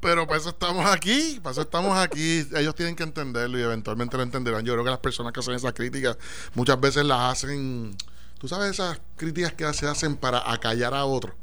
Pero 0.00 0.26
para 0.26 0.38
eso 0.38 0.50
estamos 0.50 0.86
aquí, 0.86 1.40
para 1.42 1.52
eso 1.52 1.62
estamos 1.62 1.96
aquí. 1.98 2.46
Ellos 2.54 2.74
tienen 2.74 2.94
que 2.94 3.02
entenderlo 3.02 3.58
y 3.58 3.62
eventualmente 3.62 4.16
lo 4.16 4.22
entenderán. 4.22 4.64
Yo 4.64 4.72
creo 4.74 4.84
que 4.84 4.90
las 4.90 5.00
personas 5.00 5.32
que 5.32 5.40
hacen 5.40 5.54
esas 5.54 5.72
críticas 5.72 6.16
muchas 6.54 6.78
veces 6.80 7.04
las 7.04 7.32
hacen, 7.32 7.96
tú 8.38 8.46
sabes, 8.46 8.70
esas 8.72 9.00
críticas 9.16 9.52
que 9.54 9.72
se 9.72 9.86
hacen 9.86 10.16
para 10.16 10.50
acallar 10.52 10.94
a 10.94 11.04
otros. 11.04 11.34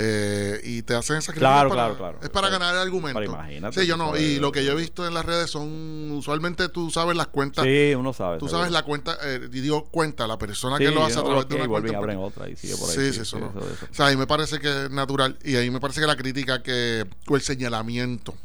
Eh, 0.00 0.60
y 0.62 0.82
te 0.82 0.94
hacen 0.94 1.16
esas 1.16 1.34
críticas 1.34 1.50
Claro, 1.54 1.70
para, 1.70 1.82
claro, 1.86 1.96
claro. 1.98 2.18
es 2.22 2.28
para 2.30 2.48
ganar 2.50 2.72
el 2.72 2.80
argumento. 2.82 3.18
Pero 3.18 3.32
imagínate, 3.32 3.80
Sí, 3.80 3.86
yo 3.88 3.96
no. 3.96 4.06
sabes. 4.10 4.22
Y 4.22 4.38
lo 4.38 4.52
que 4.52 4.64
yo 4.64 4.70
he 4.70 4.76
visto 4.76 5.04
en 5.04 5.12
las 5.12 5.24
redes 5.24 5.50
son, 5.50 6.12
usualmente 6.12 6.68
tú 6.68 6.88
sabes 6.92 7.16
las 7.16 7.26
cuentas. 7.26 7.64
sí, 7.64 7.94
uno 7.96 8.12
sabe. 8.12 8.38
Tú 8.38 8.46
seguro. 8.46 8.60
sabes 8.60 8.72
la 8.72 8.84
cuenta, 8.84 9.18
eh, 9.24 9.40
y 9.52 9.60
digo 9.60 9.86
cuenta, 9.86 10.28
la 10.28 10.38
persona 10.38 10.76
Sí, 10.78 10.84
que 10.84 10.90
lo 10.92 11.04
hace 11.04 11.18
a 11.18 11.24
través 11.24 11.48
de 11.48 11.54
una 11.56 11.64
y 11.64 11.66
cuenta. 11.66 11.98
abren 11.98 12.18
otra 12.18 12.48
y 12.48 12.54
sigue 12.54 12.76
por 12.76 12.90
ahí. 12.90 12.94
Sí, 12.96 13.12
sí, 13.12 13.20
eso 13.22 13.40
no. 13.40 13.48
eso, 13.50 13.58
eso. 13.72 13.86
O 13.90 13.94
sea, 13.94 14.06
ahí 14.06 14.16
me 14.16 14.28
parece 14.28 14.60
que 14.60 14.84
es 14.84 14.90
natural. 14.92 15.36
Y 15.42 15.56
ahí 15.56 15.68
me 15.68 15.80
parece 15.80 16.00
que 16.00 16.06
la 16.06 16.16
crítica 16.16 16.62
que, 16.62 17.04
o 17.26 17.34
el 17.34 17.42
señalamiento, 17.42 18.36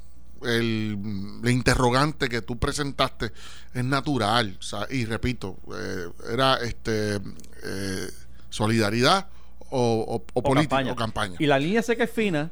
el, 0.41 0.97
el 1.43 1.49
interrogante 1.51 2.29
que 2.29 2.41
tú 2.41 2.57
presentaste 2.57 3.31
es 3.75 3.83
natural. 3.85 4.57
O 4.59 4.63
sea, 4.63 4.87
y 4.89 5.05
repito, 5.05 5.57
eh, 5.77 6.07
era 6.33 6.55
este 6.63 7.17
eh, 7.63 8.07
solidaridad 8.49 9.27
o, 9.73 10.05
o, 10.07 10.23
o 10.33 10.41
política 10.43 10.75
o 10.91 10.95
campaña. 10.95 11.35
Y 11.39 11.45
la 11.47 11.57
línea 11.59 11.81
sé 11.81 11.97
que 11.97 12.03
es 12.03 12.11
fina 12.11 12.51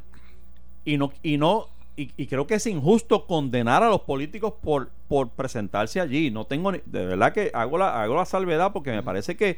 y 0.86 0.98
no 0.98 1.12
y 1.24 1.38
no 1.38 1.68
y, 1.96 2.10
y 2.18 2.28
creo 2.28 2.48
que 2.48 2.56
es 2.56 2.66
injusto 2.68 3.28
condenar 3.28 3.84
a 3.84 3.90
los 3.90 4.02
políticos 4.02 4.54
por 4.62 4.90
por 5.08 5.30
presentarse 5.30 6.00
allí. 6.00 6.32
No 6.32 6.46
tengo 6.46 6.72
ni- 6.72 6.82
de 6.86 7.06
verdad 7.06 7.34
que 7.34 7.52
hago 7.54 7.78
la 7.78 8.02
hago 8.02 8.16
la 8.16 8.26
salvedad 8.26 8.72
porque 8.74 8.92
me 8.92 9.04
parece 9.04 9.36
que 9.38 9.58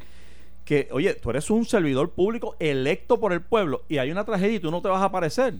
que 0.64 0.88
oye, 0.92 1.14
tú 1.14 1.30
eres 1.30 1.50
un 1.50 1.64
servidor 1.64 2.10
público 2.10 2.56
electo 2.58 3.20
por 3.20 3.32
el 3.32 3.40
pueblo 3.42 3.82
y 3.88 3.98
hay 3.98 4.10
una 4.10 4.24
tragedia 4.24 4.56
y 4.56 4.60
tú 4.60 4.70
no 4.70 4.80
te 4.82 4.88
vas 4.88 5.00
a 5.02 5.06
aparecer. 5.06 5.54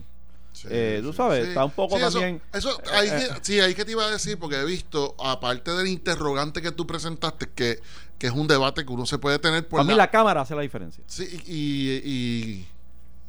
Sí, 0.55 0.67
eh, 0.71 1.01
tú 1.03 1.11
sabes, 1.11 1.47
está 1.49 1.65
un 1.65 1.71
poco 1.71 1.97
eso- 1.97 2.11
también- 2.11 2.41
Eso, 2.53 2.81
ahí, 2.93 3.09
eh, 3.09 3.27
sí, 3.41 3.59
ahí 3.59 3.75
que 3.75 3.83
te 3.83 3.91
iba 3.91 4.05
a 4.05 4.09
decir, 4.11 4.39
porque 4.39 4.55
he 4.55 4.63
visto, 4.65 5.13
aparte 5.19 5.71
del 5.71 5.87
interrogante 5.87 6.61
que 6.61 6.71
tú 6.71 6.87
presentaste, 6.87 7.49
que, 7.53 7.81
que 8.17 8.27
es 8.27 8.33
un 8.33 8.47
debate 8.47 8.85
que 8.85 8.91
uno 8.93 9.05
se 9.05 9.17
puede 9.17 9.37
tener 9.37 9.67
por 9.67 9.79
Para 9.79 9.87
mí 9.89 9.95
la 9.95 10.09
cámara 10.09 10.41
hace 10.41 10.55
la 10.55 10.61
diferencia. 10.61 11.03
Sí, 11.07 11.27
y, 11.45 11.91
y, 12.09 12.67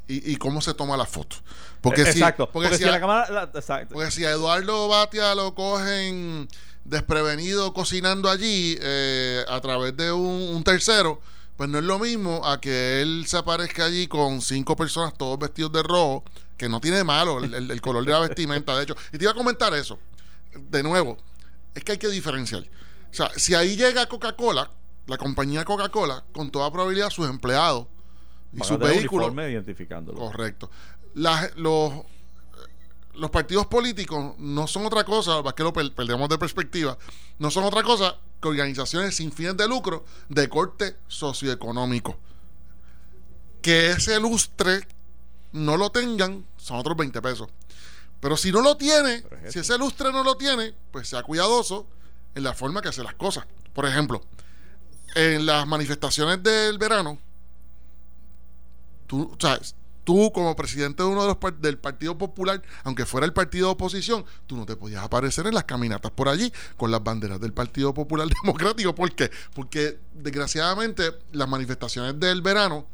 y, 0.09 0.33
y 0.33 0.37
cómo 0.37 0.61
se 0.61 0.73
toma 0.73 0.97
la 0.97 1.05
foto. 1.05 1.37
Porque 1.81 2.05
si, 2.05 2.11
Exacto. 2.21 2.49
porque, 2.53 2.69
Porque, 2.69 2.77
si, 2.79 2.85
si 2.85 2.89
a, 2.89 2.93
la 2.93 3.01
cámara 3.01 3.31
la- 3.31 3.51
exacto. 3.59 3.95
porque 3.95 4.11
si 4.13 4.25
a 4.25 4.31
Eduardo 4.31 4.87
Batia 4.87 5.35
lo 5.35 5.53
cogen 5.55 6.49
desprevenido 6.85 7.73
cocinando 7.75 8.31
allí 8.31 8.79
eh, 8.81 9.45
a 9.49 9.61
través 9.61 9.97
de 9.97 10.13
un, 10.13 10.55
un 10.55 10.63
tercero, 10.63 11.21
pues 11.57 11.69
no 11.71 11.79
es 11.79 11.85
lo 11.85 11.99
mismo 11.99 12.47
a 12.47 12.61
que 12.61 13.01
él 13.03 13.25
se 13.27 13.37
aparezca 13.39 13.87
allí 13.87 14.07
con 14.07 14.41
cinco 14.43 14.77
personas 14.77 15.15
todos 15.19 15.39
vestidos 15.39 15.73
de 15.73 15.83
rojo, 15.83 16.23
que 16.57 16.69
no 16.69 16.81
tiene 16.81 16.99
de 16.99 17.05
malo 17.05 17.39
el, 17.43 17.53
el- 17.55 17.71
el 17.71 17.81
color 17.81 18.05
de 18.05 18.13
la 18.13 18.21
vestimenta, 18.21 18.77
de 18.77 18.85
hecho. 18.85 18.97
Y 19.13 19.19
te 19.19 19.25
iba 19.25 19.33
a 19.33 19.35
comentar 19.35 19.73
eso. 19.75 19.99
De 20.55 20.83
nuevo, 20.83 21.19
es 21.75 21.85
que 21.85 21.93
hay 21.93 21.99
que 21.99 22.09
diferenciar. 22.09 22.63
O 22.63 23.15
sea, 23.15 23.31
si 23.37 23.55
ahí 23.55 23.77
llega 23.77 24.07
Coca-Cola, 24.07 24.71
la 25.07 25.19
compañía 25.19 25.65
Coca-Cola, 25.65 26.25
con 26.33 26.51
toda 26.51 26.71
probabilidad 26.73 27.11
sus 27.11 27.29
empleados 27.29 27.87
y 28.53 28.59
sus 28.65 28.79
vehículos. 28.79 29.33
identificándolo. 29.51 30.19
Correcto. 30.19 30.71
Los, 31.15 31.93
los 33.15 33.31
partidos 33.31 33.67
políticos 33.67 34.35
no 34.39 34.67
son 34.67 34.85
otra 34.87 35.05
cosa, 35.05 35.41
es 35.47 35.53
que 35.55 35.63
lo 35.63 35.73
per- 35.73 35.95
perdemos 35.95 36.29
de 36.29 36.39
perspectiva, 36.39 36.99
no 37.39 37.51
son 37.51 37.65
otra 37.65 37.83
cosa 37.83 38.17
que 38.41 38.49
organizaciones 38.49 39.15
sin 39.17 39.33
fines 39.33 39.57
de 39.57 39.67
lucro 39.69 40.05
de 40.29 40.49
corte 40.49 40.97
socioeconómico. 41.09 42.19
Que 43.63 43.91
ese 43.93 44.19
lustre 44.21 44.87
no 45.57 45.77
lo 45.77 45.91
tengan, 45.91 46.45
son 46.57 46.77
otros 46.79 46.97
20 46.97 47.21
pesos. 47.23 47.49
Pero 48.21 48.37
si 48.37 48.51
no 48.53 48.63
lo 48.63 48.77
tiene, 48.77 49.25
es 49.45 49.53
si 49.53 49.59
ese 49.61 49.77
lustre 49.79 50.11
no 50.13 50.23
lo 50.25 50.37
tiene, 50.37 50.75
pues 50.91 51.09
sea 51.09 51.23
cuidadoso 51.23 51.87
en 52.35 52.43
la 52.45 52.55
forma 52.55 52.81
que 52.83 52.89
hace 52.89 53.03
las 53.03 53.15
cosas. 53.15 53.45
Por 53.75 53.87
ejemplo, 53.87 54.23
en 55.15 55.45
las 55.47 55.67
manifestaciones 55.67 56.43
del 56.43 56.79
verano, 56.79 57.19
tú, 59.07 59.37
sea, 59.39 59.61
tú 60.05 60.31
como 60.33 60.55
presidente 60.57 61.03
de 61.03 61.09
uno 61.09 61.23
de 61.23 61.29
los 61.29 61.37
par- 61.37 61.55
del 61.59 61.79
Partido 61.79 62.17
Popular, 62.17 62.63
aunque 62.85 63.07
fuera 63.07 63.27
el 63.27 63.33
partido 63.33 63.67
de 63.69 63.73
oposición, 63.73 64.25
tú 64.47 64.57
no 64.57 64.67
te 64.67 64.77
podías 64.77 65.03
aparecer 65.05 65.47
en 65.47 65.55
las 65.55 65.65
caminatas 65.65 66.11
por 66.11 66.29
allí 66.29 66.53
con 66.77 66.91
las 66.91 67.03
banderas 67.03 67.41
del 67.41 67.53
Partido 67.53 67.93
Popular 67.95 68.29
Democrático. 68.43 68.95
¿Por 68.95 69.13
qué? 69.15 69.31
Porque 69.55 69.99
desgraciadamente 70.15 71.13
las 71.33 71.49
manifestaciones 71.49 72.19
del 72.19 72.41
verano 72.43 72.87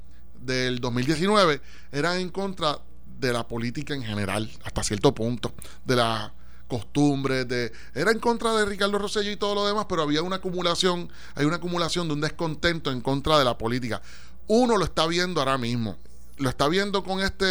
del 0.44 0.80
2019 0.80 1.60
eran 1.92 2.18
en 2.18 2.28
contra 2.30 2.78
de 3.18 3.32
la 3.32 3.46
política 3.46 3.94
en 3.94 4.02
general, 4.02 4.50
hasta 4.64 4.82
cierto 4.82 5.14
punto, 5.14 5.54
de 5.84 5.96
las 5.96 6.32
costumbres, 6.66 7.46
de 7.46 7.72
era 7.94 8.10
en 8.10 8.18
contra 8.18 8.52
de 8.54 8.64
Ricardo 8.64 8.98
Rosselló 8.98 9.30
y 9.30 9.36
todo 9.36 9.54
lo 9.54 9.66
demás, 9.66 9.86
pero 9.88 10.02
había 10.02 10.22
una 10.22 10.36
acumulación, 10.36 11.10
hay 11.34 11.44
una 11.44 11.56
acumulación 11.56 12.08
de 12.08 12.14
un 12.14 12.20
descontento 12.20 12.90
en 12.90 13.00
contra 13.00 13.38
de 13.38 13.44
la 13.44 13.58
política. 13.58 14.02
Uno 14.48 14.76
lo 14.76 14.84
está 14.84 15.06
viendo 15.06 15.40
ahora 15.40 15.58
mismo, 15.58 15.98
lo 16.38 16.48
está 16.48 16.68
viendo 16.68 17.04
con 17.04 17.20
este 17.20 17.46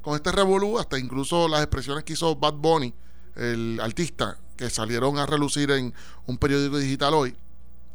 con 0.00 0.14
este 0.14 0.32
revolú, 0.32 0.78
hasta 0.78 0.98
incluso 0.98 1.46
las 1.46 1.60
expresiones 1.60 2.04
que 2.04 2.14
hizo 2.14 2.34
Bad 2.36 2.54
Bunny, 2.54 2.94
el 3.36 3.78
artista, 3.82 4.38
que 4.56 4.70
salieron 4.70 5.18
a 5.18 5.26
relucir 5.26 5.70
en 5.70 5.92
un 6.26 6.38
periódico 6.38 6.78
digital 6.78 7.14
hoy, 7.14 7.36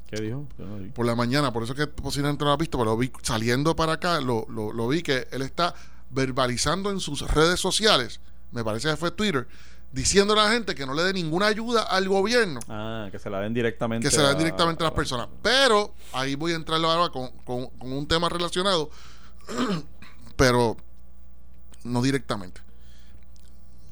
¿Qué 0.10 0.22
dijo? 0.22 0.48
Yo 0.58 0.66
no 0.66 0.78
vi. 0.78 0.90
por 0.90 1.06
la 1.06 1.16
mañana, 1.16 1.52
por 1.52 1.64
eso 1.64 1.74
es 1.74 1.80
que 1.80 1.88
posiblemente 1.88 2.44
no 2.44 2.50
lo 2.50 2.54
has 2.54 2.60
visto, 2.60 2.78
pero 2.78 2.92
lo 2.92 2.98
vi 2.98 3.12
saliendo 3.24 3.76
para 3.76 3.94
acá, 3.94 4.22
lo, 4.22 4.46
lo, 4.50 4.72
lo 4.72 4.88
vi 4.88 5.02
que 5.02 5.28
él 5.32 5.42
está 5.42 5.74
verbalizando 6.12 6.92
en 6.92 7.00
sus 7.00 7.22
redes 7.22 7.60
sociales, 7.60 8.20
me 8.52 8.64
parece 8.64 8.90
que 8.90 8.98
fue 8.98 9.12
Twitter, 9.12 9.48
diciendo 9.92 10.34
a 10.34 10.46
la 10.46 10.52
gente 10.52 10.76
que 10.76 10.86
no 10.86 10.94
le 10.94 11.04
dé 11.04 11.12
ninguna 11.14 11.48
ayuda 11.48 11.82
al 11.84 12.08
gobierno, 12.08 12.60
Ah, 12.70 13.08
que 13.12 13.18
se 13.18 13.30
la 13.30 13.40
den 13.40 13.54
directamente. 13.54 14.08
que 14.08 14.12
se 14.16 14.22
la 14.22 14.28
den 14.30 14.36
a- 14.38 14.40
directamente 14.40 14.84
a 14.84 14.88
las 14.88 14.94
personas. 14.94 15.28
Pero 15.42 15.94
ahí 16.14 16.36
voy 16.36 16.52
a 16.52 16.56
entrar 16.56 16.84
ahora 16.84 17.12
con, 17.12 17.30
con, 17.44 17.68
con 17.72 17.92
un 17.92 18.08
tema 18.08 18.30
relacionado, 18.30 18.90
pero 20.36 20.78
no 21.84 22.02
directamente. 22.02 22.62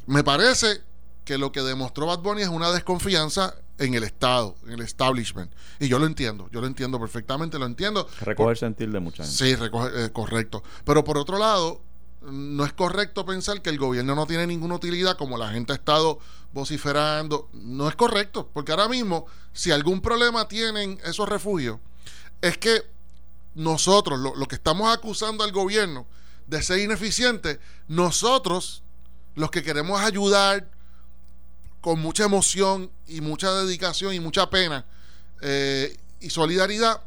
Me 0.06 0.24
parece 0.24 0.82
que 1.26 1.38
lo 1.38 1.52
que 1.52 1.62
demostró 1.62 2.06
Bad 2.06 2.20
Bunny 2.20 2.42
es 2.42 2.50
una 2.50 2.72
desconfianza 2.72 3.56
en 3.78 3.94
el 3.96 4.04
Estado, 4.04 4.56
en 4.66 4.74
el 4.74 4.82
establishment. 4.82 5.52
Y 5.80 5.88
yo 5.88 6.00
lo 6.00 6.06
entiendo, 6.06 6.48
yo 6.52 6.62
lo 6.62 6.68
entiendo 6.68 7.00
perfectamente, 7.00 7.58
lo 7.60 7.66
entiendo. 7.66 8.08
Recoger 8.22 8.52
el 8.52 8.58
sentir 8.58 8.92
de 8.92 9.00
mucha 9.00 9.24
gente. 9.24 9.38
Sí, 9.38 9.56
recoge- 9.56 9.92
eh, 10.06 10.12
correcto. 10.12 10.64
Pero 10.86 11.04
por 11.04 11.18
otro 11.18 11.38
lado, 11.40 11.82
no 12.22 12.64
es 12.66 12.72
correcto 12.74 13.26
pensar 13.26 13.62
que 13.62 13.70
el 13.70 13.78
gobierno 13.78 14.16
no 14.16 14.26
tiene 14.28 14.48
ninguna 14.48 14.76
utilidad 14.76 15.18
como 15.18 15.38
la 15.38 15.50
gente 15.52 15.74
ha 15.74 15.76
estado 15.76 16.20
vociferando. 16.54 17.50
No 17.54 17.90
es 17.90 17.96
correcto, 17.96 18.50
porque 18.54 18.72
ahora 18.72 18.88
mismo, 18.88 19.26
si 19.52 19.72
algún 19.72 20.02
problema 20.02 20.48
tienen 20.48 21.00
esos 21.04 21.28
refugios, 21.28 21.80
es 22.42 22.58
que 22.58 22.84
nosotros, 23.56 24.20
lo, 24.20 24.36
lo 24.36 24.46
que 24.48 24.56
estamos 24.56 24.92
acusando 24.96 25.44
al 25.44 25.52
gobierno 25.52 26.08
de 26.48 26.62
ser 26.64 26.80
ineficiente, 26.80 27.60
nosotros, 27.88 28.84
los 29.36 29.50
que 29.52 29.64
queremos 29.64 30.00
ayudar 30.02 30.70
con 31.84 32.00
mucha 32.00 32.24
emoción 32.24 32.90
y 33.08 33.20
mucha 33.20 33.52
dedicación 33.52 34.14
y 34.14 34.22
mucha 34.22 34.50
pena 34.50 34.86
eh, 35.42 35.98
y 36.22 36.30
solidaridad, 36.30 37.02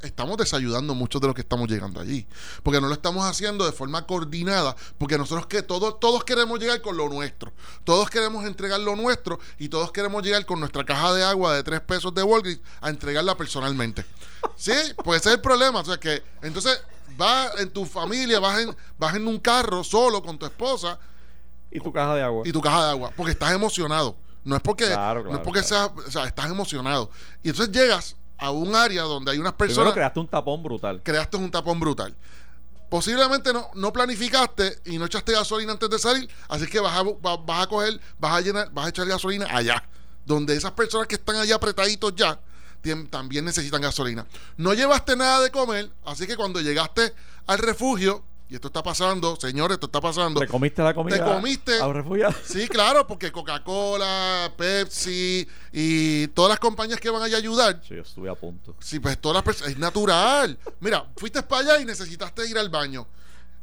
estamos 0.00 0.36
desayudando 0.36 0.92
muchos 0.96 1.20
de 1.20 1.28
los 1.28 1.36
que 1.36 1.42
estamos 1.42 1.70
llegando 1.70 2.00
allí. 2.00 2.26
Porque 2.64 2.80
no 2.80 2.88
lo 2.88 2.94
estamos 2.94 3.24
haciendo 3.24 3.64
de 3.64 3.70
forma 3.70 4.04
coordinada, 4.04 4.74
porque 4.98 5.16
nosotros 5.16 5.46
que 5.46 5.62
todos, 5.62 6.00
todos 6.00 6.24
queremos 6.24 6.58
llegar 6.58 6.82
con 6.82 6.96
lo 6.96 7.08
nuestro. 7.08 7.52
Todos 7.84 8.10
queremos 8.10 8.44
entregar 8.44 8.80
lo 8.80 8.96
nuestro 8.96 9.38
y 9.60 9.68
todos 9.68 9.92
queremos 9.92 10.24
llegar 10.24 10.44
con 10.46 10.58
nuestra 10.58 10.84
caja 10.84 11.14
de 11.14 11.22
agua 11.22 11.54
de 11.54 11.62
tres 11.62 11.80
pesos 11.82 12.12
de 12.12 12.24
Walgreens 12.24 12.60
a 12.80 12.90
entregarla 12.90 13.36
personalmente. 13.36 14.04
Sí, 14.56 14.72
pues 15.04 15.20
ese 15.20 15.28
es 15.28 15.34
el 15.36 15.40
problema. 15.40 15.78
O 15.78 15.84
sea 15.84 16.00
que 16.00 16.24
entonces 16.42 16.82
vas 17.16 17.52
en 17.60 17.70
tu 17.70 17.86
familia, 17.86 18.40
vas 18.40 18.62
en, 18.62 18.76
vas 18.98 19.14
en 19.14 19.28
un 19.28 19.38
carro 19.38 19.84
solo 19.84 20.24
con 20.24 20.40
tu 20.40 20.46
esposa 20.46 20.98
Y 21.72 21.80
tu 21.80 21.92
caja 21.92 22.14
de 22.14 22.22
agua. 22.22 22.42
y 22.46 22.52
tu 22.52 22.60
caja 22.60 22.84
de 22.84 22.90
agua, 22.90 23.12
porque 23.16 23.32
estás 23.32 23.52
emocionado. 23.52 24.16
No 24.44 24.56
es 24.56 24.62
porque, 24.62 24.86
Claro, 24.86 25.20
no 25.20 25.28
claro, 25.30 25.38
es 25.38 25.44
porque 25.44 25.60
claro. 25.62 25.92
seas, 25.96 26.06
o 26.08 26.10
sea, 26.10 26.24
estás 26.26 26.46
emocionado. 26.50 27.10
Y 27.42 27.50
entonces 27.50 27.74
llegas 27.74 28.16
a 28.38 28.50
un 28.50 28.74
área 28.74 29.02
donde 29.02 29.30
hay 29.30 29.38
unas 29.38 29.52
Primero 29.52 29.74
personas 29.76 29.94
creaste 29.94 30.18
un 30.20 30.26
tapón 30.28 30.62
brutal. 30.62 31.00
creaste 31.04 31.36
un 31.36 31.50
tapón 31.50 31.78
brutal. 31.80 32.14
Posiblemente 32.88 33.52
no, 33.54 33.70
no 33.74 33.92
planificaste 33.92 34.80
y 34.84 34.98
no 34.98 35.06
echaste 35.06 35.32
gasolina 35.32 35.72
antes 35.72 35.88
de 35.88 35.98
salir, 35.98 36.28
así 36.48 36.66
que 36.66 36.78
vas 36.78 36.92
a, 36.94 37.02
vas 37.36 37.62
a 37.62 37.66
coger, 37.66 37.98
vas 38.18 38.32
a 38.36 38.40
llenar, 38.42 38.70
vas 38.72 38.86
a 38.86 38.88
echar 38.90 39.06
gasolina 39.06 39.46
allá, 39.50 39.82
donde 40.26 40.54
esas 40.54 40.72
personas 40.72 41.06
que 41.06 41.14
están 41.14 41.36
allá 41.36 41.54
apretaditos 41.54 42.14
ya 42.14 42.38
también 43.10 43.44
necesitan 43.44 43.80
gasolina. 43.80 44.26
No 44.58 44.74
llevaste 44.74 45.16
nada 45.16 45.40
de 45.40 45.50
comer, 45.50 45.88
así 46.04 46.26
que 46.26 46.36
cuando 46.36 46.60
llegaste 46.60 47.14
al 47.46 47.58
refugio, 47.58 48.24
y 48.52 48.56
esto 48.56 48.66
está 48.68 48.82
pasando, 48.82 49.34
señores, 49.40 49.76
esto 49.76 49.86
está 49.86 49.98
pasando. 49.98 50.38
¿Te 50.38 50.46
comiste 50.46 50.82
la 50.82 50.92
comida? 50.92 51.16
Te 51.16 51.22
comiste- 51.24 51.80
A 51.80 51.86
los 51.86 51.96
refugiados. 51.96 52.36
Sí, 52.44 52.68
claro, 52.68 53.06
porque 53.06 53.32
Coca-Cola, 53.32 54.52
Pepsi 54.58 55.48
y 55.72 56.26
todas 56.28 56.50
las 56.50 56.58
compañías 56.60 57.00
que 57.00 57.08
van 57.08 57.22
allá 57.22 57.36
a 57.36 57.38
ayudar, 57.38 57.80
Sí, 57.88 57.94
yo 57.96 58.02
estuve 58.02 58.28
a 58.28 58.34
punto. 58.34 58.76
Sí, 58.78 59.00
pues 59.00 59.18
todas 59.18 59.36
las 59.36 59.42
personas. 59.42 59.72
Es 59.72 59.78
natural. 59.78 60.58
Mira, 60.80 61.06
fuiste 61.16 61.42
para 61.42 61.62
allá 61.62 61.80
y 61.80 61.86
necesitaste 61.86 62.46
ir 62.46 62.58
al 62.58 62.68
baño. 62.68 63.06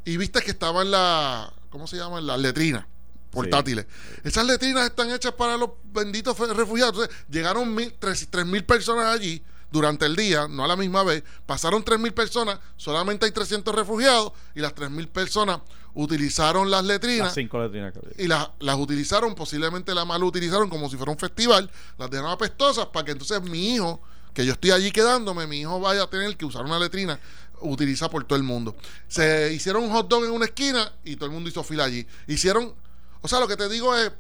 Y 0.06 0.18
viste 0.18 0.42
que 0.42 0.50
estaban 0.50 0.90
las. 0.90 1.52
¿Cómo 1.70 1.86
se 1.86 1.98
llaman? 1.98 2.26
Las 2.26 2.40
letrinas 2.40 2.86
portátiles. 3.30 3.86
Esas 4.24 4.44
letrinas 4.48 4.86
están 4.88 5.12
hechas 5.12 5.34
para 5.34 5.56
los 5.56 5.70
benditos 5.84 6.36
refugiados. 6.56 6.96
Entonces, 6.96 7.26
llegaron 7.30 7.76
mil, 7.76 7.94
tres, 8.00 8.28
tres 8.32 8.44
mil 8.48 8.66
personas 8.66 9.06
allí 9.06 9.44
durante 9.72 10.06
el 10.06 10.16
día, 10.16 10.48
no 10.48 10.64
a 10.64 10.68
la 10.68 10.76
misma 10.76 11.04
vez. 11.04 11.24
Pasaron 11.46 11.84
tres 11.84 12.00
mil 12.00 12.14
personas, 12.14 12.60
solamente 12.78 13.26
hay 13.26 13.32
300 13.32 13.74
refugiados 13.74 14.32
y 14.56 14.60
las 14.62 14.74
tres 14.74 14.90
mil 14.90 15.08
personas 15.08 15.60
utilizaron 15.94 16.70
las 16.70 16.86
letrinas 16.86 17.28
Las 17.28 17.34
cinco 17.36 17.60
letrinas 17.62 17.92
que 17.94 18.00
había. 18.00 18.24
y 18.24 18.28
las, 18.28 18.50
las 18.60 18.78
utilizaron, 18.78 19.36
posiblemente 19.36 19.94
la 19.94 20.06
mal 20.06 20.24
utilizaron 20.24 20.70
como 20.70 20.90
si 20.90 20.98
fuera 20.98 21.12
un 21.12 21.18
festival, 21.18 21.70
las 21.98 22.10
dejaron 22.10 22.32
apestosas 22.32 22.88
para 22.88 23.06
que 23.06 23.12
entonces 23.12 23.42
mi 23.44 23.74
hijo, 23.76 24.02
que 24.34 24.46
yo 24.46 24.54
estoy 24.54 24.72
allí 24.72 24.92
quedándome, 24.92 25.48
mi 25.48 25.62
hijo 25.62 25.80
vaya 25.80 26.04
a 26.04 26.08
tener 26.10 26.36
que 26.38 26.46
usar 26.46 26.64
una 26.64 26.80
letrina, 26.80 27.20
utiliza 27.62 28.10
por 28.10 28.24
todo 28.24 28.38
el 28.38 28.44
mundo. 28.44 28.76
Se 29.08 29.52
hicieron 29.54 29.84
un 29.84 29.92
hot 29.92 30.08
dog 30.08 30.24
en 30.26 30.32
una 30.32 30.46
esquina 30.46 30.94
y 31.04 31.16
todo 31.16 31.26
el 31.26 31.32
mundo 31.32 31.50
hizo 31.50 31.64
fila 31.64 31.84
allí. 31.86 32.08
Hicieron, 32.28 32.74
o 33.22 33.28
sea, 33.28 33.40
lo 33.40 33.48
que 33.48 33.58
te 33.58 33.68
digo 33.68 33.96
es, 33.96 34.12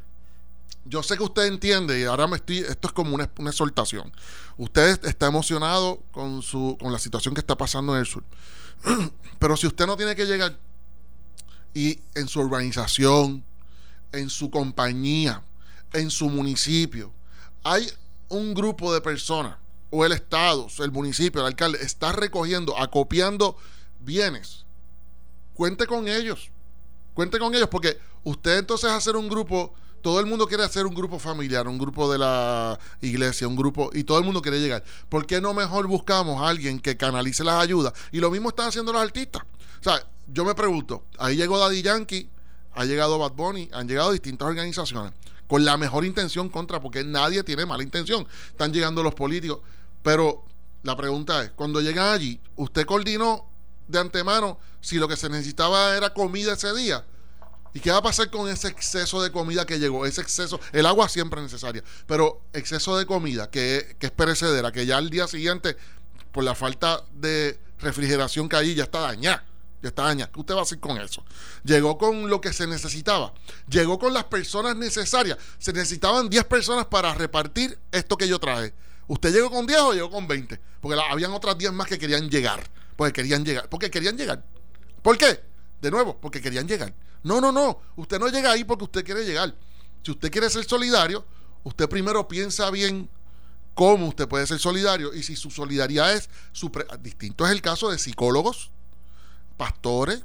yo 0.85 1.03
sé 1.03 1.17
que 1.17 1.23
usted 1.23 1.45
entiende 1.45 1.99
y 1.99 2.03
ahora 2.03 2.27
me 2.27 2.37
estoy, 2.37 2.59
esto 2.59 2.87
es 2.87 2.93
como 2.93 3.15
una, 3.15 3.29
una 3.37 3.49
exhortación. 3.49 4.11
Usted 4.57 5.05
está 5.05 5.27
emocionado 5.27 6.01
con 6.11 6.41
su, 6.41 6.77
con 6.79 6.91
la 6.91 6.99
situación 6.99 7.33
que 7.33 7.41
está 7.41 7.57
pasando 7.57 7.93
en 7.93 8.01
el 8.01 8.05
sur. 8.05 8.23
Pero 9.39 9.57
si 9.57 9.67
usted 9.67 9.85
no 9.85 9.97
tiene 9.97 10.15
que 10.15 10.25
llegar 10.25 10.57
y 11.73 11.99
en 12.15 12.27
su 12.27 12.39
urbanización, 12.39 13.43
en 14.11 14.29
su 14.29 14.49
compañía, 14.49 15.43
en 15.93 16.09
su 16.09 16.29
municipio, 16.29 17.11
hay 17.63 17.89
un 18.29 18.53
grupo 18.53 18.93
de 18.93 19.01
personas, 19.01 19.57
o 19.91 20.05
el 20.05 20.11
Estado, 20.11 20.67
el 20.79 20.91
municipio, 20.91 21.41
el 21.41 21.47
alcalde, 21.47 21.79
está 21.81 22.11
recogiendo, 22.11 22.77
acopiando 22.77 23.57
bienes. 23.99 24.65
Cuente 25.53 25.87
con 25.87 26.07
ellos. 26.07 26.51
Cuente 27.13 27.39
con 27.39 27.53
ellos, 27.53 27.67
porque 27.69 27.99
usted 28.23 28.59
entonces 28.59 28.89
hacer 28.91 29.15
un 29.15 29.27
grupo, 29.27 29.73
todo 30.01 30.19
el 30.19 30.25
mundo 30.25 30.47
quiere 30.47 30.63
hacer 30.63 30.85
un 30.85 30.93
grupo 30.93 31.19
familiar, 31.19 31.67
un 31.67 31.77
grupo 31.77 32.11
de 32.11 32.17
la 32.17 32.79
iglesia, 33.01 33.47
un 33.47 33.55
grupo, 33.55 33.89
y 33.93 34.03
todo 34.03 34.17
el 34.17 34.25
mundo 34.25 34.41
quiere 34.41 34.59
llegar. 34.59 34.83
¿Por 35.09 35.25
qué 35.25 35.41
no 35.41 35.53
mejor 35.53 35.87
buscamos 35.87 36.41
a 36.41 36.49
alguien 36.49 36.79
que 36.79 36.97
canalice 36.97 37.43
las 37.43 37.61
ayudas? 37.61 37.93
Y 38.11 38.19
lo 38.19 38.31
mismo 38.31 38.49
están 38.49 38.69
haciendo 38.69 38.93
los 38.93 39.01
artistas. 39.01 39.43
O 39.79 39.83
sea, 39.83 40.05
yo 40.27 40.45
me 40.45 40.55
pregunto, 40.55 41.05
ahí 41.17 41.35
llegó 41.35 41.57
Daddy 41.57 41.81
Yankee, 41.81 42.29
ha 42.73 42.85
llegado 42.85 43.17
Bad 43.17 43.33
Bunny, 43.33 43.69
han 43.73 43.87
llegado 43.87 44.11
distintas 44.11 44.47
organizaciones 44.47 45.13
con 45.49 45.65
la 45.65 45.77
mejor 45.77 46.05
intención 46.05 46.47
contra, 46.47 46.79
porque 46.79 47.03
nadie 47.03 47.43
tiene 47.43 47.65
mala 47.65 47.81
intención. 47.81 48.27
Están 48.51 48.71
llegando 48.71 49.01
los 49.01 49.15
políticos. 49.15 49.59
Pero 50.03 50.43
la 50.83 50.95
pregunta 50.95 51.43
es, 51.43 51.49
cuando 51.51 51.81
llegan 51.81 52.13
allí, 52.13 52.39
¿usted 52.55 52.85
coordinó 52.85 53.47
de 53.87 53.99
antemano 53.99 54.59
si 54.79 54.97
lo 54.97 55.07
que 55.07 55.17
se 55.17 55.27
necesitaba 55.27 55.97
era 55.97 56.13
comida 56.13 56.53
ese 56.53 56.71
día? 56.75 57.03
¿Y 57.73 57.79
qué 57.79 57.91
va 57.91 57.97
a 57.97 58.01
pasar 58.01 58.29
con 58.29 58.49
ese 58.49 58.67
exceso 58.67 59.21
de 59.21 59.31
comida 59.31 59.65
que 59.65 59.79
llegó? 59.79 60.05
Ese 60.05 60.21
exceso, 60.21 60.59
el 60.71 60.85
agua 60.85 61.07
siempre 61.09 61.39
es 61.39 61.51
necesaria, 61.51 61.83
pero 62.07 62.41
exceso 62.53 62.97
de 62.97 63.05
comida 63.05 63.49
que, 63.49 63.95
que 63.99 64.07
es 64.07 64.11
perecedera, 64.11 64.71
que 64.71 64.85
ya 64.85 64.97
al 64.97 65.09
día 65.09 65.27
siguiente, 65.27 65.77
por 66.31 66.43
la 66.43 66.55
falta 66.55 67.03
de 67.13 67.59
refrigeración 67.79 68.49
que 68.49 68.55
hay, 68.55 68.75
ya 68.75 68.83
está 68.83 68.99
dañada. 69.01 69.45
Ya 69.81 69.89
está 69.89 70.03
dañada. 70.03 70.29
¿Qué 70.31 70.39
usted 70.39 70.55
va 70.55 70.59
a 70.59 70.63
hacer 70.63 70.79
con 70.79 70.97
eso? 70.99 71.23
Llegó 71.63 71.97
con 71.97 72.29
lo 72.29 72.41
que 72.41 72.51
se 72.51 72.67
necesitaba. 72.67 73.33
Llegó 73.69 73.97
con 73.97 74.13
las 74.13 74.25
personas 74.25 74.75
necesarias. 74.75 75.37
Se 75.57 75.71
necesitaban 75.71 76.29
10 76.29 76.43
personas 76.45 76.85
para 76.87 77.13
repartir 77.13 77.79
esto 77.91 78.17
que 78.17 78.27
yo 78.27 78.39
traje. 78.39 78.73
¿Usted 79.07 79.33
llegó 79.33 79.49
con 79.49 79.65
10 79.65 79.79
o 79.79 79.93
llegó 79.93 80.11
con 80.11 80.27
20? 80.27 80.59
Porque 80.81 80.99
habían 81.09 81.31
otras 81.31 81.57
10 81.57 81.71
más 81.71 81.87
que 81.87 81.97
querían 81.97 82.29
llegar. 82.29 82.61
Porque 82.97 83.13
querían 83.13 83.45
llegar. 83.45 83.69
Porque 83.69 83.89
querían 83.89 84.17
llegar. 84.17 84.43
¿Por 85.01 85.17
qué? 85.17 85.41
De 85.81 85.89
nuevo, 85.89 86.19
porque 86.19 86.41
querían 86.41 86.67
llegar. 86.67 86.93
No, 87.23 87.41
no, 87.41 87.51
no. 87.51 87.79
Usted 87.95 88.19
no 88.19 88.27
llega 88.29 88.51
ahí 88.51 88.63
porque 88.63 88.85
usted 88.85 89.03
quiere 89.05 89.25
llegar. 89.25 89.53
Si 90.03 90.11
usted 90.11 90.31
quiere 90.31 90.49
ser 90.49 90.63
solidario, 90.65 91.25
usted 91.63 91.89
primero 91.89 92.27
piensa 92.27 92.69
bien 92.71 93.09
cómo 93.73 94.07
usted 94.07 94.27
puede 94.27 94.45
ser 94.47 94.59
solidario 94.59 95.13
y 95.13 95.23
si 95.23 95.35
su 95.35 95.49
solidaridad 95.51 96.13
es 96.13 96.29
su 96.51 96.71
pre- 96.71 96.85
distinto 97.01 97.45
es 97.45 97.51
el 97.51 97.61
caso 97.61 97.89
de 97.89 97.97
psicólogos, 97.97 98.71
pastores 99.57 100.23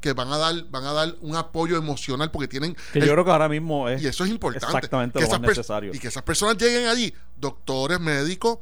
que 0.00 0.12
van 0.14 0.32
a 0.32 0.38
dar 0.38 0.64
van 0.70 0.84
a 0.84 0.92
dar 0.92 1.14
un 1.20 1.36
apoyo 1.36 1.76
emocional 1.76 2.30
porque 2.30 2.48
tienen 2.48 2.74
Que 2.92 3.00
el- 3.00 3.06
yo 3.06 3.12
creo 3.12 3.24
que 3.24 3.30
ahora 3.30 3.48
mismo 3.48 3.88
es 3.88 4.02
y 4.02 4.06
eso 4.06 4.24
es 4.24 4.30
importante. 4.30 4.64
exactamente 4.66 5.18
que 5.18 5.24
lo 5.24 5.28
esas 5.28 5.40
necesario. 5.40 5.92
Y 5.94 5.98
que 5.98 6.08
esas 6.08 6.22
personas 6.22 6.56
lleguen 6.56 6.86
allí, 6.86 7.12
doctores, 7.36 8.00
médicos, 8.00 8.58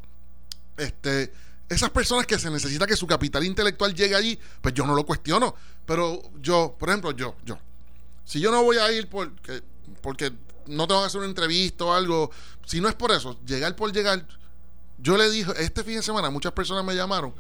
este, 0.76 1.32
esas 1.68 1.90
personas 1.90 2.26
que 2.26 2.38
se 2.38 2.50
necesita 2.50 2.86
que 2.86 2.96
su 2.96 3.06
capital 3.06 3.44
intelectual 3.44 3.94
llegue 3.94 4.14
allí, 4.14 4.38
pues 4.60 4.74
yo 4.74 4.86
no 4.86 4.94
lo 4.94 5.04
cuestiono. 5.04 5.54
Pero 5.86 6.22
yo, 6.40 6.76
por 6.78 6.88
ejemplo, 6.88 7.10
yo, 7.12 7.34
yo, 7.44 7.58
si 8.24 8.40
yo 8.40 8.50
no 8.50 8.62
voy 8.62 8.78
a 8.78 8.90
ir 8.92 9.08
porque, 9.08 9.62
porque 10.00 10.32
no 10.66 10.86
tengo 10.86 11.00
que 11.00 11.06
hacer 11.06 11.18
una 11.20 11.28
entrevista 11.28 11.84
o 11.84 11.92
algo, 11.92 12.30
si 12.66 12.80
no 12.80 12.88
es 12.88 12.94
por 12.94 13.10
eso, 13.12 13.38
llegar 13.46 13.74
por 13.76 13.92
llegar, 13.92 14.26
yo 14.98 15.16
le 15.16 15.30
dije, 15.30 15.52
este 15.58 15.84
fin 15.84 15.96
de 15.96 16.02
semana 16.02 16.30
muchas 16.30 16.52
personas 16.52 16.84
me 16.84 16.94
llamaron 16.94 17.34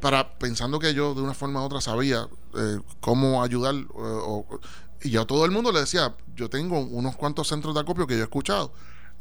para 0.00 0.38
pensando 0.38 0.78
que 0.78 0.92
yo 0.94 1.14
de 1.14 1.20
una 1.22 1.34
forma 1.34 1.60
u 1.62 1.64
otra 1.64 1.80
sabía 1.80 2.28
eh, 2.56 2.80
cómo 3.00 3.42
ayudar 3.42 3.74
eh, 3.74 3.86
o- 3.96 4.60
y 5.02 5.10
yo 5.10 5.22
a 5.22 5.26
todo 5.26 5.44
el 5.44 5.50
mundo 5.50 5.70
le 5.72 5.80
decía 5.80 6.14
yo 6.34 6.48
tengo 6.50 6.78
unos 6.80 7.16
cuantos 7.16 7.48
centros 7.48 7.74
de 7.74 7.80
acopio 7.80 8.06
que 8.06 8.14
yo 8.14 8.20
he 8.20 8.24
escuchado 8.24 8.72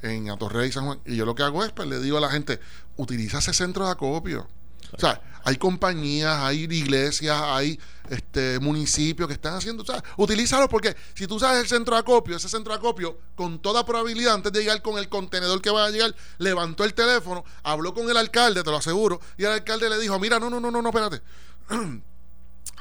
en 0.03 0.29
Atorrey 0.29 0.71
San 0.71 0.85
Juan. 0.85 0.99
Y 1.05 1.15
yo 1.15 1.25
lo 1.25 1.33
que 1.33 1.43
hago 1.43 1.63
es 1.63 1.71
pues 1.71 1.87
le 1.87 1.99
digo 1.99 2.17
a 2.17 2.21
la 2.21 2.29
gente 2.29 2.59
utiliza 2.97 3.39
ese 3.39 3.53
centro 3.53 3.85
de 3.85 3.91
acopio. 3.91 4.47
O 4.95 4.99
sea, 4.99 5.19
hay 5.43 5.57
compañías, 5.57 6.37
hay 6.39 6.63
iglesias, 6.63 7.41
hay 7.41 7.79
este 8.09 8.59
municipios 8.59 9.27
que 9.27 9.33
están 9.33 9.55
haciendo, 9.55 9.83
o 9.83 9.85
sea, 9.85 10.03
utilízalo 10.17 10.69
porque 10.69 10.95
si 11.15 11.25
tú 11.25 11.39
sabes 11.39 11.61
el 11.61 11.67
centro 11.67 11.95
de 11.95 12.01
acopio, 12.01 12.35
ese 12.35 12.47
centro 12.47 12.73
de 12.73 12.79
acopio, 12.79 13.17
con 13.35 13.59
toda 13.59 13.85
probabilidad, 13.85 14.35
antes 14.35 14.51
de 14.51 14.59
llegar 14.59 14.81
con 14.81 14.97
el 14.97 15.09
contenedor 15.09 15.61
que 15.61 15.71
va 15.71 15.85
a 15.85 15.89
llegar, 15.89 16.15
levantó 16.37 16.83
el 16.83 16.93
teléfono, 16.93 17.43
habló 17.63 17.93
con 17.93 18.09
el 18.09 18.17
alcalde, 18.17 18.63
te 18.63 18.69
lo 18.69 18.77
aseguro, 18.77 19.19
y 19.37 19.43
el 19.43 19.51
alcalde 19.51 19.89
le 19.89 19.99
dijo, 19.99 20.19
mira, 20.19 20.39
no, 20.39 20.49
no, 20.49 20.59
no, 20.59 20.69
no, 20.69 20.81
no, 20.81 20.89
espérate, 20.89 21.21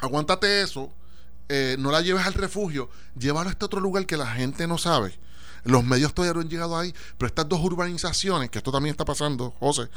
aguántate 0.01 0.63
eso, 0.63 0.93
eh, 1.49 1.77
no 1.79 1.91
la 1.91 2.01
lleves 2.01 2.27
al 2.27 2.35
refugio, 2.35 2.91
llévalo 3.19 3.49
a 3.49 3.53
este 3.53 3.65
otro 3.65 3.81
lugar 3.81 4.07
que 4.07 4.17
la 4.17 4.27
gente 4.27 4.67
no 4.67 4.77
sabe. 4.79 5.19
Los 5.65 5.85
medios 5.85 6.13
todavía 6.13 6.35
no 6.35 6.41
han 6.41 6.49
llegado 6.49 6.77
ahí, 6.77 6.93
pero 7.19 7.29
estas 7.29 7.49
dos 7.49 7.61
urbanizaciones, 7.61 8.51
que 8.51 8.59
esto 8.59 8.73
también 8.73 8.93
está 8.93 9.05
pasando, 9.05 9.55
José, 9.61 9.89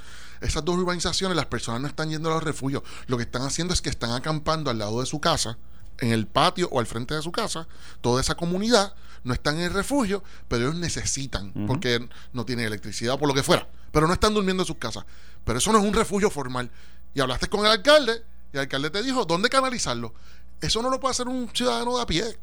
esas 0.41 0.63
dos 0.63 0.75
urbanizaciones, 0.75 1.35
las 1.35 1.47
personas 1.47 1.81
no 1.81 1.87
están 1.87 2.09
yendo 2.09 2.29
a 2.29 2.35
los 2.35 2.43
refugios. 2.43 2.83
Lo 3.07 3.17
que 3.17 3.23
están 3.23 3.41
haciendo 3.41 3.73
es 3.73 3.81
que 3.81 3.89
están 3.89 4.11
acampando 4.11 4.69
al 4.69 4.77
lado 4.77 4.99
de 4.99 5.05
su 5.07 5.19
casa, 5.19 5.57
en 5.99 6.11
el 6.11 6.27
patio 6.27 6.69
o 6.71 6.79
al 6.79 6.85
frente 6.85 7.15
de 7.15 7.21
su 7.21 7.31
casa. 7.31 7.67
Toda 8.01 8.21
esa 8.21 8.35
comunidad 8.35 8.93
no 9.23 9.33
están 9.33 9.55
en 9.55 9.63
el 9.63 9.73
refugio, 9.73 10.23
pero 10.47 10.65
ellos 10.65 10.75
necesitan, 10.75 11.51
porque 11.65 12.07
no 12.33 12.45
tienen 12.45 12.65
electricidad 12.65 13.15
o 13.15 13.19
por 13.19 13.27
lo 13.27 13.33
que 13.33 13.43
fuera. 13.43 13.67
Pero 13.91 14.07
no 14.07 14.13
están 14.13 14.33
durmiendo 14.33 14.63
en 14.63 14.67
sus 14.67 14.77
casas. 14.77 15.05
Pero 15.43 15.57
eso 15.57 15.71
no 15.71 15.79
es 15.79 15.85
un 15.85 15.93
refugio 15.93 16.29
formal. 16.29 16.69
Y 17.13 17.21
hablaste 17.21 17.47
con 17.47 17.61
el 17.61 17.71
alcalde, 17.71 18.23
y 18.53 18.57
el 18.57 18.61
alcalde 18.61 18.89
te 18.91 19.01
dijo, 19.01 19.25
¿dónde 19.25 19.49
canalizarlo? 19.49 20.13
Eso 20.61 20.81
no 20.81 20.89
lo 20.89 20.99
puede 20.99 21.11
hacer 21.13 21.27
un 21.27 21.49
ciudadano 21.53 21.95
de 21.95 22.03
a 22.03 22.05
pie. 22.05 22.37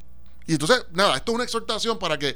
Y 0.47 0.53
entonces, 0.53 0.85
nada, 0.93 1.17
esto 1.17 1.33
es 1.33 1.35
una 1.37 1.45
exhortación 1.45 1.99
para 1.99 2.19
que 2.19 2.35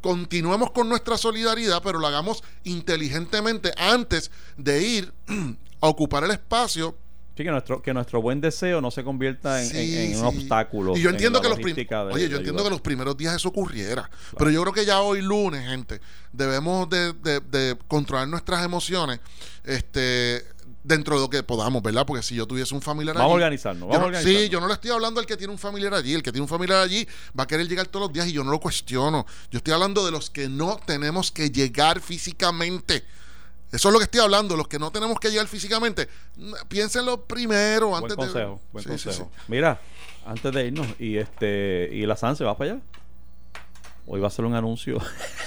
continuemos 0.00 0.70
con 0.70 0.88
nuestra 0.88 1.16
solidaridad, 1.18 1.82
pero 1.82 1.98
lo 1.98 2.06
hagamos 2.06 2.42
inteligentemente 2.64 3.72
antes 3.76 4.30
de 4.56 4.82
ir 4.82 5.12
a 5.80 5.88
ocupar 5.88 6.24
el 6.24 6.30
espacio. 6.30 6.96
Sí, 7.36 7.44
que 7.44 7.50
nuestro, 7.50 7.80
que 7.80 7.94
nuestro 7.94 8.20
buen 8.20 8.42
deseo 8.42 8.82
no 8.82 8.90
se 8.90 9.02
convierta 9.02 9.62
en, 9.62 9.68
Sí, 9.70 9.96
en 9.98 10.22
un 10.22 10.30
sí. 10.32 10.38
obstáculo. 10.38 10.94
Y 10.96 11.00
yo 11.00 11.08
en 11.08 11.14
entiendo 11.14 11.40
que 11.40 11.48
los 11.48 11.56
de- 11.58 11.64
Oye, 12.12 12.28
yo 12.28 12.36
entiendo 12.36 12.62
que 12.62 12.68
los 12.68 12.82
primeros 12.82 13.16
días 13.16 13.34
eso 13.34 13.48
ocurriera. 13.48 14.10
Pero 14.36 14.50
yo 14.50 14.60
creo 14.62 14.74
que 14.74 14.84
ya 14.84 15.00
hoy 15.00 15.22
lunes, 15.22 15.66
gente, 15.66 16.00
debemos 16.32 16.90
de, 16.90 17.14
de- 17.14 17.40
de 17.40 17.78
controlar 17.88 18.28
nuestras 18.28 18.62
emociones 18.64 19.20
este 19.64 20.44
dentro 20.84 21.14
de 21.16 21.20
lo 21.22 21.30
que 21.30 21.42
podamos, 21.42 21.82
¿verdad? 21.82 22.04
Porque 22.06 22.22
si 22.22 22.34
yo 22.34 22.46
tuviese 22.46 22.74
un 22.74 22.82
familiar 22.82 23.14
Vamos 23.14 23.30
a 23.30 23.34
allí- 23.34 23.42
organizarnos, 23.44 23.80
yo 23.82 23.86
vamos 23.86 23.96
a 23.96 24.00
no- 24.00 24.06
organizarnos. 24.06 24.42
Sí, 24.42 24.48
yo 24.48 24.60
no 24.60 24.66
le 24.66 24.74
estoy 24.74 24.90
hablando 24.90 25.20
al 25.20 25.26
que 25.26 25.36
tiene 25.36 25.52
un 25.52 25.58
familiar 25.58 25.94
allí. 25.94 26.14
El 26.14 26.22
que 26.22 26.32
tiene 26.32 26.42
un 26.42 26.48
familiar 26.48 26.78
allí 26.80 27.06
va 27.38 27.44
a 27.44 27.46
querer 27.46 27.68
llegar 27.68 27.86
todos 27.86 28.06
los 28.08 28.12
días 28.12 28.26
y 28.26 28.32
yo 28.32 28.42
no 28.44 28.50
lo 28.50 28.58
cuestiono. 28.60 29.26
Yo 29.50 29.58
estoy 29.58 29.72
hablando 29.74 30.04
de 30.04 30.10
los 30.10 30.30
que 30.30 30.48
no 30.48 30.80
tenemos 30.84 31.30
que 31.30 31.50
llegar 31.50 32.00
físicamente. 32.00 33.04
Eso 33.70 33.88
es 33.88 33.92
lo 33.92 33.98
que 33.98 34.04
estoy 34.04 34.20
hablando, 34.20 34.56
los 34.56 34.68
que 34.68 34.78
no 34.78 34.90
tenemos 34.90 35.18
que 35.18 35.30
llegar 35.30 35.46
físicamente. 35.48 36.08
Piénsenlo 36.68 37.22
primero 37.24 37.88
Buen 37.88 38.02
antes 38.02 38.16
consejo, 38.16 38.38
de. 38.38 38.46
buen 38.72 38.84
Sí, 38.84 38.90
sí, 38.98 39.04
consejo. 39.06 39.30
sí. 39.34 39.42
Mira, 39.48 39.80
antes 40.26 40.52
de 40.52 40.66
irnos, 40.66 40.86
y 40.98 41.16
este 41.16 41.88
y 41.92 42.04
la 42.06 42.16
SAN 42.16 42.36
se 42.36 42.44
va 42.44 42.56
para 42.56 42.72
allá. 42.72 42.82
Hoy 44.06 44.20
va 44.20 44.26
a 44.26 44.30
ser 44.30 44.44
un 44.44 44.54
anuncio. 44.54 44.98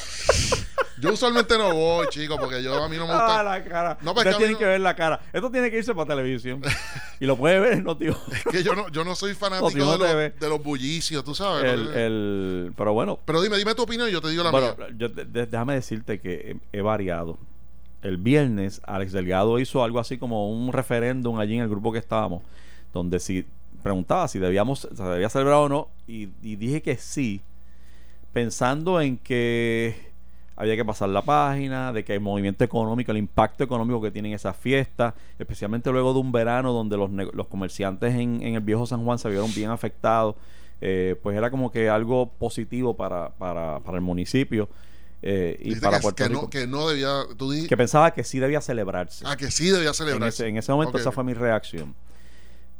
Yo 1.05 1.13
usualmente 1.13 1.57
no 1.57 1.73
voy, 1.73 2.07
chicos, 2.09 2.37
porque 2.39 2.61
yo 2.63 2.83
a 2.83 2.89
mí 2.89 2.97
no 2.97 3.05
me 3.07 3.13
gusta. 3.13 3.39
Ah, 3.39 3.43
la 3.43 3.63
cara. 3.63 3.97
No, 4.01 4.13
pues 4.13 4.25
Usted 4.27 4.45
que 4.45 4.51
no- 4.53 4.59
ver 4.59 4.81
la 4.81 4.95
cara. 4.95 5.19
Esto 5.31 5.49
tiene 5.51 5.69
que 5.71 5.77
irse 5.77 5.93
para 5.93 6.07
televisión. 6.07 6.61
y 7.19 7.25
lo 7.25 7.37
puede 7.37 7.59
ver, 7.59 7.83
no, 7.83 7.95
tío. 7.97 8.17
Es 8.31 8.43
que 8.51 8.63
yo 8.63 8.75
no, 8.75 8.89
yo 8.89 9.03
no 9.03 9.15
soy 9.15 9.33
fanático 9.33 9.69
de, 9.97 10.29
los, 10.29 10.39
de 10.39 10.49
los 10.49 10.63
bullicios, 10.63 11.23
tú 11.23 11.35
sabes. 11.35 11.63
El, 11.73 12.73
pero 12.75 12.93
bueno, 12.93 13.19
Pero 13.25 13.41
dime, 13.41 13.57
dime 13.57 13.75
tu 13.75 13.83
opinión 13.83 14.09
y 14.09 14.11
yo 14.11 14.21
te 14.21 14.29
digo 14.29 14.43
la 14.43 14.51
bueno 14.51 14.75
mía. 14.77 14.87
yo, 14.97 15.09
déjame 15.09 15.75
decirte 15.75 16.19
que 16.19 16.57
he, 16.73 16.77
he 16.79 16.81
variado. 16.81 17.37
El 18.01 18.17
viernes, 18.17 18.81
Alex 18.85 19.11
Delgado 19.13 19.57
hizo 19.59 19.83
algo 19.83 19.99
así 19.99 20.17
como 20.17 20.51
un 20.51 20.71
referéndum 20.71 21.39
allí 21.39 21.55
en 21.55 21.61
el 21.63 21.69
grupo 21.69 21.91
que 21.91 21.97
estábamos, 21.99 22.43
donde 22.93 23.19
si 23.19 23.45
preguntaba 23.81 24.27
si 24.27 24.37
debíamos, 24.39 24.87
se 24.95 25.03
debía 25.03 25.29
celebrar 25.29 25.57
o 25.57 25.69
no, 25.69 25.89
y, 26.07 26.29
y 26.43 26.55
dije 26.55 26.81
que 26.83 26.97
sí, 26.97 27.41
pensando 28.33 29.01
en 29.01 29.17
que 29.17 30.13
había 30.57 30.75
que 30.75 30.85
pasar 30.85 31.09
la 31.09 31.21
página, 31.21 31.91
de 31.91 32.03
que 32.05 32.13
el 32.13 32.21
movimiento 32.21 32.63
económico, 32.63 33.11
el 33.11 33.17
impacto 33.17 33.63
económico 33.63 34.01
que 34.01 34.11
tienen 34.11 34.33
esas 34.33 34.55
fiestas, 34.55 35.13
especialmente 35.37 35.91
luego 35.91 36.13
de 36.13 36.19
un 36.19 36.31
verano 36.31 36.71
donde 36.71 36.95
los, 36.97 37.09
los 37.11 37.47
comerciantes 37.47 38.15
en, 38.15 38.41
en 38.41 38.55
el 38.55 38.61
viejo 38.61 38.85
San 38.85 39.03
Juan 39.03 39.19
se 39.19 39.29
vieron 39.29 39.53
bien 39.53 39.69
afectados, 39.69 40.35
eh, 40.81 41.15
pues 41.21 41.35
era 41.37 41.49
como 41.51 41.71
que 41.71 41.89
algo 41.89 42.29
positivo 42.39 42.95
para, 42.95 43.29
para, 43.31 43.79
para 43.79 43.97
el 43.97 44.01
municipio 44.03 44.69
eh, 45.21 45.57
y 45.61 45.75
para 45.75 45.97
que, 45.97 46.01
Puerto 46.03 46.23
que 46.23 46.29
Rico. 46.29 46.41
no, 46.43 46.49
que 46.49 46.67
no 46.67 46.87
debía. 46.87 47.23
Tú 47.37 47.49
dijiste. 47.51 47.69
que 47.69 47.77
pensaba 47.77 48.13
que 48.13 48.23
sí 48.23 48.39
debía 48.39 48.61
celebrarse. 48.61 49.25
ah, 49.27 49.35
que 49.35 49.49
sí 49.51 49.69
debía 49.69 49.89
en, 49.89 49.93
celebrarse. 49.95 50.43
ese, 50.43 50.47
en 50.49 50.57
ese 50.57 50.71
momento 50.71 50.97
esa 50.97 51.11
fue 51.11 51.23
mi 51.23 51.33
reacción. 51.33 51.95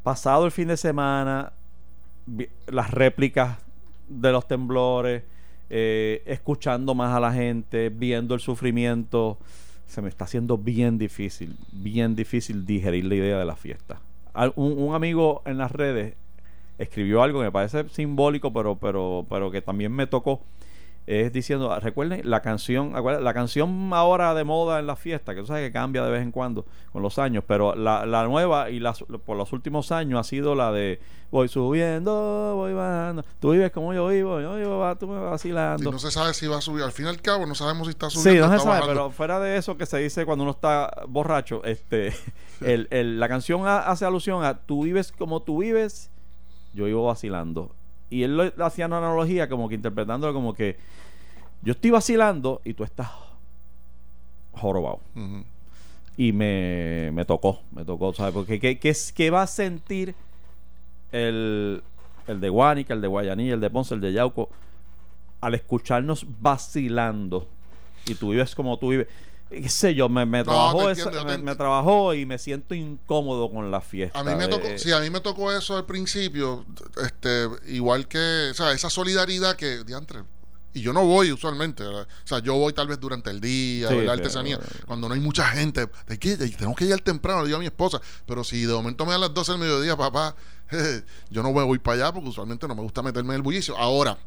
Pasado 0.03 0.45
el 0.45 0.51
fin 0.51 0.67
de 0.67 0.77
semana, 0.77 1.51
vi- 2.25 2.49
las 2.67 2.91
réplicas 2.91 3.57
de 4.07 4.31
los 4.31 4.47
temblores, 4.47 5.23
eh, 5.69 6.23
escuchando 6.25 6.95
más 6.95 7.15
a 7.15 7.19
la 7.19 7.33
gente, 7.33 7.89
viendo 7.89 8.33
el 8.33 8.39
sufrimiento, 8.39 9.37
se 9.87 10.01
me 10.01 10.09
está 10.09 10.25
haciendo 10.25 10.57
bien 10.57 10.97
difícil, 10.97 11.55
bien 11.71 12.15
difícil 12.15 12.65
digerir 12.65 13.05
la 13.05 13.15
idea 13.15 13.39
de 13.39 13.45
la 13.45 13.55
fiesta. 13.55 13.99
Un, 14.55 14.77
un 14.77 14.95
amigo 14.95 15.41
en 15.45 15.57
las 15.57 15.71
redes 15.71 16.15
escribió 16.77 17.23
algo 17.23 17.39
que 17.39 17.45
me 17.45 17.51
parece 17.51 17.87
simbólico, 17.89 18.51
pero, 18.51 18.75
pero, 18.75 19.25
pero 19.29 19.51
que 19.51 19.61
también 19.61 19.91
me 19.91 20.07
tocó. 20.07 20.41
Es 21.07 21.31
diciendo, 21.31 21.71
ah, 21.71 21.79
recuerden 21.79 22.21
la 22.27 22.41
canción, 22.41 22.93
la 23.23 23.33
canción 23.35 23.91
ahora 23.93 24.33
de 24.33 24.43
moda 24.43 24.79
en 24.79 24.87
la 24.87 24.95
fiesta, 24.95 25.35
que 25.35 25.41
tú 25.41 25.47
sabes 25.47 25.67
que 25.67 25.71
cambia 25.71 26.03
de 26.03 26.09
vez 26.09 26.23
en 26.23 26.31
cuando 26.31 26.65
con 26.91 27.03
los 27.03 27.19
años, 27.19 27.43
pero 27.45 27.75
la, 27.75 28.07
la 28.07 28.23
nueva 28.23 28.71
y 28.71 28.79
las, 28.79 29.03
por 29.23 29.37
los 29.37 29.53
últimos 29.53 29.91
años 29.91 30.19
ha 30.19 30.23
sido 30.23 30.55
la 30.55 30.71
de 30.71 30.99
voy 31.29 31.47
subiendo, 31.47 32.53
voy 32.55 32.73
bajando, 32.73 33.23
tú 33.39 33.51
vives 33.51 33.71
como 33.71 33.93
yo 33.93 34.07
vivo, 34.07 34.41
yo 34.41 34.55
vivo, 34.55 34.95
tú 34.97 35.07
me 35.07 35.19
vas 35.19 35.41
Sí, 35.41 35.51
vacilando. 35.51 35.91
no 35.91 35.99
se 35.99 36.09
sabe 36.09 36.33
si 36.33 36.47
va 36.47 36.57
a 36.57 36.61
subir. 36.61 36.81
Al 36.83 36.91
fin 36.91 37.05
y 37.05 37.09
al 37.09 37.21
cabo, 37.21 37.45
no 37.45 37.53
sabemos 37.53 37.85
si 37.87 37.91
está 37.91 38.09
Sí, 38.09 38.17
subiendo 38.17 38.47
no 38.47 38.47
o 38.47 38.49
se 38.51 38.55
está 38.57 38.63
sabe, 38.69 38.79
bajando. 38.81 39.01
pero 39.01 39.11
fuera 39.11 39.39
de 39.39 39.57
eso 39.57 39.77
que 39.77 39.85
se 39.85 39.97
dice 39.99 40.25
cuando 40.25 40.43
uno 40.43 40.51
está 40.53 40.91
borracho, 41.07 41.63
este, 41.65 42.13
el, 42.61 42.87
el- 42.89 43.19
la 43.19 43.27
canción 43.27 43.67
ha- 43.67 43.79
hace 43.79 44.05
alusión 44.05 44.43
a 44.43 44.55
tú 44.57 44.83
vives 44.85 45.11
como 45.11 45.41
tú 45.43 45.59
vives, 45.59 46.09
yo 46.73 46.85
vivo 46.85 47.05
vacilando. 47.05 47.71
Y 48.15 48.23
él 48.23 48.37
lo, 48.37 48.65
hacía 48.65 48.85
una 48.85 48.99
analogía 48.99 49.49
como 49.49 49.67
que 49.67 49.75
interpretándolo 49.75 50.33
como 50.33 50.53
que 50.53 50.77
yo 51.61 51.73
estoy 51.73 51.91
vacilando 51.91 52.61
y 52.63 52.73
tú 52.73 52.85
estás 52.85 53.09
jorobado. 54.53 55.01
Y 56.15 56.31
me, 56.31 57.11
me 57.11 57.25
tocó, 57.25 57.59
me 57.73 57.83
tocó, 57.83 58.13
¿sabes? 58.13 58.33
Porque 58.33 58.57
¿qué, 58.57 58.79
qué, 58.79 58.95
qué 59.13 59.29
va 59.31 59.41
a 59.41 59.47
sentir 59.47 60.15
el, 61.11 61.83
el 62.25 62.39
de 62.39 62.47
Guánica, 62.47 62.93
el 62.93 63.01
de 63.01 63.07
Guayanilla, 63.09 63.55
el 63.55 63.59
de 63.59 63.69
Ponce, 63.69 63.95
el 63.95 63.99
de 63.99 64.13
Yauco, 64.13 64.47
al 65.41 65.53
escucharnos 65.55 66.25
vacilando? 66.39 67.49
Y 68.05 68.15
tú 68.15 68.29
vives 68.29 68.55
como 68.55 68.79
tú 68.79 68.91
vives. 68.91 69.07
Qué 69.49 69.69
sé 69.69 69.95
yo, 69.95 70.09
me, 70.09 70.25
me 70.25 70.39
No, 70.39 70.45
trabajó 70.45 70.89
esa- 70.89 71.03
entiendo, 71.03 71.25
me, 71.25 71.37
me 71.37 71.55
trabajó 71.55 72.13
y 72.13 72.25
me 72.25 72.37
siento 72.37 72.75
incómodo 72.75 73.49
con 73.51 73.71
la 73.71 73.81
fiesta. 73.81 74.19
A 74.19 74.23
mí 74.23 74.31
me 74.35 74.43
de- 74.43 74.47
tocó, 74.49 74.67
sí, 74.77 74.91
a 74.91 74.99
mí 74.99 75.09
me 75.09 75.19
tocó 75.21 75.51
eso 75.51 75.77
al 75.77 75.85
principio, 75.85 76.65
este, 77.03 77.47
igual 77.67 78.07
que, 78.07 78.49
o 78.51 78.53
sea, 78.53 78.71
esa 78.71 78.89
solidaridad 78.89 79.55
que, 79.55 79.83
diantre, 79.83 80.23
y 80.73 80.81
yo 80.81 80.91
no 80.91 81.05
voy 81.05 81.31
usualmente, 81.31 81.83
¿verdad? 81.83 82.05
o 82.23 82.27
sea, 82.27 82.39
yo 82.39 82.55
voy 82.55 82.73
tal 82.73 82.87
vez 82.89 82.99
durante 82.99 83.29
el 83.29 83.39
día, 83.39 83.87
Sí, 83.87 84.01
la 84.01 84.11
artesanía, 84.13 84.59
cuando 84.85 85.07
no 85.07 85.13
hay 85.13 85.21
mucha 85.21 85.45
gente, 85.47 85.87
de 86.07 86.17
tenemos 86.17 86.75
que 86.75 86.83
llegar 86.83 86.99
temprano, 86.99 87.41
le 87.41 87.45
digo 87.47 87.57
a 87.57 87.61
mi 87.61 87.65
esposa, 87.67 88.01
pero 88.25 88.43
si 88.43 88.65
de 88.65 88.73
momento 88.73 89.05
me 89.05 89.11
dan 89.13 89.21
las 89.21 89.33
12 89.33 89.53
del 89.53 89.61
mediodía, 89.61 89.95
papá, 89.95 90.35
yo 91.29 91.43
no 91.43 91.53
voy, 91.53 91.63
voy 91.63 91.79
para 91.79 92.03
allá 92.05 92.13
porque 92.13 92.27
usualmente 92.29 92.67
no 92.67 92.75
me 92.75 92.81
gusta 92.81 93.01
meterme 93.01 93.29
en 93.29 93.35
el 93.37 93.41
bullicio. 93.41 93.77
Ahora, 93.77 94.17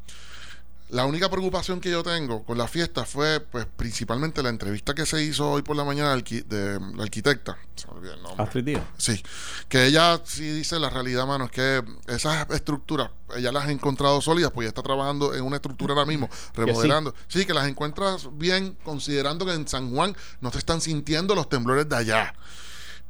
la 0.89 1.05
única 1.05 1.29
preocupación 1.29 1.79
que 1.79 1.91
yo 1.91 2.01
tengo 2.01 2.43
con 2.43 2.57
la 2.57 2.67
fiesta 2.67 3.05
fue, 3.05 3.39
pues, 3.39 3.65
principalmente 3.65 4.41
la 4.41 4.49
entrevista 4.49 4.95
que 4.95 5.05
se 5.05 5.23
hizo 5.23 5.51
hoy 5.51 5.61
por 5.61 5.75
la 5.75 5.83
mañana 5.83 6.15
de 6.15 6.79
la 6.95 7.03
arquitecta. 7.03 7.57
Se 7.75 7.87
me 7.87 7.93
olvidó 7.93 8.13
el 8.15 8.23
nombre. 8.23 8.43
Astrid 8.43 8.63
Díaz. 8.63 8.83
Sí, 8.97 9.23
que 9.67 9.85
ella 9.85 10.19
sí 10.23 10.49
dice 10.49 10.79
la 10.79 10.89
realidad, 10.89 11.27
mano, 11.27 11.45
es 11.45 11.51
que 11.51 11.83
esas 12.07 12.49
estructuras, 12.49 13.11
ella 13.35 13.51
las 13.51 13.67
ha 13.67 13.71
encontrado 13.71 14.19
sólidas, 14.19 14.51
pues 14.51 14.65
ella 14.65 14.69
está 14.69 14.81
trabajando 14.81 15.35
en 15.35 15.43
una 15.43 15.57
estructura 15.57 15.93
ahora 15.93 16.05
mismo, 16.05 16.27
remodelando. 16.55 17.13
Sí. 17.27 17.45
que 17.45 17.53
las 17.53 17.67
encuentras 17.67 18.27
bien, 18.37 18.75
considerando 18.83 19.45
que 19.45 19.53
en 19.53 19.67
San 19.67 19.93
Juan 19.93 20.15
no 20.41 20.51
se 20.51 20.57
están 20.57 20.81
sintiendo 20.81 21.35
los 21.35 21.49
temblores 21.49 21.87
de 21.87 21.95
allá. 21.95 22.33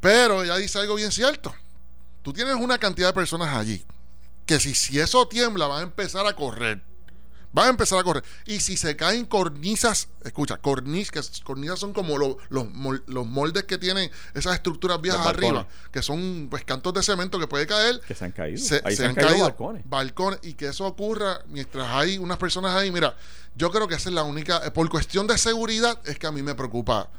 Pero 0.01 0.43
ella 0.43 0.57
dice 0.57 0.79
algo 0.79 0.95
bien 0.95 1.11
cierto. 1.11 1.53
Tú 2.21 2.33
tienes 2.33 2.55
una 2.55 2.77
cantidad 2.77 3.07
de 3.07 3.13
personas 3.13 3.55
allí 3.55 3.85
que 4.49 4.59
si, 4.59 4.73
si 4.73 4.99
eso 4.99 5.27
tiembla 5.27 5.67
van 5.67 5.79
a 5.79 5.83
empezar 5.83 6.25
a 6.25 6.35
correr. 6.35 6.88
Van 7.51 7.65
a 7.65 7.69
empezar 7.69 7.97
a 7.97 8.03
correr. 8.03 8.23
Y 8.45 8.59
si 8.59 8.77
se 8.77 8.95
caen 8.95 9.25
cornisas, 9.25 10.09
escucha, 10.23 10.57
cornis, 10.57 11.09
que 11.09 11.19
s- 11.19 11.41
cornisas 11.43 11.79
son 11.79 11.93
como 11.93 12.17
lo- 12.17 12.37
los, 12.49 12.67
los 13.07 13.25
moldes 13.25 13.63
que 13.63 13.77
tienen 13.79 14.11
esas 14.35 14.53
estructuras 14.53 15.01
viejas 15.01 15.25
arriba, 15.25 15.67
que 15.91 16.01
son 16.03 16.47
pues 16.49 16.63
cantos 16.63 16.93
de 16.93 17.01
cemento 17.01 17.39
que 17.39 17.47
puede 17.47 17.65
caer. 17.65 17.99
Que 18.07 18.13
se 18.13 18.25
han 18.25 18.31
caído. 18.33 18.57
Se, 18.59 18.81
Ahí 18.85 18.95
se 18.95 19.05
han 19.05 19.15
caído, 19.15 19.45
balcones. 19.45 19.83
balcones. 19.89 20.39
y 20.43 20.53
que 20.53 20.67
eso 20.67 20.85
ocurra 20.85 21.41
mientras 21.47 21.87
hay 21.89 22.17
unas 22.19 22.37
personas 22.37 22.75
ahí. 22.75 22.91
Mira, 22.91 23.15
yo 23.55 23.71
creo 23.71 23.87
que 23.87 23.95
esa 23.95 24.09
es 24.09 24.15
la 24.15 24.23
única, 24.23 24.61
eh, 24.65 24.71
por 24.71 24.87
cuestión 24.89 25.25
de 25.25 25.37
seguridad, 25.37 25.99
es 26.05 26.19
que 26.19 26.27
a 26.27 26.31
mí 26.31 26.43
me 26.43 26.53
preocupa 26.53 27.09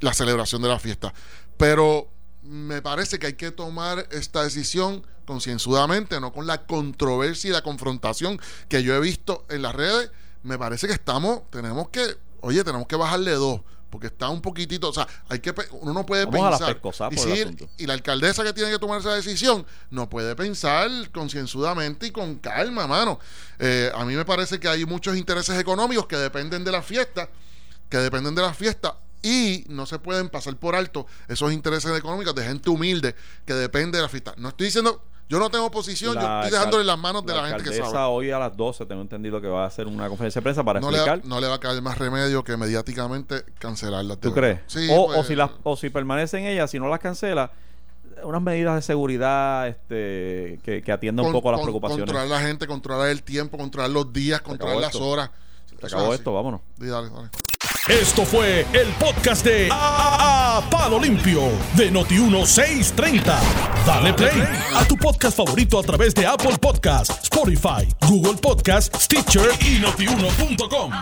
la 0.00 0.14
celebración 0.14 0.62
de 0.62 0.68
la 0.68 0.78
fiesta. 0.78 1.12
Pero 1.56 2.08
me 2.42 2.82
parece 2.82 3.18
que 3.18 3.28
hay 3.28 3.34
que 3.34 3.50
tomar 3.50 4.06
esta 4.10 4.42
decisión 4.42 5.06
concienzudamente, 5.24 6.20
no 6.20 6.32
con 6.32 6.46
la 6.46 6.66
controversia 6.66 7.50
y 7.50 7.52
la 7.52 7.62
confrontación 7.62 8.40
que 8.68 8.82
yo 8.82 8.94
he 8.94 9.00
visto 9.00 9.46
en 9.48 9.62
las 9.62 9.74
redes. 9.74 10.10
Me 10.42 10.58
parece 10.58 10.88
que 10.88 10.92
estamos, 10.92 11.48
tenemos 11.50 11.88
que, 11.90 12.16
oye, 12.40 12.64
tenemos 12.64 12.86
que 12.86 12.96
bajarle 12.96 13.32
dos. 13.32 13.60
Porque 13.90 14.06
está 14.06 14.30
un 14.30 14.40
poquitito, 14.40 14.88
o 14.88 14.92
sea, 14.92 15.06
hay 15.28 15.40
que, 15.40 15.54
uno 15.72 15.92
no 15.92 16.06
puede 16.06 16.24
Vamos 16.24 16.62
a 16.62 16.66
la 16.66 16.80
pensar. 16.80 17.12
y, 17.12 17.18
sí, 17.18 17.44
y 17.76 17.86
la 17.86 17.92
alcaldesa 17.92 18.42
que 18.42 18.54
tiene 18.54 18.70
que 18.70 18.78
tomar 18.78 19.00
esa 19.00 19.14
decisión 19.14 19.66
no 19.90 20.08
puede 20.08 20.34
pensar 20.34 20.90
concienzudamente 21.12 22.06
y 22.06 22.10
con 22.10 22.36
calma, 22.36 22.86
mano. 22.86 23.20
Eh, 23.58 23.92
a 23.94 24.06
mí 24.06 24.16
me 24.16 24.24
parece 24.24 24.58
que 24.58 24.66
hay 24.66 24.86
muchos 24.86 25.14
intereses 25.14 25.60
económicos 25.60 26.06
que 26.06 26.16
dependen 26.16 26.64
de 26.64 26.72
la 26.72 26.80
fiesta, 26.80 27.28
que 27.90 27.98
dependen 27.98 28.34
de 28.34 28.40
la 28.40 28.54
fiesta 28.54 28.96
y 29.22 29.64
no 29.68 29.86
se 29.86 29.98
pueden 29.98 30.28
pasar 30.28 30.56
por 30.56 30.74
alto 30.74 31.06
esos 31.28 31.52
intereses 31.52 31.96
económicos 31.96 32.34
de 32.34 32.44
gente 32.44 32.70
humilde 32.70 33.14
que 33.46 33.54
depende 33.54 33.98
de 33.98 34.02
la 34.02 34.08
fiesta. 34.08 34.34
No 34.36 34.48
estoy 34.48 34.66
diciendo, 34.66 35.02
yo 35.28 35.38
no 35.38 35.48
tengo 35.50 35.70
posición, 35.70 36.14
yo 36.14 36.20
La 36.20 36.40
estoy 36.42 36.50
dejándole 36.58 36.84
las 36.84 36.98
manos 36.98 37.24
de 37.24 37.32
la, 37.34 37.46
gente 37.48 37.64
que 37.70 37.76
sabe. 37.76 37.98
hoy 38.08 38.30
a 38.30 38.38
las 38.38 38.56
12 38.56 38.84
tengo 38.86 39.00
entendido 39.00 39.40
que 39.40 39.46
va 39.46 39.64
a 39.64 39.66
hacer 39.66 39.86
una 39.86 40.08
conferencia 40.08 40.40
de 40.40 40.42
prensa 40.42 40.62
para 40.64 40.80
No 40.80 40.90
le, 40.90 40.98
explicar. 40.98 41.20
va, 41.24 41.28
no 41.28 41.40
le 41.40 41.46
va 41.46 41.54
a 41.54 41.60
caer 41.60 41.80
más 41.80 41.96
remedio 41.98 42.44
que 42.44 42.56
mediáticamente 42.56 43.44
cancelarla. 43.58 44.16
¿Tú 44.16 44.32
crees? 44.34 44.60
Sí, 44.66 44.88
o, 44.90 45.06
pues, 45.06 45.18
o 45.20 45.24
si 45.24 45.34
las, 45.36 45.50
o 45.62 45.76
si 45.76 45.88
permanecen 45.88 46.44
ellas, 46.44 46.70
si 46.70 46.78
no 46.78 46.88
las 46.88 46.98
cancela, 47.00 47.52
unas 48.24 48.42
medidas 48.42 48.74
de 48.76 48.82
seguridad 48.82 49.68
este, 49.68 50.60
que, 50.62 50.82
que 50.84 50.92
atiendan 50.92 51.26
un 51.26 51.32
poco 51.32 51.48
a 51.48 51.52
las 51.52 51.60
con- 51.60 51.66
preocupaciones. 51.66 52.04
Controlar 52.04 52.28
la 52.28 52.46
gente, 52.46 52.66
controlar 52.66 53.08
el 53.08 53.22
tiempo, 53.22 53.56
controlar 53.56 53.90
los 53.90 54.12
días, 54.12 54.40
controlar 54.42 54.76
las 54.76 54.94
horas. 54.96 55.30
Se 55.80 55.86
acabó 55.86 56.12
esto, 56.12 56.32
vámonos. 56.34 56.60
Sí, 56.78 56.86
dale, 56.86 57.08
dale. 57.08 57.30
Esto 57.88 58.24
fue 58.24 58.64
el 58.74 58.86
podcast 59.00 59.44
de 59.44 59.68
A 59.72 60.62
Palo 60.70 61.00
Limpio 61.00 61.48
de 61.74 61.92
Noti1630. 61.92 63.24
Dale 63.84 64.14
play 64.14 64.40
a 64.76 64.84
tu 64.84 64.96
podcast 64.96 65.36
favorito 65.36 65.80
a 65.80 65.82
través 65.82 66.14
de 66.14 66.24
Apple 66.24 66.58
Podcasts, 66.60 67.24
Spotify, 67.24 67.88
Google 68.08 68.34
Podcasts, 68.40 69.04
Stitcher 69.04 69.50
y 69.66 69.80
notiuno.com. 69.80 70.92